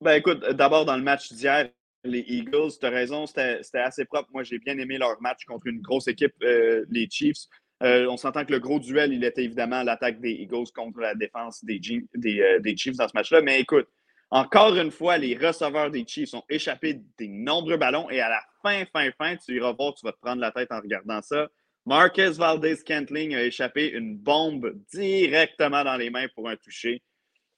Ben, 0.00 0.14
écoute, 0.14 0.42
d'abord, 0.52 0.86
dans 0.86 0.96
le 0.96 1.02
match 1.02 1.30
d'hier, 1.30 1.68
les 2.04 2.24
Eagles, 2.26 2.70
tu 2.80 2.86
as 2.86 2.90
raison, 2.90 3.26
c'était 3.26 3.60
assez 3.74 4.06
propre. 4.06 4.30
Moi, 4.32 4.44
j'ai 4.44 4.58
bien 4.58 4.78
aimé 4.78 4.96
leur 4.96 5.20
match 5.20 5.44
contre 5.44 5.66
une 5.66 5.82
grosse 5.82 6.08
équipe, 6.08 6.32
euh, 6.42 6.86
les 6.88 7.06
Chiefs. 7.10 7.44
Euh, 7.82 8.06
on 8.08 8.16
s'entend 8.16 8.46
que 8.46 8.52
le 8.52 8.60
gros 8.60 8.80
duel, 8.80 9.12
il 9.12 9.22
était 9.24 9.44
évidemment 9.44 9.82
l'attaque 9.82 10.22
des 10.22 10.32
Eagles 10.32 10.72
contre 10.74 11.00
la 11.00 11.14
défense 11.14 11.62
des, 11.62 11.78
des, 12.14 12.58
des 12.60 12.76
Chiefs 12.78 12.96
dans 12.96 13.08
ce 13.08 13.14
match-là. 13.14 13.42
Mais 13.42 13.60
écoute, 13.60 13.88
encore 14.30 14.74
une 14.74 14.90
fois, 14.90 15.18
les 15.18 15.36
receveurs 15.36 15.90
des 15.90 16.06
Chiefs 16.06 16.32
ont 16.32 16.44
échappé 16.48 17.02
des 17.18 17.28
nombreux 17.28 17.76
ballons 17.76 18.08
et 18.08 18.22
à 18.22 18.30
la 18.30 18.40
fin, 18.62 18.84
fin, 18.90 19.10
fin, 19.18 19.36
tu 19.36 19.56
iras 19.56 19.72
voir, 19.72 19.92
tu 19.92 20.06
vas 20.06 20.12
te 20.12 20.20
prendre 20.20 20.40
la 20.40 20.50
tête 20.50 20.72
en 20.72 20.80
regardant 20.80 21.20
ça. 21.20 21.46
Marcus 21.86 22.36
Valdez 22.36 22.76
Cantling 22.86 23.34
a 23.34 23.42
échappé 23.42 23.88
une 23.90 24.16
bombe 24.16 24.74
directement 24.92 25.84
dans 25.84 25.96
les 25.96 26.10
mains 26.10 26.26
pour 26.34 26.48
un 26.48 26.56
toucher 26.56 27.02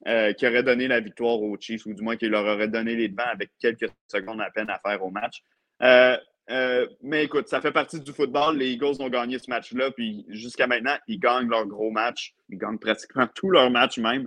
euh, 0.07 0.33
qui 0.33 0.47
aurait 0.47 0.63
donné 0.63 0.89
la 0.89 1.01
victoire 1.01 1.43
aux 1.43 1.59
Chiefs, 1.61 1.85
ou 1.85 1.93
du 1.93 2.03
moins 2.03 2.17
qui 2.17 2.27
leur 2.27 2.47
aurait 2.47 2.69
donné 2.69 2.95
les 2.95 3.09
devants 3.09 3.29
avec 3.31 3.51
quelques 3.61 3.91
secondes 4.09 4.41
à 4.41 4.51
peine 4.51 4.71
à 4.71 4.79
faire 4.79 5.05
au 5.05 5.11
match. 5.11 5.43
Euh, 5.83 6.17
euh, 6.51 6.87
mais 7.03 7.25
écoute, 7.25 7.49
ça 7.49 7.61
fait 7.61 7.71
partie 7.71 8.01
du 8.01 8.11
football. 8.11 8.57
Les 8.57 8.71
Eagles 8.71 8.97
ont 9.01 9.11
gagné 9.11 9.39
ce 9.39 9.51
match-là, 9.51 9.91
puis 9.91 10.25
jusqu'à 10.29 10.67
maintenant, 10.67 10.97
ils 11.07 11.19
gagnent 11.19 11.51
leur 11.51 11.67
gros 11.67 11.91
match. 11.91 12.35
Ils 12.49 12.57
gagnent 12.57 12.79
pratiquement 12.79 13.27
tous 13.35 13.51
leurs 13.51 13.71
matchs 13.71 13.99
même. 13.99 14.27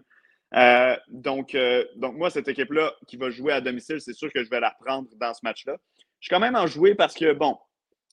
donc, 1.07 1.57
donc, 1.95 2.17
moi, 2.17 2.29
cette 2.29 2.47
équipe-là 2.47 2.93
qui 3.07 3.17
va 3.17 3.31
jouer 3.31 3.53
à 3.53 3.59
domicile, 3.59 3.99
c'est 3.99 4.13
sûr 4.13 4.31
que 4.31 4.43
je 4.43 4.49
vais 4.51 4.59
la 4.59 4.75
prendre 4.79 5.07
dans 5.15 5.33
ce 5.33 5.39
match-là. 5.41 5.77
Je 6.19 6.27
suis 6.27 6.29
quand 6.29 6.39
même 6.39 6.55
en 6.55 6.67
jouer 6.67 6.93
parce 6.93 7.15
que, 7.15 7.33
bon, 7.33 7.57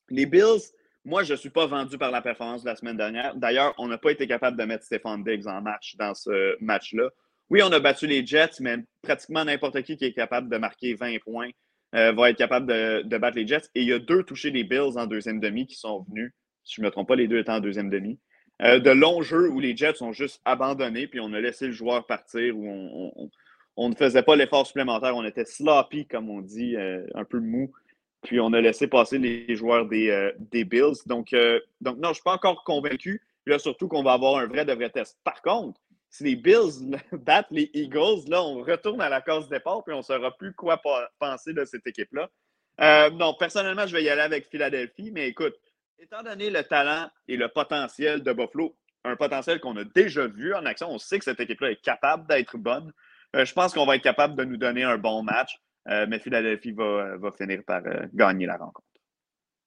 les 0.09 0.25
Bills, 0.25 0.63
moi, 1.05 1.23
je 1.23 1.33
ne 1.33 1.39
suis 1.39 1.51
pas 1.51 1.67
vendu 1.67 1.97
par 1.97 2.11
la 2.11 2.21
performance 2.21 2.63
de 2.63 2.69
la 2.69 2.77
semaine 2.77 2.97
dernière. 2.97 3.35
D'ailleurs, 3.35 3.75
on 3.79 3.89
n'a 3.89 3.99
pas 3.99 4.13
été 4.13 4.27
capable 4.27 4.59
de 4.59 4.65
mettre 4.65 4.85
Stéphane 4.85 5.25
Diggs 5.25 5.47
en 5.47 5.63
match 5.63 5.97
dans 5.97 6.15
ce 6.15 6.57
match-là. 6.63 7.09
Oui, 7.49 7.63
on 7.63 7.73
a 7.73 7.81
battu 7.81 8.07
les 8.07 8.25
Jets, 8.25 8.61
mais 8.61 8.77
pratiquement 9.03 9.45
n'importe 9.45 9.83
qui 9.83 9.97
qui 9.97 10.05
est 10.05 10.13
capable 10.13 10.49
de 10.49 10.57
marquer 10.57 10.95
20 10.95 11.19
points 11.21 11.51
euh, 11.97 12.13
va 12.13 12.31
être 12.31 12.37
capable 12.37 12.67
de, 12.67 13.19
battre 13.19 13.37
les 13.37 13.47
Jets. 13.47 13.69
Et 13.75 13.83
il 13.83 13.89
y 13.89 13.93
a 13.93 13.99
deux 13.99 14.23
touchés 14.23 14.51
des 14.51 14.63
Bills 14.63 14.97
en 14.97 15.07
deuxième 15.07 15.41
demi 15.41 15.67
qui 15.67 15.75
sont 15.75 16.05
venus, 16.09 16.33
si 16.65 16.77
je 16.77 16.83
ne 16.83 16.87
me 16.87 16.91
trompe 16.91 17.09
pas, 17.09 17.17
les 17.17 17.27
deux 17.27 17.39
étant 17.39 17.57
en 17.57 17.61
deuxième 17.61 17.91
demi. 17.91 18.21
Euh, 18.63 18.79
de 18.79 18.91
longs 18.91 19.23
jeux 19.23 19.49
où 19.49 19.59
les 19.59 19.77
Jets 19.77 20.03
ont 20.03 20.13
juste 20.13 20.41
abandonné, 20.45 21.07
puis 21.07 21.19
on 21.19 21.33
a 21.33 21.41
laissé 21.41 21.67
le 21.67 21.73
joueur 21.73 22.07
partir, 22.07 22.57
où 22.57 23.31
on, 23.77 23.89
ne 23.89 23.95
faisait 23.95 24.23
pas 24.23 24.37
l'effort 24.37 24.67
supplémentaire. 24.67 25.17
On 25.17 25.25
était 25.25 25.47
sloppy, 25.47 26.07
comme 26.07 26.29
on 26.29 26.43
dit, 26.43 26.77
euh, 26.77 27.05
un 27.15 27.25
peu 27.25 27.41
mou. 27.41 27.73
Puis 28.23 28.39
on 28.41 28.53
a 28.53 28.61
laissé 28.61 28.87
passer 28.87 29.19
les 29.19 29.57
joueurs 29.57 29.87
des, 29.87 30.11
euh, 30.11 30.33
Bills. 30.65 30.97
Donc, 31.07 31.33
euh, 31.33 31.61
donc, 31.81 31.97
non, 31.97 32.09
je 32.09 32.09
ne 32.09 32.15
suis 32.15 32.23
pas 32.23 32.35
encore 32.35 32.65
convaincu. 32.65 33.23
Là, 33.47 33.59
surtout 33.59 33.89
qu'on 33.89 34.03
va 34.03 34.13
avoir 34.13 34.37
un 34.37 34.47
vrai 34.47 34.65
de 34.65 34.73
vrai 34.73 34.91
test. 34.91 35.19
Par 35.25 35.41
contre, 35.41 35.81
si 36.11 36.25
les 36.25 36.37
Bills 36.37 36.99
battent 37.13 37.51
les 37.51 37.71
Eagles, 37.73 38.29
là, 38.29 38.43
on 38.43 38.63
retourne 38.63 39.01
à 39.01 39.09
la 39.09 39.21
case 39.23 39.49
départ 39.49 39.83
puis 39.85 39.95
on 39.95 39.99
ne 39.99 40.03
saura 40.03 40.37
plus 40.37 40.53
quoi 40.53 40.81
penser 41.19 41.53
de 41.55 41.65
cette 41.65 41.87
équipe-là. 41.87 42.29
Euh, 42.81 43.11
non, 43.11 43.35
personnellement, 43.35 43.87
je 43.87 43.95
vais 43.95 44.03
y 44.03 44.11
aller 44.11 44.23
avec 44.23 44.49
Philadelphie, 44.51 45.11
mais 45.13 45.29
écoute, 45.29 45.55
étant 45.99 46.23
donné 46.23 46.51
le 46.51 46.63
talent 46.63 47.11
et 47.29 47.37
le 47.37 47.49
potentiel 47.49 48.23
de 48.23 48.33
Buffalo, 48.33 48.77
un 49.05 49.17
potentiel 49.17 49.61
qu'on 49.61 49.77
a 49.77 49.85
déjà 49.85 50.27
vu 50.27 50.55
en 50.55 50.65
action, 50.67 50.91
on 50.91 50.99
sait 50.99 51.19
que 51.19 51.25
cette 51.25 51.41
équipe-là 51.41 51.73
est 51.73 51.83
capable 51.83 52.27
d'être 52.27 52.57
bonne. 52.59 52.93
je 53.35 53.53
pense 53.53 53.73
qu'on 53.73 53.87
va 53.87 53.97
être 53.97 54.03
capable 54.03 54.35
de 54.35 54.45
nous 54.45 54.57
donner 54.57 54.83
un 54.83 54.99
bon 54.99 55.23
match. 55.23 55.59
Euh, 55.89 56.07
mais 56.09 56.19
Philadelphie 56.19 56.73
va, 56.73 57.17
va 57.17 57.31
finir 57.33 57.63
par 57.67 57.83
euh, 57.87 58.07
gagner 58.13 58.47
la 58.47 58.57
rencontre. 58.57 58.87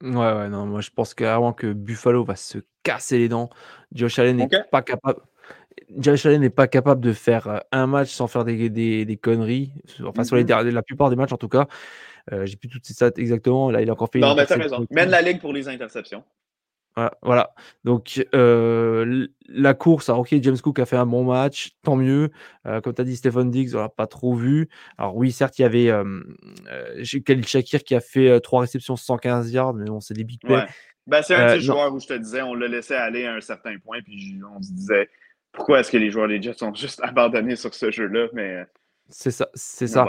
Ouais, 0.03 0.11
ouais, 0.11 0.49
non, 0.49 0.65
moi 0.65 0.81
je 0.81 0.89
pense 0.89 1.13
qu'avant 1.13 1.53
que 1.53 1.71
Buffalo 1.73 2.23
va 2.23 2.35
se 2.35 2.59
casser 2.83 3.17
les 3.17 3.29
dents, 3.29 3.49
Josh 3.91 4.19
Allen 4.19 4.37
n'est 4.37 4.49
pas 4.71 4.81
capable. 4.81 5.21
Josh 5.97 6.25
Allen 6.25 6.41
n'est 6.41 6.49
pas 6.49 6.67
capable 6.67 7.01
de 7.01 7.13
faire 7.13 7.47
euh, 7.47 7.57
un 7.71 7.87
match 7.87 8.09
sans 8.09 8.27
faire 8.27 8.43
des, 8.45 8.69
des, 8.69 9.05
des 9.05 9.17
conneries. 9.17 9.73
Enfin, 10.03 10.23
sur 10.23 10.35
les, 10.35 10.43
mm-hmm. 10.43 10.69
la 10.69 10.83
plupart 10.83 11.09
des 11.09 11.15
matchs 11.15 11.33
en 11.33 11.37
tout 11.37 11.49
cas. 11.49 11.67
J'ai 12.31 12.55
plus 12.55 12.69
toutes 12.69 12.85
ces 12.85 12.93
stats 12.93 13.11
exactement. 13.17 13.69
Là, 13.69 13.81
il 13.81 13.89
a 13.89 13.93
encore 13.93 14.09
fait. 14.09 14.19
Non, 14.19 14.33
mais 14.33 14.45
t'as 14.45 14.55
raison. 14.55 14.85
Mène 14.91 15.09
la 15.09 15.21
ligue 15.21 15.41
pour 15.41 15.51
les 15.51 15.67
interceptions. 15.67 16.23
Voilà, 17.21 17.53
Donc, 17.83 18.23
euh, 18.35 19.27
la 19.47 19.73
course, 19.73 20.09
alors, 20.09 20.21
ok, 20.21 20.35
James 20.41 20.57
Cook 20.57 20.77
a 20.79 20.85
fait 20.85 20.95
un 20.95 21.05
bon 21.05 21.23
match, 21.23 21.71
tant 21.83 21.95
mieux. 21.95 22.29
Euh, 22.67 22.81
comme 22.81 22.93
tu 22.93 23.01
as 23.01 23.05
dit, 23.05 23.15
Stephen 23.15 23.49
Diggs, 23.49 23.75
on 23.75 23.79
l'a 23.79 23.89
pas 23.89 24.07
trop 24.07 24.35
vu. 24.35 24.69
Alors, 24.97 25.15
oui, 25.15 25.31
certes, 25.31 25.57
il 25.57 25.63
y 25.63 25.65
avait 25.65 25.89
euh, 25.89 26.21
Khalil 27.25 27.47
Shakir 27.47 27.83
qui 27.83 27.95
a 27.95 27.99
fait 27.99 28.39
trois 28.41 28.61
réceptions 28.61 28.95
115 28.95 29.51
yards, 29.51 29.73
mais 29.73 29.85
bon, 29.85 29.99
c'est 29.99 30.13
des 30.13 30.23
big 30.23 30.39
plays. 30.39 30.65
Ben, 31.05 31.21
c'est 31.21 31.35
un 31.35 31.55
petit 31.55 31.65
joueur 31.65 31.93
où 31.93 31.99
je 31.99 32.07
te 32.07 32.13
disais, 32.13 32.41
on 32.41 32.53
le 32.53 32.67
laissait 32.67 32.95
aller 32.95 33.25
à 33.25 33.33
un 33.33 33.41
certain 33.41 33.77
point, 33.79 33.99
puis 34.01 34.39
on 34.55 34.61
se 34.61 34.71
disait, 34.71 35.09
pourquoi 35.51 35.79
est-ce 35.79 35.91
que 35.91 35.97
les 35.97 36.11
joueurs 36.11 36.27
des 36.27 36.41
Jets 36.41 36.53
sont 36.53 36.73
juste 36.75 37.01
abandonnés 37.03 37.55
sur 37.55 37.73
ce 37.73 37.91
jeu-là? 37.91 38.27
Mais 38.33 38.65
c'est 39.09 39.31
ça, 39.31 39.49
c'est 39.53 39.87
ça 39.87 40.05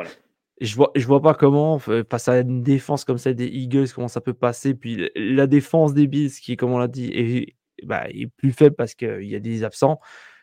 je 0.61 0.77
vois, 0.77 0.91
je 0.95 1.07
vois 1.07 1.21
pas 1.21 1.35
comment, 1.35 1.79
face 1.79 2.29
à 2.29 2.41
une 2.41 2.63
défense 2.63 3.05
comme 3.05 3.19
celle 3.19 3.35
des 3.35 3.47
Eagles, 3.47 3.89
comment 3.95 4.09
ça 4.09 4.21
peut 4.21 4.35
passer. 4.35 4.75
Puis 4.75 5.11
la 5.17 5.47
défense 5.47 5.95
des 5.95 6.07
Bills, 6.07 6.31
qui, 6.31 6.57
comme 6.57 6.73
on 6.73 6.79
l'a 6.79 6.89
dit, 6.89 7.11
est, 7.13 7.57
bah, 7.85 8.07
plus 8.37 8.53
faible 8.53 8.77
parce 8.77 8.95
qu'il 8.95 9.25
y 9.25 9.35
a 9.35 9.41
des 9.41 9.65
absents. 9.65 10.01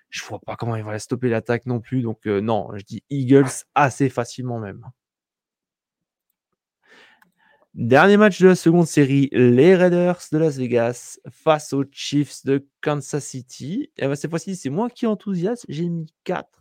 Je 0.09 0.23
vois 0.25 0.39
pas 0.39 0.55
comment 0.57 0.75
ils 0.75 0.83
vont 0.83 0.97
stopper 0.99 1.29
l'attaque 1.29 1.65
non 1.65 1.79
plus. 1.79 2.01
Donc, 2.01 2.27
euh, 2.27 2.41
non, 2.41 2.69
je 2.75 2.83
dis 2.83 3.03
Eagles 3.09 3.47
assez 3.75 4.09
facilement 4.09 4.59
même. 4.59 4.85
Dernier 7.73 8.17
match 8.17 8.41
de 8.41 8.49
la 8.49 8.55
seconde 8.55 8.85
série, 8.85 9.29
les 9.31 9.77
Raiders 9.77 10.19
de 10.33 10.37
Las 10.37 10.57
Vegas 10.57 11.19
face 11.29 11.71
aux 11.71 11.85
Chiefs 11.89 12.43
de 12.43 12.67
Kansas 12.81 13.23
City. 13.23 13.89
Et 13.97 14.07
bah, 14.07 14.17
cette 14.17 14.29
fois-ci, 14.29 14.57
c'est 14.57 14.69
moi 14.69 14.89
qui 14.89 15.07
enthousiasme. 15.07 15.65
J'ai 15.69 15.87
mis 15.87 16.13
4 16.25 16.60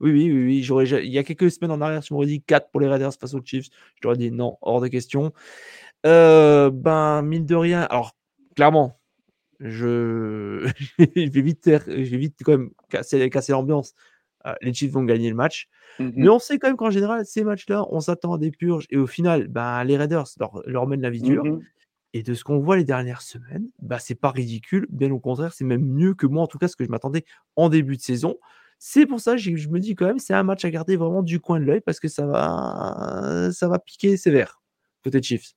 oui, 0.00 0.10
oui, 0.12 0.32
oui, 0.32 0.66
oui. 0.70 0.88
il 1.04 1.12
y 1.12 1.18
a 1.18 1.22
quelques 1.22 1.50
semaines 1.50 1.70
en 1.70 1.80
arrière, 1.80 2.02
tu 2.02 2.12
m'aurais 2.12 2.26
dit 2.26 2.42
4 2.42 2.70
pour 2.70 2.80
les 2.80 2.88
Raiders 2.88 3.12
face 3.14 3.34
aux 3.34 3.42
Chiefs. 3.44 3.66
Je 3.96 4.00
t'aurais 4.00 4.16
dit 4.16 4.30
non, 4.30 4.56
hors 4.62 4.80
de 4.80 4.88
question. 4.88 5.32
Euh, 6.06 6.70
ben, 6.70 7.22
mine 7.22 7.46
de 7.46 7.54
rien, 7.54 7.82
alors, 7.82 8.16
clairement, 8.56 8.98
je, 9.60 10.70
je, 10.98 11.30
vais, 11.30 11.42
vite, 11.42 11.64
je 11.66 11.92
vais 11.92 12.16
vite 12.16 12.40
quand 12.44 12.52
même 12.52 12.70
casser, 12.88 13.28
casser 13.30 13.52
l'ambiance. 13.52 13.94
Euh, 14.46 14.54
les 14.62 14.72
Chiefs 14.72 14.92
vont 14.92 15.04
gagner 15.04 15.28
le 15.28 15.36
match. 15.36 15.68
Mmh 15.98 16.10
Mais 16.16 16.28
on 16.30 16.38
sait 16.38 16.58
quand 16.58 16.68
même 16.68 16.76
qu'en 16.78 16.90
général, 16.90 17.26
ces 17.26 17.44
matchs-là, 17.44 17.86
on 17.90 18.00
s'attend 18.00 18.34
à 18.34 18.38
des 18.38 18.50
purges. 18.50 18.86
Et 18.88 18.96
au 18.96 19.06
final, 19.06 19.48
ben, 19.48 19.84
les 19.84 19.98
Raiders 19.98 20.24
leur, 20.38 20.62
leur 20.66 20.86
mènent 20.86 21.02
la 21.02 21.10
vie 21.10 21.20
dure. 21.20 21.44
Mmh 21.44 21.60
et 22.12 22.22
de 22.22 22.34
ce 22.34 22.44
qu'on 22.44 22.58
voit 22.58 22.76
les 22.76 22.84
dernières 22.84 23.22
semaines, 23.22 23.68
bah, 23.80 23.98
c'est 23.98 24.14
pas 24.14 24.30
ridicule. 24.30 24.86
Bien 24.90 25.10
au 25.12 25.20
contraire, 25.20 25.52
c'est 25.52 25.64
même 25.64 25.84
mieux 25.84 26.14
que 26.14 26.26
moi, 26.26 26.42
en 26.42 26.46
tout 26.46 26.58
cas, 26.58 26.68
ce 26.68 26.76
que 26.76 26.84
je 26.84 26.90
m'attendais 26.90 27.24
en 27.56 27.68
début 27.68 27.96
de 27.96 28.02
saison. 28.02 28.38
C'est 28.82 29.04
pour 29.04 29.20
ça 29.20 29.32
que 29.32 29.38
je 29.38 29.68
me 29.68 29.78
dis 29.78 29.94
quand 29.94 30.06
même, 30.06 30.18
c'est 30.18 30.32
un 30.32 30.42
match 30.42 30.64
à 30.64 30.70
garder 30.70 30.96
vraiment 30.96 31.22
du 31.22 31.38
coin 31.38 31.60
de 31.60 31.66
l'œil 31.66 31.82
parce 31.82 32.00
que 32.00 32.08
ça 32.08 32.24
va, 32.24 33.50
ça 33.52 33.68
va 33.68 33.78
piquer 33.78 34.16
sévère, 34.16 34.62
côté 35.04 35.22
Chiefs. 35.22 35.52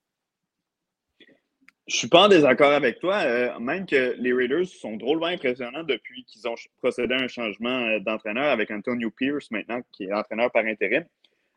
Je 1.87 1.95
suis 1.95 2.09
pas 2.09 2.25
en 2.25 2.27
désaccord 2.27 2.73
avec 2.73 2.99
toi, 2.99 3.19
euh, 3.23 3.57
même 3.59 3.85
que 3.85 4.15
les 4.19 4.33
Raiders 4.33 4.67
sont 4.67 4.97
drôlement 4.97 5.27
impressionnants 5.27 5.83
depuis 5.83 6.25
qu'ils 6.25 6.49
ont 6.49 6.55
procédé 6.79 7.13
à 7.13 7.19
un 7.19 7.29
changement 7.29 7.69
euh, 7.69 7.99
d'entraîneur 8.01 8.51
avec 8.51 8.69
Antonio 8.71 9.09
Pierce 9.09 9.49
maintenant, 9.51 9.79
qui 9.93 10.03
est 10.03 10.13
entraîneur 10.13 10.51
par 10.51 10.65
intérim. 10.65 11.05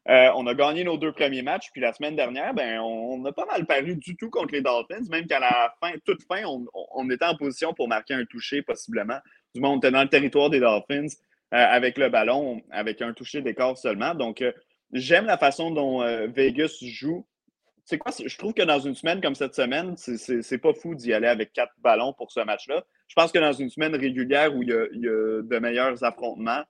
Euh, 0.08 0.30
on 0.36 0.46
a 0.46 0.54
gagné 0.54 0.84
nos 0.84 0.96
deux 0.96 1.10
premiers 1.10 1.42
matchs, 1.42 1.70
puis 1.72 1.80
la 1.80 1.92
semaine 1.92 2.14
dernière, 2.14 2.54
ben, 2.54 2.78
on 2.78 3.18
n'a 3.18 3.32
pas 3.32 3.44
mal 3.44 3.66
paru 3.66 3.96
du 3.96 4.16
tout 4.16 4.30
contre 4.30 4.52
les 4.52 4.60
Dolphins, 4.62 5.02
même 5.10 5.26
qu'à 5.26 5.40
la 5.40 5.74
fin, 5.80 5.90
toute 6.04 6.22
fin, 6.28 6.44
on, 6.44 6.64
on, 6.94 7.10
était 7.10 7.24
en 7.24 7.36
position 7.36 7.74
pour 7.74 7.88
marquer 7.88 8.14
un 8.14 8.24
toucher 8.24 8.62
possiblement 8.62 9.18
du 9.52 9.60
monde. 9.60 9.82
Tu 9.82 9.90
dans 9.90 10.02
le 10.02 10.08
territoire 10.08 10.48
des 10.48 10.60
Dolphins 10.60 11.08
avec 11.57 11.98
le 11.98 12.09
ballon, 12.09 12.61
avec 12.70 13.02
un 13.02 13.12
toucher 13.12 13.42
d'écart 13.42 13.78
seulement. 13.78 14.14
Donc, 14.14 14.44
j'aime 14.92 15.26
la 15.26 15.38
façon 15.38 15.70
dont 15.70 16.00
Vegas 16.28 16.78
joue 16.82 17.26
c'est 17.86 17.98
quoi? 17.98 18.11
Je 18.12 18.36
trouve 18.36 18.52
que 18.52 18.62
dans 18.62 18.80
une 18.80 18.96
semaine 18.96 19.20
comme 19.20 19.36
cette 19.36 19.54
semaine, 19.54 19.94
c'est 19.96 20.59
pas 20.59 20.74
fou 20.74 20.96
d'y 20.96 21.12
aller 21.12 21.28
avec 21.28 21.52
quatre 21.52 21.72
ballons 21.78 22.12
pour 22.12 22.32
ce 22.32 22.40
match-là. 22.40 22.84
Je 23.07 23.14
pense 23.14 23.30
que 23.30 23.38
dans 23.38 23.52
une 23.52 23.70
semaine 23.70 23.94
régulière 23.94 24.54
où 24.54 24.64
il 24.64 24.70
y 24.70 24.72
a, 24.72 24.86
de 25.42 25.59
meilleurs 25.61 26.02
affrontements, 26.02 26.64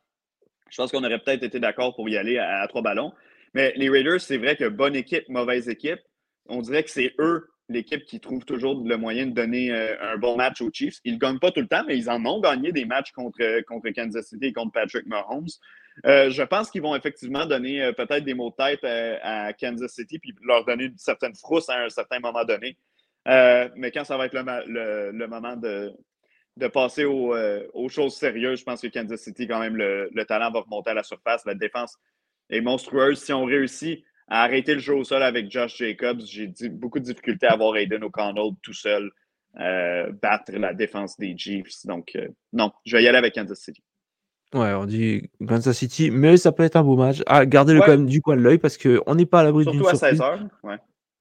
je 0.69 0.77
pense 0.77 0.93
qu'on 0.93 1.03
aurait 1.03 1.19
peut-être 1.19 1.43
été 1.43 1.59
d'accord 1.59 1.97
pour 1.97 2.07
y 2.11 2.19
aller 2.19 2.37
à, 2.37 2.67
trois 2.69 2.83
ballons. 2.83 3.15
Mais 3.55 3.73
les 3.77 3.89
Raiders, 3.89 4.21
c'est 4.21 4.37
vrai 4.37 4.57
que 4.57 4.69
bonne 4.69 4.95
équipe, 4.95 5.27
mauvaise 5.31 5.71
équipe. 5.71 6.01
On 6.51 6.61
dirait 6.61 6.85
que 6.85 6.91
c'est 6.91 7.15
eux, 7.19 7.49
l'équipe, 7.69 8.05
qui 8.05 8.21
trouve 8.21 8.45
toujours 8.45 8.83
le 8.85 8.97
moyen 8.97 9.27
de 9.27 9.33
donner 9.33 9.73
euh, 9.73 9.97
un 10.01 10.17
bon 10.17 10.37
match 10.37 10.61
aux 10.61 10.71
Chiefs. 10.73 10.99
Ils 11.05 11.15
ne 11.15 11.19
gagnent 11.19 11.39
pas 11.39 11.51
tout 11.51 11.61
le 11.61 11.69
temps, 11.69 11.85
mais 11.87 11.99
ils 11.99 12.09
en 12.09 12.25
ont 12.25 12.41
gagné 12.41 12.73
des 12.73 12.85
matchs 12.85 13.13
contre, 13.13 13.61
contre 13.63 13.91
Kansas 13.91 14.27
City 14.27 14.47
et 14.47 14.53
contre 14.53 14.73
Patrick 14.73 15.07
Mahomes. 15.07 15.49
Euh, 16.05 16.31
je 16.31 16.43
pense 16.43 16.71
qu'ils 16.71 16.83
vont 16.83 16.95
effectivement 16.95 17.47
donner 17.47 17.83
euh, 17.83 17.93
peut-être 17.93 18.25
des 18.25 18.35
mots 18.35 18.51
de 18.51 18.57
tête 18.57 18.85
euh, 18.85 19.17
à, 19.23 19.53
Kansas 19.55 19.93
City 19.93 20.19
puis 20.19 20.35
leur 20.43 20.65
donner 20.65 20.85
une 20.85 20.99
certaine 20.99 21.35
frousse 21.35 21.69
à 21.71 21.85
un 21.85 21.89
certain 21.89 22.21
moment 22.21 22.45
donné. 22.45 22.77
mais 23.25 23.91
quand 23.93 24.05
ça 24.05 24.17
va 24.17 24.27
être 24.27 24.35
le, 24.35 25.27
moment 25.27 25.57
de, 25.57 25.93
de 26.57 26.67
passer 26.69 27.05
aux, 27.05 27.89
choses 27.89 28.15
sérieuses, 28.15 28.61
je 28.61 28.65
pense 28.65 28.83
que 28.83 28.89
Kansas 28.89 29.21
City, 29.21 29.47
quand 29.49 29.61
même, 29.61 29.77
le, 29.77 30.25
talent 30.27 30.51
va 30.51 30.61
remonter 30.61 30.91
à 30.91 30.95
la 30.95 31.03
surface. 31.03 31.45
La 31.47 31.55
défense 31.55 31.97
est 32.51 32.61
monstrueuse. 32.61 33.19
Si 33.19 33.33
on 33.33 33.45
réussit 33.45 34.05
à 34.29 34.43
arrêter 34.43 34.75
le 34.75 34.81
jeu 34.81 34.95
au 34.95 35.05
sol 35.05 35.23
avec 35.23 35.51
Josh 35.51 35.77
Jacobs, 35.79 36.21
j'ai 36.25 36.53
beaucoup 36.69 36.99
de 36.99 37.05
difficultés 37.05 37.47
à 37.47 37.57
voir 37.57 37.77
Aiden 37.77 38.05
O'Connell 38.05 38.53
tout 38.63 38.73
seul 38.73 39.11
battre 39.55 40.53
la 40.53 40.75
défense 40.75 41.17
des 41.19 41.37
Chiefs. 41.37 41.87
Donc, 41.87 42.17
non, 42.53 42.73
je 42.85 42.97
vais 42.97 43.03
y 43.03 43.09
aller 43.09 43.19
avec 43.19 43.35
Kansas 43.35 43.59
City. 43.59 43.83
Ouais, 44.55 44.73
on 44.75 44.85
dit 44.85 45.31
Kansas 45.47 45.77
City, 45.77 46.11
mais 46.11 46.37
ça 46.37 46.53
peut 46.53 46.63
être 46.63 46.77
un 46.77 46.83
beau 46.83 46.97
match. 46.97 47.23
Ah, 47.27 47.47
gardez-le 47.47 47.81
quand 47.81 47.89
même 47.89 48.07
du 48.07 48.23
coin 48.23 48.37
de 48.37 48.43
l'œil 48.43 48.59
parce 48.59 48.79
qu'on 48.79 49.15
n'est 49.15 49.27
pas 49.27 49.41
à 49.41 49.45
l'abri 49.45 49.65
d'une 49.65 49.83
surprise. 49.83 49.99
Surtout 49.99 50.23
à 50.23 50.37
16h, 50.37 50.49
ouais. 50.63 50.77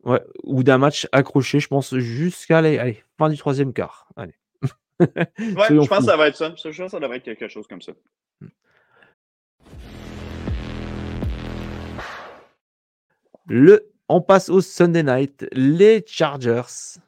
Ouais, 0.06 0.22
ou 0.43 0.64
d'un 0.64 0.78
match 0.78 1.08
accroché, 1.12 1.60
je 1.60 1.68
pense, 1.68 1.95
jusqu'à 1.97 2.60
allez, 2.60 3.03
fin 3.18 3.28
du 3.28 3.38
troisième 3.38 3.74
quart. 3.74 4.08
Allez. 4.16 4.36
ouais, 4.99 5.08
je 5.39 5.88
pense 5.88 5.99
que 5.99 6.06
ça 6.06 6.16
va 6.16 6.28
être 6.28 6.36
ça. 6.36 6.53
Je 6.56 6.64
pense 6.64 6.78
que 6.78 6.88
ça 6.88 6.99
devrait 6.99 7.18
être 7.18 7.24
quelque 7.24 7.47
chose 7.47 7.66
comme 7.68 7.82
ça. 7.82 7.93
Le, 13.48 13.91
on 14.10 14.22
passe 14.22 14.50
au 14.50 14.62
Sunday 14.62 15.04
night. 15.04 15.48
Les 15.52 16.04
Chargers 16.08 17.00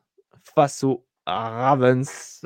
face 0.55 0.83
aux 0.83 1.05
Ravens. 1.25 2.45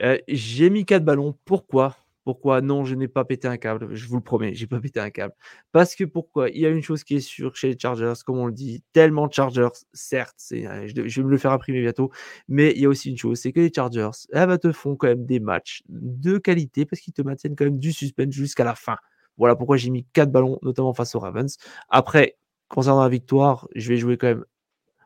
Euh, 0.00 0.18
j'ai 0.28 0.70
mis 0.70 0.84
quatre 0.84 1.04
ballons. 1.04 1.36
Pourquoi? 1.44 1.96
Pourquoi? 2.24 2.60
Non, 2.60 2.84
je 2.84 2.94
n'ai 2.94 3.08
pas 3.08 3.24
pété 3.24 3.48
un 3.48 3.56
câble. 3.56 3.94
Je 3.94 4.06
vous 4.06 4.16
le 4.16 4.22
promets, 4.22 4.54
j'ai 4.54 4.66
pas 4.66 4.80
pété 4.80 5.00
un 5.00 5.10
câble. 5.10 5.34
Parce 5.72 5.94
que 5.94 6.04
pourquoi? 6.04 6.50
Il 6.50 6.60
y 6.60 6.66
a 6.66 6.68
une 6.68 6.82
chose 6.82 7.02
qui 7.02 7.16
est 7.16 7.20
sûre 7.20 7.56
chez 7.56 7.70
les 7.70 7.78
Chargers, 7.78 8.12
comme 8.24 8.38
on 8.38 8.46
le 8.46 8.52
dit, 8.52 8.82
tellement 8.92 9.28
Chargers, 9.30 9.68
certes, 9.92 10.36
euh, 10.52 10.86
je, 10.86 11.20
vais 11.20 11.26
me 11.26 11.30
le 11.30 11.38
faire 11.38 11.50
imprimer 11.50 11.80
bientôt, 11.80 12.12
mais 12.48 12.72
il 12.76 12.82
y 12.82 12.86
a 12.86 12.88
aussi 12.88 13.10
une 13.10 13.18
chose, 13.18 13.40
c'est 13.40 13.52
que 13.52 13.60
les 13.60 13.72
Chargers, 13.74 14.10
elles 14.32 14.46
bah, 14.46 14.58
te 14.58 14.70
font 14.70 14.94
quand 14.94 15.08
même 15.08 15.26
des 15.26 15.40
matchs 15.40 15.82
de 15.88 16.38
qualité 16.38 16.86
parce 16.86 17.02
qu'ils 17.02 17.12
te 17.12 17.22
maintiennent 17.22 17.56
quand 17.56 17.64
même 17.64 17.78
du 17.80 17.92
suspense 17.92 18.32
jusqu'à 18.32 18.64
la 18.64 18.76
fin. 18.76 18.96
Voilà 19.36 19.56
pourquoi 19.56 19.76
j'ai 19.76 19.90
mis 19.90 20.04
quatre 20.12 20.30
ballons, 20.30 20.58
notamment 20.62 20.94
face 20.94 21.14
aux 21.14 21.20
Ravens. 21.20 21.56
Après, 21.88 22.36
concernant 22.72 23.02
la 23.02 23.08
victoire, 23.10 23.68
je 23.74 23.86
vais 23.88 23.98
jouer 23.98 24.16
quand 24.16 24.28
même 24.28 24.44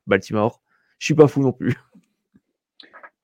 Baltimore. 0.06 0.62
Je 0.98 1.06
suis 1.06 1.14
pas 1.14 1.26
fou 1.26 1.42
non 1.42 1.52
plus. 1.52 1.74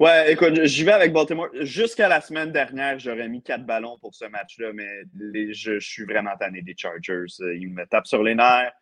Ouais, 0.00 0.32
écoute, 0.32 0.64
j'y 0.64 0.82
vais 0.82 0.92
avec 0.92 1.12
Baltimore. 1.12 1.48
Jusqu'à 1.60 2.08
la 2.08 2.20
semaine 2.20 2.50
dernière, 2.50 2.98
j'aurais 2.98 3.28
mis 3.28 3.40
quatre 3.40 3.64
ballons 3.64 3.98
pour 4.00 4.16
ce 4.16 4.24
match-là, 4.24 4.72
mais 4.72 5.04
je, 5.52 5.78
suis 5.78 6.04
vraiment 6.04 6.36
tanné 6.36 6.60
des 6.60 6.74
Chargers. 6.76 7.26
Ils 7.38 7.70
me 7.70 7.86
tapent 7.86 8.08
sur 8.08 8.24
les 8.24 8.34
nerfs. 8.34 8.72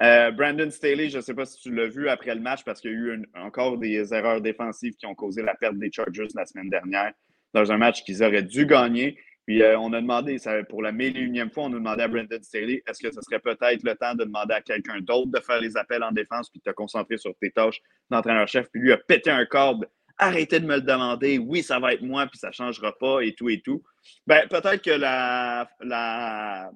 Euh, 0.00 0.30
Brandon 0.30 0.70
Staley, 0.70 1.10
je 1.10 1.18
ne 1.18 1.22
sais 1.22 1.34
pas 1.34 1.44
si 1.44 1.60
tu 1.60 1.74
l'as 1.74 1.86
vu 1.86 2.08
après 2.08 2.34
le 2.34 2.40
match 2.40 2.64
parce 2.64 2.80
qu'il 2.80 2.92
y 2.92 2.94
a 2.94 2.96
eu 2.96 3.22
encore 3.34 3.76
des 3.76 4.14
erreurs 4.14 4.40
défensives 4.40 4.94
qui 4.94 5.04
ont 5.04 5.14
causé 5.14 5.42
la 5.42 5.54
perte 5.54 5.76
des 5.76 5.92
Chargers 5.92 6.28
la 6.34 6.46
semaine 6.46 6.70
dernière 6.70 7.12
dans 7.52 7.70
un 7.70 7.76
match 7.76 8.02
qu'ils 8.02 8.22
auraient 8.22 8.42
dû 8.42 8.64
gagner. 8.64 9.18
Puis 9.46 9.62
euh, 9.62 9.78
on 9.78 9.92
a 9.92 10.00
demandé, 10.00 10.36
pour 10.68 10.82
la 10.82 10.92
mille 10.92 11.16
et 11.16 11.20
unième 11.20 11.50
fois, 11.50 11.64
on 11.64 11.72
a 11.72 11.76
demandé 11.76 12.02
à 12.02 12.08
Brandon 12.08 12.38
Staley 12.42 12.82
est-ce 12.86 13.02
que 13.02 13.12
ce 13.12 13.20
serait 13.22 13.40
peut-être 13.40 13.82
le 13.82 13.94
temps 13.94 14.14
de 14.14 14.24
demander 14.24 14.54
à 14.54 14.60
quelqu'un 14.60 15.00
d'autre 15.00 15.30
de 15.30 15.40
faire 15.40 15.60
les 15.60 15.76
appels 15.76 16.02
en 16.02 16.12
défense 16.12 16.50
puis 16.50 16.60
de 16.64 16.70
te 16.70 16.74
concentrer 16.74 17.18
sur 17.18 17.34
tes 17.40 17.50
tâches 17.50 17.80
d'entraîneur-chef? 18.10 18.68
Puis 18.70 18.80
lui 18.82 18.92
a 18.92 18.98
pété 18.98 19.30
un 19.30 19.46
câble 19.46 19.88
arrêtez 20.20 20.60
de 20.60 20.66
me 20.66 20.76
le 20.76 20.82
demander, 20.82 21.38
oui, 21.38 21.62
ça 21.62 21.78
va 21.78 21.94
être 21.94 22.02
moi, 22.02 22.26
puis 22.26 22.38
ça 22.38 22.48
ne 22.48 22.52
changera 22.52 22.96
pas, 22.96 23.22
et 23.22 23.34
tout, 23.34 23.48
et 23.48 23.60
tout. 23.60 23.82
Ben, 24.26 24.46
peut-être 24.48 24.82
que 24.82 24.90
la, 24.90 25.68
la, 25.80 26.70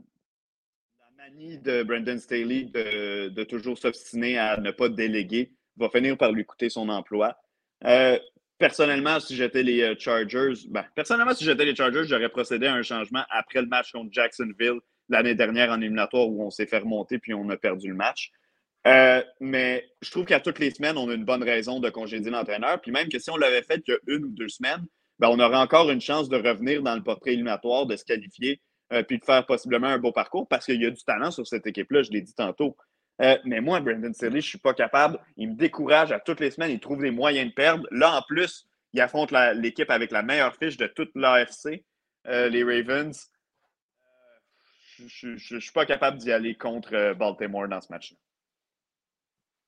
manie 1.16 1.58
de 1.58 1.82
Brandon 1.82 2.18
Staley 2.18 2.64
de, 2.64 3.44
toujours 3.44 3.78
s'obstiner 3.78 4.38
à 4.38 4.56
ne 4.58 4.70
pas 4.70 4.88
déléguer 4.88 5.52
va 5.76 5.88
finir 5.88 6.16
par 6.16 6.32
lui 6.32 6.44
coûter 6.44 6.70
son 6.70 6.88
emploi. 6.88 7.36
Euh, 7.84 8.18
personnellement, 8.58 9.20
si 9.20 9.36
j'étais 9.36 9.62
les 9.62 9.82
euh, 9.82 9.94
Chargers, 9.98 10.54
ben, 10.68 10.84
personnellement, 10.94 11.34
si 11.34 11.44
j'étais 11.44 11.64
les 11.64 11.74
Chargers, 11.74 12.04
j'aurais 12.04 12.28
procédé 12.28 12.66
à 12.66 12.74
un 12.74 12.82
changement 12.82 13.24
après 13.30 13.60
le 13.60 13.68
match 13.68 13.92
contre 13.92 14.12
Jacksonville 14.12 14.80
l'année 15.08 15.34
dernière 15.34 15.70
en 15.70 15.80
éliminatoire 15.80 16.28
où 16.28 16.42
on 16.42 16.50
s'est 16.50 16.66
fait 16.66 16.78
remonter 16.78 17.18
puis 17.18 17.34
on 17.34 17.48
a 17.50 17.56
perdu 17.56 17.88
le 17.88 17.94
match. 17.94 18.30
Euh, 18.86 19.22
mais 19.40 19.86
je 20.02 20.10
trouve 20.10 20.26
qu'à 20.26 20.40
toutes 20.40 20.58
les 20.58 20.70
semaines, 20.70 20.98
on 20.98 21.08
a 21.08 21.14
une 21.14 21.24
bonne 21.24 21.42
raison 21.42 21.80
de 21.80 21.88
congédier 21.88 22.30
l'entraîneur. 22.30 22.80
Puis 22.80 22.92
même 22.92 23.08
que 23.08 23.18
si 23.18 23.30
on 23.30 23.36
l'avait 23.36 23.62
fait 23.62 23.82
il 23.86 23.92
y 23.92 23.94
a 23.94 23.98
une 24.06 24.24
ou 24.26 24.30
deux 24.30 24.48
semaines, 24.48 24.84
ben, 25.18 25.28
on 25.28 25.38
aurait 25.38 25.56
encore 25.56 25.90
une 25.90 26.00
chance 26.00 26.28
de 26.28 26.36
revenir 26.36 26.82
dans 26.82 26.94
le 26.94 27.02
portrait 27.02 27.32
éliminatoire, 27.32 27.86
de 27.86 27.96
se 27.96 28.04
qualifier, 28.04 28.60
euh, 28.92 29.02
puis 29.02 29.18
de 29.18 29.24
faire 29.24 29.46
possiblement 29.46 29.86
un 29.86 29.98
beau 29.98 30.12
parcours 30.12 30.46
parce 30.48 30.66
qu'il 30.66 30.80
y 30.82 30.86
a 30.86 30.90
du 30.90 31.02
talent 31.04 31.30
sur 31.30 31.46
cette 31.46 31.66
équipe-là, 31.66 32.02
je 32.02 32.10
l'ai 32.10 32.20
dit 32.20 32.34
tantôt. 32.34 32.76
Euh, 33.22 33.38
mais 33.44 33.60
moi, 33.60 33.80
Brandon 33.80 34.12
Staley, 34.12 34.32
je 34.32 34.36
ne 34.36 34.40
suis 34.40 34.58
pas 34.58 34.74
capable. 34.74 35.18
Il 35.36 35.50
me 35.50 35.54
décourage 35.54 36.12
à 36.12 36.20
toutes 36.20 36.40
les 36.40 36.50
semaines. 36.50 36.70
Il 36.70 36.80
trouve 36.80 37.02
des 37.02 37.10
moyens 37.10 37.48
de 37.48 37.54
perdre. 37.54 37.86
Là, 37.90 38.18
en 38.18 38.22
plus, 38.22 38.66
il 38.92 39.00
affronte 39.00 39.32
l'équipe 39.54 39.90
avec 39.90 40.10
la 40.10 40.22
meilleure 40.22 40.54
fiche 40.56 40.76
de 40.76 40.86
toute 40.86 41.10
l'AFC, 41.14 41.84
les 42.26 42.64
Ravens. 42.64 43.30
je 45.06 45.54
ne 45.54 45.60
suis 45.60 45.72
pas 45.72 45.86
capable 45.86 46.18
d'y 46.18 46.32
aller 46.32 46.54
contre 46.54 47.14
Baltimore 47.14 47.68
dans 47.68 47.80
ce 47.80 47.92
match-là. 47.92 48.16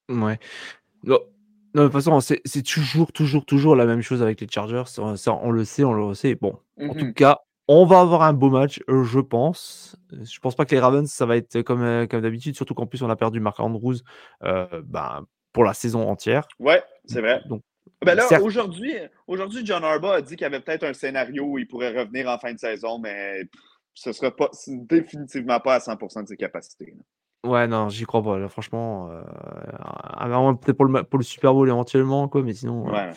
Ouais. 0.08 0.38
Non, 1.04 1.82
de 1.82 1.88
toute 1.88 1.92
façon, 1.92 2.20
c'est 2.20 2.62
toujours, 2.62 3.12
toujours, 3.12 3.44
toujours 3.44 3.76
la 3.76 3.84
même 3.84 4.02
chose 4.02 4.22
avec 4.22 4.40
les 4.40 4.48
Chargers. 4.48 4.84
Ça, 4.86 5.32
on 5.32 5.50
le 5.50 5.64
sait, 5.64 5.84
on 5.84 5.92
le 5.92 6.14
sait. 6.14 6.34
Bon, 6.34 6.58
en 6.80 6.94
tout 6.94 7.06
mmh 7.06 7.14
cas, 7.14 7.40
on 7.68 7.84
va 7.84 8.00
avoir 8.00 8.22
un 8.22 8.32
beau 8.32 8.50
match, 8.50 8.80
euh, 8.88 9.04
je 9.04 9.20
pense. 9.20 9.96
Je 10.10 10.38
pense 10.38 10.54
pas 10.54 10.64
que 10.64 10.74
les 10.74 10.80
Ravens, 10.80 11.10
ça 11.10 11.26
va 11.26 11.36
être 11.36 11.62
comme, 11.62 11.82
euh, 11.82 12.06
comme 12.06 12.20
d'habitude, 12.20 12.54
surtout 12.54 12.74
qu'en 12.74 12.86
plus, 12.86 13.02
on 13.02 13.10
a 13.10 13.16
perdu 13.16 13.40
Marc 13.40 13.58
Andrews 13.60 13.96
euh, 14.44 14.82
ben, 14.84 15.26
pour 15.52 15.64
la 15.64 15.74
saison 15.74 16.08
entière. 16.08 16.46
Ouais, 16.58 16.82
c'est 17.06 17.20
vrai. 17.20 17.42
Donc, 17.48 17.62
ben 18.04 18.14
là, 18.14 18.26
aujourd'hui, 18.42 18.94
aujourd'hui, 19.26 19.64
John 19.64 19.82
Harbaugh 19.82 20.12
a 20.12 20.22
dit 20.22 20.36
qu'il 20.36 20.42
y 20.42 20.44
avait 20.44 20.60
peut-être 20.60 20.84
un 20.84 20.92
scénario 20.92 21.44
où 21.44 21.58
il 21.58 21.66
pourrait 21.66 21.98
revenir 21.98 22.28
en 22.28 22.38
fin 22.38 22.52
de 22.52 22.58
saison, 22.58 22.98
mais 22.98 23.42
ce 23.94 24.10
ne 24.10 24.12
sera 24.12 24.30
pas, 24.30 24.50
définitivement 24.68 25.58
pas 25.60 25.76
à 25.76 25.78
100% 25.78 26.22
de 26.22 26.28
ses 26.28 26.36
capacités. 26.36 26.94
Ouais, 27.44 27.66
non, 27.66 27.88
j'y 27.88 28.04
crois 28.04 28.22
pas. 28.22 28.38
Là, 28.38 28.48
franchement, 28.48 29.10
euh, 29.10 30.52
peut-être 30.54 30.76
pour 30.76 30.86
le, 30.86 31.02
pour 31.04 31.18
le 31.18 31.24
Super 31.24 31.54
Bowl 31.54 31.68
éventuellement, 31.68 32.28
quoi, 32.28 32.42
mais 32.42 32.54
sinon, 32.54 32.92
euh, 32.94 33.12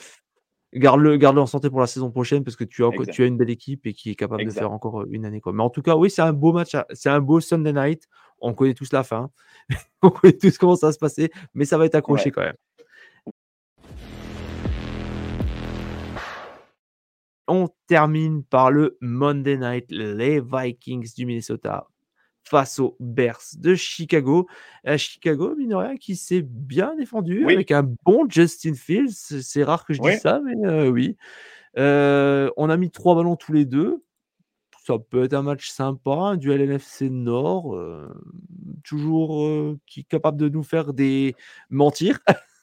garde-le, 0.73 1.17
garde-le 1.17 1.41
en 1.41 1.45
santé 1.45 1.69
pour 1.69 1.79
la 1.79 1.87
saison 1.87 2.11
prochaine 2.11 2.43
parce 2.43 2.55
que 2.55 2.63
tu 2.63 2.83
as, 2.83 2.89
tu 3.11 3.23
as 3.23 3.25
une 3.25 3.37
belle 3.37 3.49
équipe 3.49 3.85
et 3.85 3.93
qui 3.93 4.11
est 4.11 4.15
capable 4.15 4.45
de 4.45 4.51
faire 4.51 4.71
encore 4.71 5.05
une 5.09 5.25
année. 5.25 5.41
Quoi. 5.41 5.53
Mais 5.53 5.63
en 5.63 5.69
tout 5.69 5.81
cas, 5.81 5.95
oui, 5.95 6.09
c'est 6.09 6.21
un 6.21 6.33
beau 6.33 6.53
match, 6.53 6.75
c'est 6.93 7.09
un 7.09 7.21
beau 7.21 7.39
Sunday 7.39 7.73
night. 7.73 8.07
On 8.41 8.53
connaît 8.53 8.73
tous 8.73 8.93
la 8.93 9.03
fin, 9.03 9.29
on 10.01 10.09
connaît 10.09 10.37
tous 10.37 10.57
comment 10.57 10.75
ça 10.75 10.87
va 10.87 10.93
se 10.93 10.99
passer, 10.99 11.29
mais 11.53 11.65
ça 11.65 11.77
va 11.77 11.85
être 11.85 11.95
accroché 11.95 12.31
quand 12.31 12.41
même. 12.41 12.55
On 17.47 17.67
termine 17.87 18.43
par 18.43 18.69
le 18.69 18.97
Monday 19.01 19.57
Night, 19.57 19.85
les 19.89 20.39
Vikings 20.39 21.11
du 21.17 21.25
Minnesota 21.25 21.87
face 22.49 22.79
aux 22.79 22.97
Bears 22.99 23.41
de 23.57 23.75
Chicago. 23.75 24.47
À 24.83 24.97
Chicago, 24.97 25.55
mine 25.55 25.97
qui 25.99 26.15
s'est 26.15 26.41
bien 26.41 26.95
défendu 26.95 27.45
avec 27.45 27.71
un 27.71 27.83
bon 28.03 28.27
Justin 28.29 28.73
Fields. 28.73 29.41
C'est 29.41 29.63
rare 29.63 29.85
que 29.85 29.93
je 29.93 30.01
dise 30.01 30.19
ça, 30.19 30.41
mais 30.43 30.55
euh, 30.67 30.89
oui. 30.89 31.15
Euh, 31.77 32.49
on 32.57 32.69
a 32.69 32.77
mis 32.77 32.89
trois 32.89 33.15
ballons 33.15 33.35
tous 33.35 33.53
les 33.53 33.65
deux. 33.65 34.03
Ça 34.85 34.95
peut 34.97 35.25
être 35.25 35.35
un 35.35 35.43
match 35.43 35.69
sympa, 35.69 36.11
un 36.11 36.37
duel 36.37 36.61
NFC 36.61 37.11
Nord, 37.11 37.75
euh, 37.75 38.09
toujours 38.83 39.75
qui 39.85 40.03
capable 40.03 40.37
de 40.37 40.49
nous 40.49 40.63
faire 40.63 40.93
des 40.93 41.35
mentir. 41.69 42.19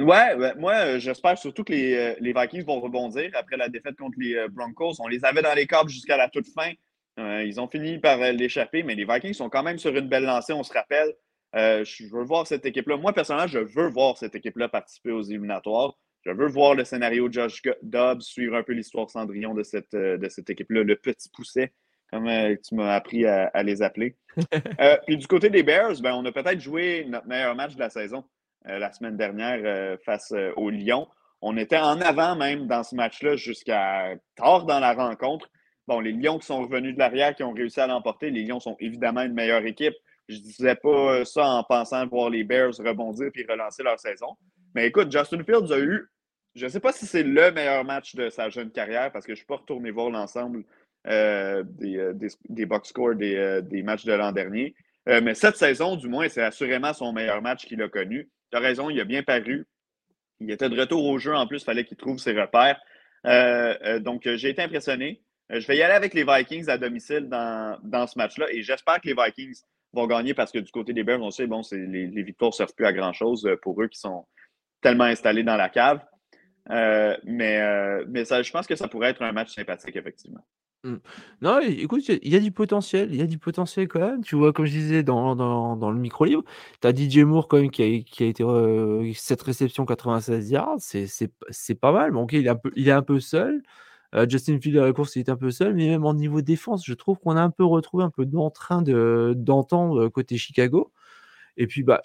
Ouais, 0.00 0.54
moi, 0.54 1.00
j'espère 1.00 1.36
surtout 1.36 1.64
que 1.64 1.72
les, 1.72 2.14
les, 2.20 2.32
Vikings 2.32 2.64
vont 2.64 2.78
rebondir 2.78 3.32
après 3.34 3.56
la 3.56 3.68
défaite 3.68 3.96
contre 3.96 4.16
les 4.20 4.46
Broncos. 4.48 4.92
On 5.00 5.08
les 5.08 5.24
avait 5.24 5.42
dans 5.42 5.54
les 5.54 5.66
câbles 5.66 5.90
jusqu'à 5.90 6.16
la 6.16 6.28
toute 6.28 6.46
fin. 6.46 6.70
Euh, 7.18 7.44
ils 7.44 7.60
ont 7.60 7.68
fini 7.68 7.98
par 7.98 8.20
euh, 8.22 8.32
l'échapper, 8.32 8.82
mais 8.82 8.94
les 8.94 9.04
Vikings 9.04 9.34
sont 9.34 9.48
quand 9.48 9.62
même 9.62 9.78
sur 9.78 9.94
une 9.96 10.08
belle 10.08 10.24
lancée, 10.24 10.52
on 10.52 10.62
se 10.62 10.72
rappelle. 10.72 11.12
Euh, 11.56 11.84
je 11.84 12.04
veux 12.12 12.22
voir 12.22 12.46
cette 12.46 12.64
équipe-là. 12.64 12.96
Moi, 12.96 13.12
personnellement, 13.12 13.48
je 13.48 13.58
veux 13.58 13.88
voir 13.88 14.16
cette 14.18 14.34
équipe-là 14.34 14.68
participer 14.68 15.10
aux 15.10 15.22
éliminatoires. 15.22 15.98
Je 16.24 16.30
veux 16.30 16.46
voir 16.46 16.74
le 16.74 16.84
scénario 16.84 17.28
Josh 17.30 17.62
Dobbs 17.82 18.20
suivre 18.20 18.54
un 18.54 18.62
peu 18.62 18.72
l'histoire 18.72 19.08
Cendrillon 19.10 19.54
de 19.54 19.62
cette, 19.62 19.94
de 19.94 20.28
cette 20.28 20.50
équipe-là, 20.50 20.82
le 20.82 20.96
petit 20.96 21.30
pousset, 21.30 21.72
comme 22.10 22.28
tu 22.56 22.74
m'as 22.74 22.94
appris 22.94 23.24
à, 23.24 23.62
les 23.62 23.82
appeler. 23.82 24.16
puis 25.06 25.16
du 25.16 25.26
côté 25.26 25.48
des 25.48 25.62
Bears, 25.62 26.00
ben, 26.02 26.12
on 26.14 26.24
a 26.26 26.32
peut-être 26.32 26.60
joué 26.60 27.06
notre 27.08 27.26
meilleur 27.28 27.54
match 27.54 27.74
de 27.74 27.80
la 27.80 27.88
saison 27.88 28.24
la 28.64 28.92
semaine 28.92 29.16
dernière 29.16 29.96
face 30.04 30.34
aux 30.56 30.70
Lions. 30.70 31.08
On 31.40 31.56
était 31.56 31.78
en 31.78 32.00
avant 32.00 32.36
même 32.36 32.66
dans 32.66 32.82
ce 32.82 32.96
match-là 32.96 33.36
jusqu'à 33.36 34.14
tard 34.34 34.66
dans 34.66 34.80
la 34.80 34.92
rencontre. 34.92 35.48
Bon, 35.88 36.00
les 36.00 36.12
Lions 36.12 36.38
qui 36.38 36.44
sont 36.44 36.60
revenus 36.60 36.92
de 36.92 36.98
l'arrière, 36.98 37.34
qui 37.34 37.42
ont 37.42 37.54
réussi 37.54 37.80
à 37.80 37.86
l'emporter, 37.86 38.28
les 38.28 38.44
Lions 38.44 38.60
sont 38.60 38.76
évidemment 38.78 39.22
une 39.22 39.32
meilleure 39.32 39.64
équipe. 39.64 39.94
Je 40.28 40.36
ne 40.36 40.42
disais 40.42 40.74
pas 40.74 41.24
ça 41.24 41.46
en 41.46 41.64
pensant 41.64 42.06
voir 42.06 42.28
les 42.28 42.44
Bears 42.44 42.74
rebondir 42.78 43.30
puis 43.32 43.46
relancer 43.48 43.82
leur 43.82 43.98
saison. 43.98 44.36
Mais 44.74 44.86
écoute, 44.86 45.10
Justin 45.10 45.42
Fields 45.42 45.72
a 45.72 45.78
eu, 45.78 46.06
je 46.54 46.66
ne 46.66 46.68
sais 46.68 46.80
pas 46.80 46.92
si 46.92 47.06
c'est 47.06 47.22
le 47.22 47.52
meilleur 47.52 47.84
match 47.84 48.14
de 48.16 48.28
sa 48.28 48.50
jeune 48.50 48.70
carrière 48.70 49.10
parce 49.10 49.24
que 49.24 49.30
je 49.30 49.36
ne 49.36 49.38
suis 49.38 49.46
pas 49.46 49.56
retourné 49.56 49.90
voir 49.90 50.10
l'ensemble 50.10 50.62
euh, 51.06 51.64
euh, 51.82 52.12
des, 52.50 52.66
box 52.66 52.90
scores 52.90 53.14
des, 53.14 53.60
des 53.62 53.82
matchs 53.82 54.04
de 54.04 54.12
l'an 54.12 54.32
dernier. 54.32 54.74
Euh, 55.08 55.22
mais 55.22 55.34
cette 55.34 55.56
saison, 55.56 55.96
du 55.96 56.06
moins, 56.06 56.28
c'est 56.28 56.42
assurément 56.42 56.92
son 56.92 57.14
meilleur 57.14 57.40
match 57.40 57.64
qu'il 57.64 57.80
a 57.80 57.88
connu. 57.88 58.28
Tu 58.50 58.58
as 58.58 58.60
raison, 58.60 58.90
il 58.90 59.00
a 59.00 59.04
bien 59.04 59.22
paru. 59.22 59.66
Il 60.40 60.50
était 60.50 60.68
de 60.68 60.78
retour 60.78 61.02
au 61.06 61.18
jeu. 61.18 61.34
En 61.34 61.46
plus, 61.46 61.62
il 61.62 61.64
fallait 61.64 61.86
qu'il 61.86 61.96
trouve 61.96 62.18
ses 62.18 62.38
repères. 62.38 62.78
donc, 64.02 64.28
j'ai 64.28 64.50
été 64.50 64.60
impressionné. 64.60 65.22
Je 65.50 65.66
vais 65.66 65.76
y 65.76 65.82
aller 65.82 65.94
avec 65.94 66.14
les 66.14 66.24
Vikings 66.24 66.68
à 66.68 66.78
domicile 66.78 67.28
dans, 67.28 67.78
dans 67.82 68.06
ce 68.06 68.18
match-là 68.18 68.46
et 68.50 68.62
j'espère 68.62 69.00
que 69.00 69.08
les 69.08 69.14
Vikings 69.14 69.62
vont 69.92 70.06
gagner 70.06 70.34
parce 70.34 70.52
que 70.52 70.58
du 70.58 70.70
côté 70.70 70.92
des 70.92 71.04
Bears, 71.04 71.22
on 71.22 71.30
sait, 71.30 71.46
bon, 71.46 71.62
les, 71.72 72.06
les 72.06 72.22
victoires 72.22 72.50
ne 72.50 72.54
servent 72.54 72.74
plus 72.74 72.86
à 72.86 72.92
grand-chose 72.92 73.46
euh, 73.46 73.56
pour 73.56 73.80
eux 73.82 73.88
qui 73.88 73.98
sont 73.98 74.26
tellement 74.80 75.04
installés 75.04 75.42
dans 75.42 75.56
la 75.56 75.68
cave. 75.68 76.00
Euh, 76.70 77.16
mais 77.24 77.60
euh, 77.60 78.04
mais 78.08 78.24
je 78.24 78.50
pense 78.50 78.66
que 78.66 78.76
ça 78.76 78.88
pourrait 78.88 79.10
être 79.10 79.22
un 79.22 79.32
match 79.32 79.54
sympathique, 79.54 79.96
effectivement. 79.96 80.44
Mmh. 80.84 80.96
Non, 81.40 81.60
écoute, 81.60 82.06
il 82.08 82.28
y 82.28 82.36
a 82.36 82.40
du 82.40 82.52
potentiel, 82.52 83.08
il 83.10 83.18
y 83.18 83.22
a 83.22 83.26
du 83.26 83.38
potentiel 83.38 83.88
quand 83.88 84.00
même. 84.00 84.22
Tu 84.22 84.36
vois, 84.36 84.52
comme 84.52 84.66
je 84.66 84.72
disais 84.72 85.02
dans, 85.02 85.34
le 85.34 85.98
micro 85.98 86.26
libre, 86.26 86.44
tu 86.80 86.86
as 86.86 86.94
DJ 86.94 87.20
Moore 87.20 87.48
quand 87.48 87.58
même 87.58 87.70
qui 87.70 87.82
a, 87.82 88.26
été 88.26 88.44
cette 89.14 89.42
réception 89.42 89.86
96 89.86 90.50
yards, 90.50 90.76
c'est 90.78 91.74
pas 91.80 91.90
mal. 91.90 92.12
Bon, 92.12 92.24
ok, 92.24 92.34
il 92.34 92.88
est 92.88 92.92
un 92.92 93.02
peu 93.02 93.18
seul. 93.18 93.62
Euh, 94.14 94.26
Justin 94.28 94.58
Fields 94.60 94.78
à 94.78 94.86
la 94.86 94.92
course, 94.92 95.16
il 95.16 95.20
est 95.20 95.28
un 95.30 95.36
peu 95.36 95.50
seul, 95.50 95.74
mais 95.74 95.88
même 95.88 96.04
en 96.04 96.14
niveau 96.14 96.40
défense, 96.40 96.84
je 96.86 96.94
trouve 96.94 97.18
qu'on 97.18 97.36
a 97.36 97.42
un 97.42 97.50
peu 97.50 97.64
retrouvé 97.64 98.04
un 98.04 98.10
peu 98.10 98.24
d'entrain 98.26 98.82
d'entendre 98.82 100.04
euh, 100.04 100.10
côté 100.10 100.38
Chicago. 100.38 100.92
Et 101.56 101.66
puis, 101.66 101.82
bah, 101.82 102.02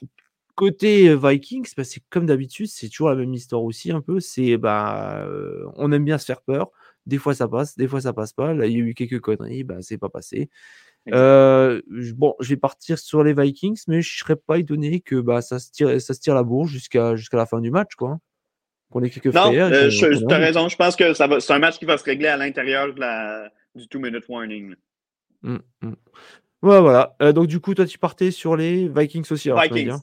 côté 0.55 1.09
euh, 1.09 1.17
Vikings, 1.17 1.71
bah, 1.77 1.83
c'est 1.85 2.01
comme 2.09 2.25
d'habitude, 2.27 2.67
c'est 2.67 2.89
toujours 2.89 3.09
la 3.09 3.15
même 3.15 3.33
histoire 3.33 3.63
aussi 3.63 3.91
un 3.91 4.01
peu. 4.01 4.19
C'est 4.19 4.57
bah, 4.57 5.27
on 5.75 5.91
aime 5.91 6.05
bien 6.05 6.17
se 6.17 6.25
faire 6.25 6.41
peur. 6.41 6.71
Des 7.05 7.17
fois 7.17 7.35
ça 7.35 7.47
passe, 7.49 7.77
des 7.77 7.87
fois 7.87 8.01
ça 8.01 8.13
passe 8.13 8.33
pas. 8.33 8.53
Là, 8.53 8.65
il 8.67 8.73
y 8.73 8.75
a 8.77 8.79
eu 8.79 8.93
quelques 8.95 9.19
conneries, 9.21 9.63
bah, 9.63 9.77
c'est 9.81 9.97
pas 9.97 10.09
passé. 10.09 10.49
bon, 11.07 12.35
je 12.39 12.49
vais 12.49 12.57
partir 12.57 12.99
sur 12.99 13.23
les 13.23 13.33
Vikings, 13.33 13.83
mais 13.87 14.01
je 14.01 14.19
serais 14.19 14.35
pas 14.37 14.59
étonné 14.59 15.01
que 15.01 15.15
bah, 15.21 15.41
ça, 15.41 15.59
se 15.59 15.71
tire, 15.71 16.01
ça 16.01 16.13
se 16.13 16.19
tire 16.21 16.35
la 16.35 16.43
bourre 16.43 16.67
jusqu'à 16.67 17.15
jusqu'à 17.15 17.37
la 17.37 17.45
fin 17.45 17.61
du 17.61 17.71
match. 17.71 17.95
Quoi 17.95 18.19
qu'on 18.93 19.03
ait 19.03 19.09
quelques 19.09 19.33
Non, 19.33 19.51
euh, 19.53 19.89
tu 19.89 20.05
as 20.05 20.37
raison. 20.37 20.69
Je 20.69 20.75
pense 20.75 20.95
que 20.95 21.13
c'est 21.13 21.53
un 21.53 21.59
match 21.59 21.79
qui 21.79 21.85
va 21.85 21.97
se 21.97 22.03
régler 22.03 22.27
à 22.27 22.37
l'intérieur 22.37 22.93
du 23.75 23.87
two-minute 23.87 24.23
warning. 24.29 24.75
Mmh, 25.41 25.57
mmh. 25.81 25.93
voilà. 26.61 27.15
Euh, 27.21 27.33
donc, 27.33 27.47
du 27.47 27.59
coup, 27.59 27.73
toi, 27.73 27.85
tu 27.85 27.97
partais 27.97 28.31
sur 28.31 28.55
les 28.55 28.87
Vikings 28.87 29.25
aussi. 29.31 29.49
Vikings. 29.51 29.97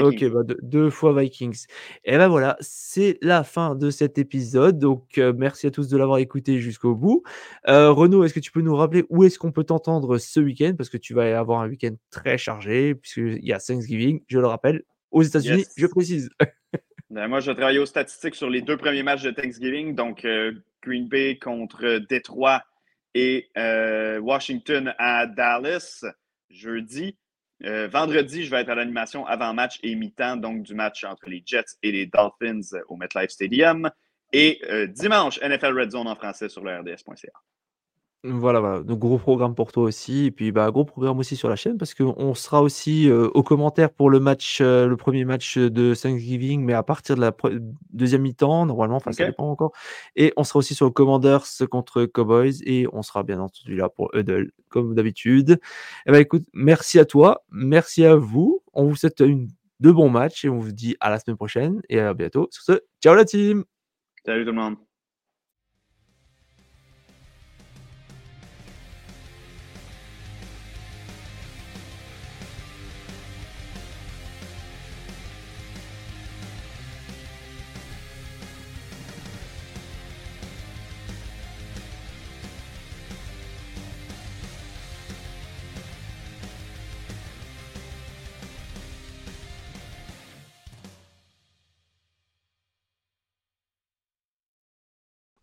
Ok, 0.00 0.24
bah, 0.30 0.42
deux, 0.62 0.90
fois 0.90 1.18
Vikings. 1.18 1.64
Et 2.04 2.16
ben 2.16 2.28
voilà, 2.28 2.56
c'est 2.60 3.18
la 3.20 3.42
fin 3.42 3.74
de 3.74 3.90
cet 3.90 4.16
épisode. 4.16 4.78
Donc, 4.78 5.18
euh, 5.18 5.32
merci 5.36 5.66
à 5.66 5.72
tous 5.72 5.88
de 5.88 5.96
l'avoir 5.96 6.18
écouté 6.18 6.60
jusqu'au 6.60 6.94
bout. 6.94 7.22
Renaud, 7.66 8.22
est-ce 8.24 8.34
que 8.34 8.40
tu 8.40 8.52
peux 8.52 8.60
nous 8.60 8.76
rappeler 8.76 9.04
où 9.08 9.24
est-ce 9.24 9.38
qu'on 9.38 9.50
peut 9.50 9.64
t'entendre 9.64 10.18
ce 10.18 10.38
week-end? 10.38 10.74
Parce 10.76 10.90
que 10.90 10.98
tu 10.98 11.14
vas 11.14 11.38
avoir 11.38 11.62
un 11.62 11.68
week-end 11.68 11.94
très 12.10 12.38
chargé, 12.38 12.94
puisqu'il 12.94 13.44
y 13.44 13.52
a 13.52 13.58
Thanksgiving, 13.58 14.22
je 14.28 14.38
le 14.38 14.46
rappelle, 14.46 14.82
aux 15.10 15.22
États-Unis, 15.22 15.64
je 15.76 15.86
précise. 15.86 16.30
Ben, 17.12 17.28
moi, 17.28 17.40
je 17.40 17.50
vais 17.50 17.54
travailler 17.54 17.78
aux 17.78 17.84
statistiques 17.84 18.34
sur 18.34 18.48
les 18.48 18.62
deux 18.62 18.78
premiers 18.78 19.02
matchs 19.02 19.20
de 19.20 19.32
Thanksgiving, 19.32 19.94
donc 19.94 20.24
euh, 20.24 20.54
Green 20.82 21.08
Bay 21.08 21.38
contre 21.38 21.98
Détroit 22.08 22.62
et 23.12 23.50
euh, 23.58 24.18
Washington 24.18 24.94
à 24.96 25.26
Dallas 25.26 26.06
jeudi. 26.48 27.18
Euh, 27.64 27.86
vendredi, 27.86 28.44
je 28.44 28.50
vais 28.50 28.62
être 28.62 28.70
à 28.70 28.74
l'animation 28.74 29.26
avant-match 29.26 29.78
et 29.82 29.94
mi-temps, 29.94 30.38
donc 30.38 30.62
du 30.62 30.74
match 30.74 31.04
entre 31.04 31.28
les 31.28 31.42
Jets 31.44 31.76
et 31.82 31.92
les 31.92 32.06
Dolphins 32.06 32.78
au 32.88 32.96
MetLife 32.96 33.28
Stadium. 33.28 33.90
Et 34.32 34.62
dimanche, 34.88 35.38
NFL 35.42 35.78
Red 35.78 35.90
Zone 35.90 36.08
en 36.08 36.14
français 36.14 36.48
sur 36.48 36.64
le 36.64 36.78
RDS.ca. 36.78 37.32
Voilà, 38.24 38.60
voilà, 38.60 38.82
donc 38.84 39.00
gros 39.00 39.18
programme 39.18 39.56
pour 39.56 39.72
toi 39.72 39.82
aussi 39.82 40.26
et 40.26 40.30
puis, 40.30 40.52
bah, 40.52 40.70
gros 40.70 40.84
programme 40.84 41.18
aussi 41.18 41.34
sur 41.34 41.48
la 41.48 41.56
chaîne 41.56 41.76
parce 41.76 41.92
qu'on 41.92 42.34
sera 42.34 42.62
aussi, 42.62 43.10
euh, 43.10 43.26
aux 43.34 43.42
commentaires 43.42 43.90
pour 43.90 44.10
le 44.10 44.20
match, 44.20 44.60
euh, 44.60 44.86
le 44.86 44.96
premier 44.96 45.24
match, 45.24 45.58
de 45.58 45.92
Thanksgiving, 45.92 46.62
mais 46.62 46.72
à 46.72 46.84
partir 46.84 47.16
de 47.16 47.20
la 47.20 47.32
deuxième 47.90 48.22
mi-temps 48.22 48.64
normalement, 48.66 48.94
enfin 48.94 49.10
ça 49.10 49.26
dépend 49.26 49.50
encore 49.50 49.72
et 50.14 50.32
on 50.36 50.44
sera 50.44 50.60
aussi 50.60 50.76
sur 50.76 50.86
le 50.86 50.92
Commanders 50.92 51.44
contre 51.68 52.04
Cowboys 52.04 52.62
et 52.64 52.86
on 52.92 53.02
sera 53.02 53.24
bien 53.24 53.40
entendu 53.40 53.74
là 53.74 53.88
pour 53.88 54.08
Huddle 54.14 54.52
comme 54.68 54.94
d'habitude. 54.94 55.58
Et 56.06 56.12
bah, 56.12 56.20
écoute, 56.20 56.44
merci 56.52 57.00
à 57.00 57.04
toi, 57.04 57.42
merci 57.50 58.04
à 58.04 58.14
vous. 58.14 58.62
On 58.72 58.84
vous 58.84 58.94
souhaite 58.94 59.18
une 59.18 59.48
de 59.80 59.90
bons 59.90 60.10
matchs 60.10 60.44
et 60.44 60.48
on 60.48 60.60
vous 60.60 60.70
dit 60.70 60.96
à 61.00 61.10
la 61.10 61.18
semaine 61.18 61.36
prochaine 61.36 61.82
et 61.88 61.98
à 61.98 62.14
bientôt. 62.14 62.46
Sur 62.52 62.62
ce, 62.62 62.80
ciao 63.02 63.16
la 63.16 63.24
team! 63.24 63.64
Salut 64.24 64.44
tout 64.44 64.52
le 64.52 64.56
monde! 64.56 64.91